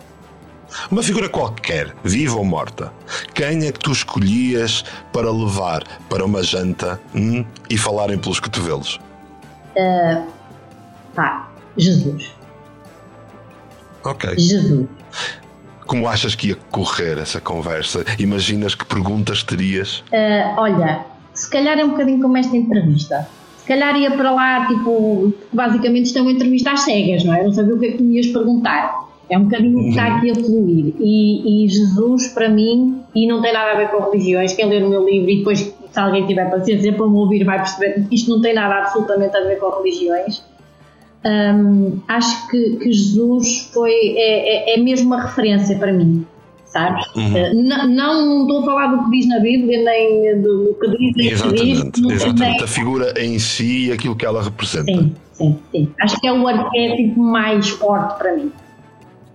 uma 0.90 1.02
figura 1.02 1.28
qualquer, 1.28 1.94
viva 2.04 2.36
ou 2.36 2.44
morta, 2.44 2.92
quem 3.34 3.66
é 3.66 3.72
que 3.72 3.80
tu 3.80 3.92
escolhias 3.92 4.84
para 5.12 5.30
levar 5.30 5.82
para 6.08 6.24
uma 6.24 6.42
janta 6.42 7.00
hum, 7.14 7.44
e 7.68 7.76
falarem 7.76 8.18
pelos 8.18 8.40
cotovelos? 8.40 9.00
Pá, 11.14 11.48
Jesus. 11.76 12.32
Ok. 14.04 14.38
Jesus. 14.38 14.86
Como 15.86 16.08
achas 16.08 16.34
que 16.34 16.48
ia 16.48 16.56
correr 16.70 17.18
essa 17.18 17.40
conversa? 17.40 18.04
Imaginas 18.18 18.74
que 18.74 18.84
perguntas 18.84 19.42
terias? 19.42 20.02
Ah, 20.12 20.54
olha, 20.56 21.04
se 21.34 21.50
calhar 21.50 21.78
é 21.78 21.84
um 21.84 21.90
bocadinho 21.90 22.20
como 22.20 22.36
esta 22.36 22.56
entrevista. 22.56 23.28
Se 23.58 23.66
calhar 23.66 23.94
ia 23.96 24.10
para 24.10 24.30
lá, 24.32 24.66
tipo, 24.66 25.32
basicamente 25.52 26.06
isto 26.06 26.18
é 26.18 26.22
uma 26.22 26.32
entrevista 26.32 26.72
às 26.72 26.80
cegas, 26.80 27.24
não 27.24 27.34
é? 27.34 27.44
Não 27.44 27.52
sabia 27.52 27.74
o 27.74 27.78
que 27.78 27.86
é 27.86 27.90
que 27.92 27.98
tu 27.98 28.04
me 28.04 28.16
ias 28.16 28.26
perguntar. 28.26 29.11
É 29.30 29.38
um 29.38 29.44
bocadinho 29.44 29.78
o 29.78 29.82
que 29.84 29.88
está 29.90 30.16
aqui 30.16 30.30
a 30.30 30.34
fluir. 30.34 30.94
E, 31.00 31.64
e 31.64 31.68
Jesus, 31.68 32.28
para 32.28 32.48
mim, 32.48 33.00
e 33.14 33.26
não 33.26 33.40
tem 33.40 33.52
nada 33.52 33.72
a 33.72 33.74
ver 33.76 33.88
com 33.90 34.10
religiões, 34.10 34.52
quem 34.52 34.66
ler 34.68 34.82
o 34.84 34.88
meu 34.90 35.04
livro 35.08 35.30
e 35.30 35.38
depois, 35.38 35.58
se 35.60 35.98
alguém 35.98 36.26
tiver 36.26 36.50
paciência 36.50 36.92
para 36.92 37.06
me 37.06 37.16
ouvir, 37.16 37.44
vai 37.44 37.58
perceber 37.58 38.06
que 38.08 38.14
isto 38.14 38.30
não 38.30 38.40
tem 38.42 38.54
nada 38.54 38.74
absolutamente 38.76 39.36
a 39.36 39.40
ver 39.40 39.58
com 39.58 39.70
religiões. 39.82 40.42
Hum, 41.24 42.00
acho 42.08 42.48
que, 42.48 42.76
que 42.78 42.92
Jesus 42.92 43.70
foi, 43.72 43.92
é, 43.92 44.72
é, 44.72 44.74
é 44.74 44.82
mesmo 44.82 45.06
uma 45.06 45.22
referência 45.22 45.78
para 45.78 45.92
mim, 45.92 46.26
sabes? 46.66 47.06
Eh, 47.16 47.54
Não, 47.54 47.88
não, 47.88 48.42
estou 48.42 48.60
a 48.60 48.64
falar 48.64 48.86
do 48.88 49.04
que 49.04 49.10
diz 49.18 49.28
na 49.28 49.38
Bíblia, 49.38 49.84
nem 49.84 50.42
do, 50.42 50.64
do 50.64 50.74
que 50.74 50.88
diz 50.98 51.16
em 51.16 51.28
Exatamente, 51.30 52.00
não 52.02 52.10
exatamente. 52.10 52.56
tem- 52.56 52.64
A 52.64 52.66
figura 52.66 53.14
em 53.16 53.38
si 53.38 53.86
e 53.86 53.92
aquilo 53.92 54.16
que 54.16 54.26
ela 54.26 54.42
representa. 54.42 54.92
Sim, 54.92 55.14
sim, 55.32 55.58
sim. 55.70 55.88
Acho 56.00 56.20
que 56.20 56.26
é 56.26 56.32
o 56.32 56.46
arquétipo 56.48 57.20
mais 57.22 57.68
forte 57.68 58.18
para 58.18 58.34
mim. 58.36 58.50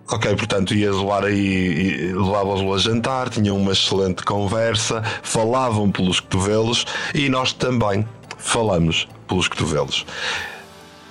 Ok, 0.10 0.36
portanto 0.36 0.74
ias 0.74 0.95
levar 0.95 1.26
aí, 1.26 1.36
e- 1.38 2.14
levavas-lo 2.14 2.74
a 2.74 2.78
jantar, 2.78 3.30
tinham 3.30 3.58
uma 3.58 3.74
excelente 3.74 4.24
conversa, 4.24 5.01
falavam 5.22 5.91
pelos 5.91 6.22
cotovelos 6.22 6.86
e 7.14 7.28
nós 7.28 7.51
também 7.51 8.08
falamos 8.38 9.08
pelos 9.28 9.49
cotovelos. 9.49 10.05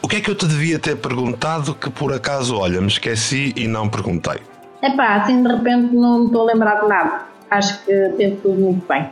O 0.00 0.08
que 0.08 0.16
é 0.16 0.20
que 0.20 0.30
eu 0.30 0.34
te 0.34 0.46
devia 0.46 0.78
ter 0.78 0.96
perguntado 0.96 1.74
que 1.74 1.90
por 1.90 2.12
acaso, 2.12 2.56
olha, 2.56 2.80
me 2.80 2.86
esqueci 2.86 3.52
e 3.54 3.66
não 3.66 3.88
perguntei? 3.88 4.40
Epá, 4.82 5.16
assim 5.16 5.42
de 5.42 5.48
repente 5.48 5.94
não 5.94 6.20
me 6.20 6.26
estou 6.26 6.42
a 6.48 6.52
lembrar 6.52 6.80
de 6.80 6.88
nada. 6.88 7.26
Acho 7.50 7.84
que 7.84 7.92
teve 8.16 8.36
tudo 8.36 8.54
muito 8.54 8.86
bem. 8.86 9.10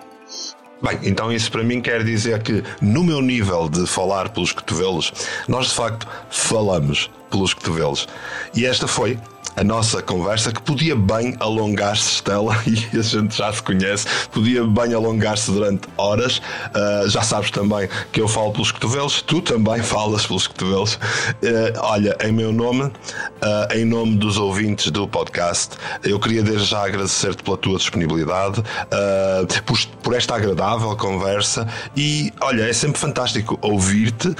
Bem, 0.82 0.98
então 1.02 1.32
isso 1.32 1.50
para 1.50 1.62
mim 1.62 1.80
quer 1.80 2.04
dizer 2.04 2.42
que 2.42 2.62
no 2.80 3.02
meu 3.02 3.22
nível 3.22 3.68
de 3.68 3.86
falar 3.86 4.28
pelos 4.28 4.52
cotovelos, 4.52 5.12
nós 5.48 5.68
de 5.68 5.74
facto 5.74 6.06
falamos 6.30 7.10
pelos 7.34 7.52
cotovelos. 7.52 8.06
E 8.54 8.64
esta 8.64 8.86
foi 8.86 9.18
a 9.56 9.62
nossa 9.62 10.02
conversa 10.02 10.52
que 10.52 10.60
podia 10.60 10.96
bem 10.96 11.36
alongar-se, 11.38 12.14
Estela, 12.14 12.56
e 12.66 12.98
a 12.98 13.02
gente 13.02 13.36
já 13.36 13.52
se 13.52 13.62
conhece, 13.62 14.06
podia 14.32 14.64
bem 14.64 14.94
alongar-se 14.94 15.50
durante 15.50 15.88
horas. 15.96 16.42
Ah, 16.74 17.04
já 17.06 17.22
sabes 17.22 17.50
também 17.50 17.88
que 18.12 18.20
eu 18.20 18.28
falo 18.28 18.52
pelos 18.52 18.72
cotovelos, 18.72 19.22
tu 19.22 19.40
também 19.40 19.82
falas 19.82 20.26
pelos 20.26 20.46
cotovelos. 20.46 20.98
Ah, 21.42 21.80
olha, 21.82 22.16
em 22.24 22.32
meu 22.32 22.52
nome, 22.52 22.90
ah, 23.42 23.68
em 23.72 23.84
nome 23.84 24.16
dos 24.16 24.38
ouvintes 24.38 24.90
do 24.90 25.06
podcast, 25.06 25.76
eu 26.02 26.18
queria 26.18 26.42
desde 26.42 26.64
já 26.66 26.84
agradecer-te 26.84 27.42
pela 27.42 27.56
tua 27.56 27.78
disponibilidade, 27.78 28.62
por, 29.64 29.78
por 30.02 30.14
esta 30.14 30.34
agradável 30.34 30.96
conversa 30.96 31.66
e 31.96 32.32
olha, 32.40 32.62
é 32.62 32.72
sempre 32.72 32.98
fantástico 32.98 33.58
ouvir-te, 33.60 34.34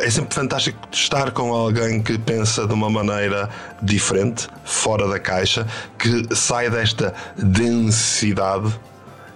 é 0.00 0.10
sempre 0.10 0.34
fantástico 0.34 0.78
estar 0.92 1.30
com 1.32 1.52
alguém 1.52 1.93
que 2.02 2.18
pensa 2.18 2.66
de 2.66 2.72
uma 2.72 2.90
maneira 2.90 3.48
diferente, 3.82 4.48
fora 4.64 5.08
da 5.08 5.18
caixa, 5.18 5.66
que 5.98 6.34
sai 6.34 6.70
desta 6.70 7.14
densidade. 7.36 8.72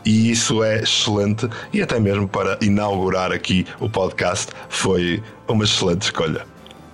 E 0.05 0.31
isso 0.31 0.63
é 0.63 0.81
excelente, 0.81 1.49
e 1.73 1.83
até 1.83 2.01
mesmo 2.01 2.27
para 2.27 2.57
inaugurar 2.63 3.31
aqui 3.33 3.67
o 3.79 3.91
podcast 3.91 4.53
foi 4.69 5.23
uma 5.47 5.65
excelente 5.65 6.03
escolha. 6.03 6.47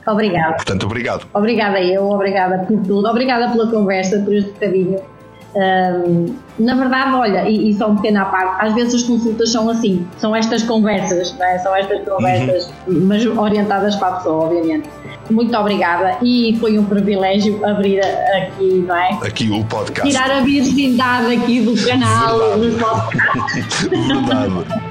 Obrigada. 0.07 0.55
Portanto, 0.55 0.85
obrigado. 0.85 1.27
Obrigada 1.33 1.81
eu, 1.81 2.11
obrigada 2.11 2.59
por 2.67 2.77
tudo, 2.83 3.09
obrigada 3.09 3.53
pela 3.53 3.71
conversa, 3.71 4.19
por 4.21 4.35
este 4.35 4.51
bocadinho. 4.53 5.14
Ahm, 5.57 6.35
na 6.59 6.75
verdade, 6.75 7.15
olha, 7.15 7.49
e, 7.49 7.71
e 7.71 7.75
só 7.75 7.89
um 7.89 7.97
pequeno 7.97 8.23
à 8.23 8.25
parte, 8.25 8.67
às 8.67 8.75
vezes 8.75 8.95
as 8.95 9.03
consultas 9.05 9.51
são 9.51 9.69
assim, 9.71 10.07
são 10.19 10.35
estas 10.35 10.63
conversas, 10.63 11.35
não 11.39 11.47
é? 11.47 11.59
são 11.59 11.75
estas 11.77 12.05
conversas, 12.05 12.73
mas 12.87 13.25
orientadas 13.27 13.95
para 13.97 14.09
a 14.09 14.13
pessoa, 14.13 14.45
obviamente. 14.47 14.89
Muito 15.31 15.57
obrigada 15.57 16.19
e 16.23 16.57
foi 16.61 16.79
um 16.79 16.85
privilégio 16.85 17.65
abrir 17.65 18.01
aqui, 18.01 18.85
não 18.87 18.95
é? 18.95 19.11
Aqui 19.23 19.51
o 19.51 19.65
podcast. 19.65 20.11
Tirar 20.11 20.31
a 20.31 20.41
virgindade 20.41 21.35
aqui 21.35 21.61
do 21.61 21.75
canal, 21.87 22.59
Verdade. 22.59 23.17
nossos 23.35 23.83
Verdade. 23.89 24.84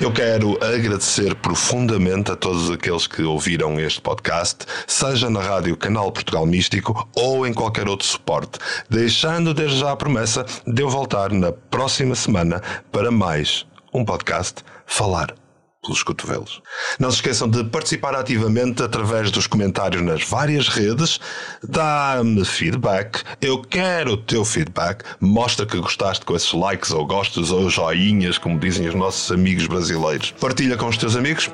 Eu 0.00 0.12
quero 0.12 0.56
agradecer 0.62 1.34
profundamente 1.34 2.30
a 2.30 2.36
todos 2.36 2.70
aqueles 2.70 3.08
que 3.08 3.22
ouviram 3.22 3.80
este 3.80 4.00
podcast, 4.00 4.64
seja 4.86 5.28
na 5.28 5.40
rádio 5.40 5.76
Canal 5.76 6.12
Portugal 6.12 6.46
Místico 6.46 7.08
ou 7.16 7.44
em 7.44 7.52
qualquer 7.52 7.88
outro 7.88 8.06
suporte, 8.06 8.60
deixando 8.88 9.52
desde 9.52 9.80
já 9.80 9.90
a 9.90 9.96
promessa 9.96 10.46
de 10.64 10.82
eu 10.82 10.88
voltar 10.88 11.32
na 11.32 11.50
próxima 11.50 12.14
semana 12.14 12.62
para 12.92 13.10
mais 13.10 13.66
um 13.92 14.04
podcast 14.04 14.62
Falar 14.86 15.34
pelos 15.82 16.02
cotovelos. 16.02 16.60
Não 16.98 17.10
se 17.10 17.16
esqueçam 17.16 17.48
de 17.48 17.64
participar 17.64 18.14
ativamente 18.14 18.82
através 18.82 19.30
dos 19.30 19.46
comentários 19.46 20.02
nas 20.02 20.22
várias 20.24 20.68
redes. 20.68 21.20
Dá-me 21.62 22.44
feedback. 22.44 23.22
Eu 23.40 23.62
quero 23.62 24.12
o 24.12 24.16
teu 24.16 24.44
feedback. 24.44 25.04
Mostra 25.20 25.66
que 25.66 25.78
gostaste 25.78 26.24
com 26.24 26.34
esses 26.34 26.52
likes 26.52 26.90
ou 26.90 27.06
gostos 27.06 27.50
ou 27.50 27.70
joinhas, 27.70 28.38
como 28.38 28.58
dizem 28.58 28.88
os 28.88 28.94
nossos 28.94 29.30
amigos 29.30 29.66
brasileiros. 29.66 30.32
Partilha 30.40 30.76
com 30.76 30.86
os 30.86 30.96
teus 30.96 31.16
amigos, 31.16 31.50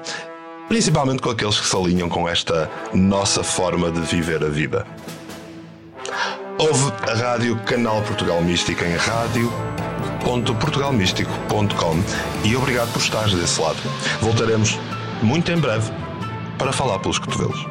principalmente 0.69 1.23
com 1.23 1.31
aqueles 1.31 1.61
que 1.61 1.67
se 1.67 1.77
alinham 1.77 2.09
com 2.09 2.29
esta 2.29 2.71
nossa 2.93 3.43
forma 3.45 3.91
de 3.91 4.01
viver 4.01 4.43
a 4.43 4.49
vida. 4.49 4.87
Ouve 6.59 6.93
a 7.11 7.15
Rádio 7.15 7.57
Canal 7.65 8.01
Portugal 8.03 8.41
Mística 8.41 8.87
em 8.87 8.97
rádio 8.97 9.51
www.portugalmístico.com 10.25 12.03
e 12.45 12.57
obrigado 12.57 12.93
por 12.93 13.03
estares 13.03 13.35
desse 13.35 13.61
lado. 13.61 13.77
Voltaremos 14.21 14.79
muito 15.23 15.51
em 15.51 15.59
breve 15.59 15.91
para 16.57 16.73
falar 16.73 16.99
pelos 17.01 17.19
cotovelos. 17.19 17.67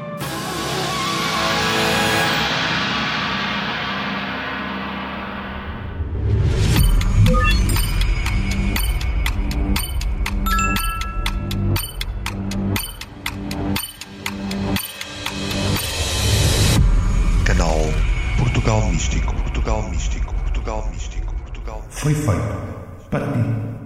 Foi 22.04 22.14
feito 22.14 22.56
para 23.10 23.26
ti. 23.28 23.83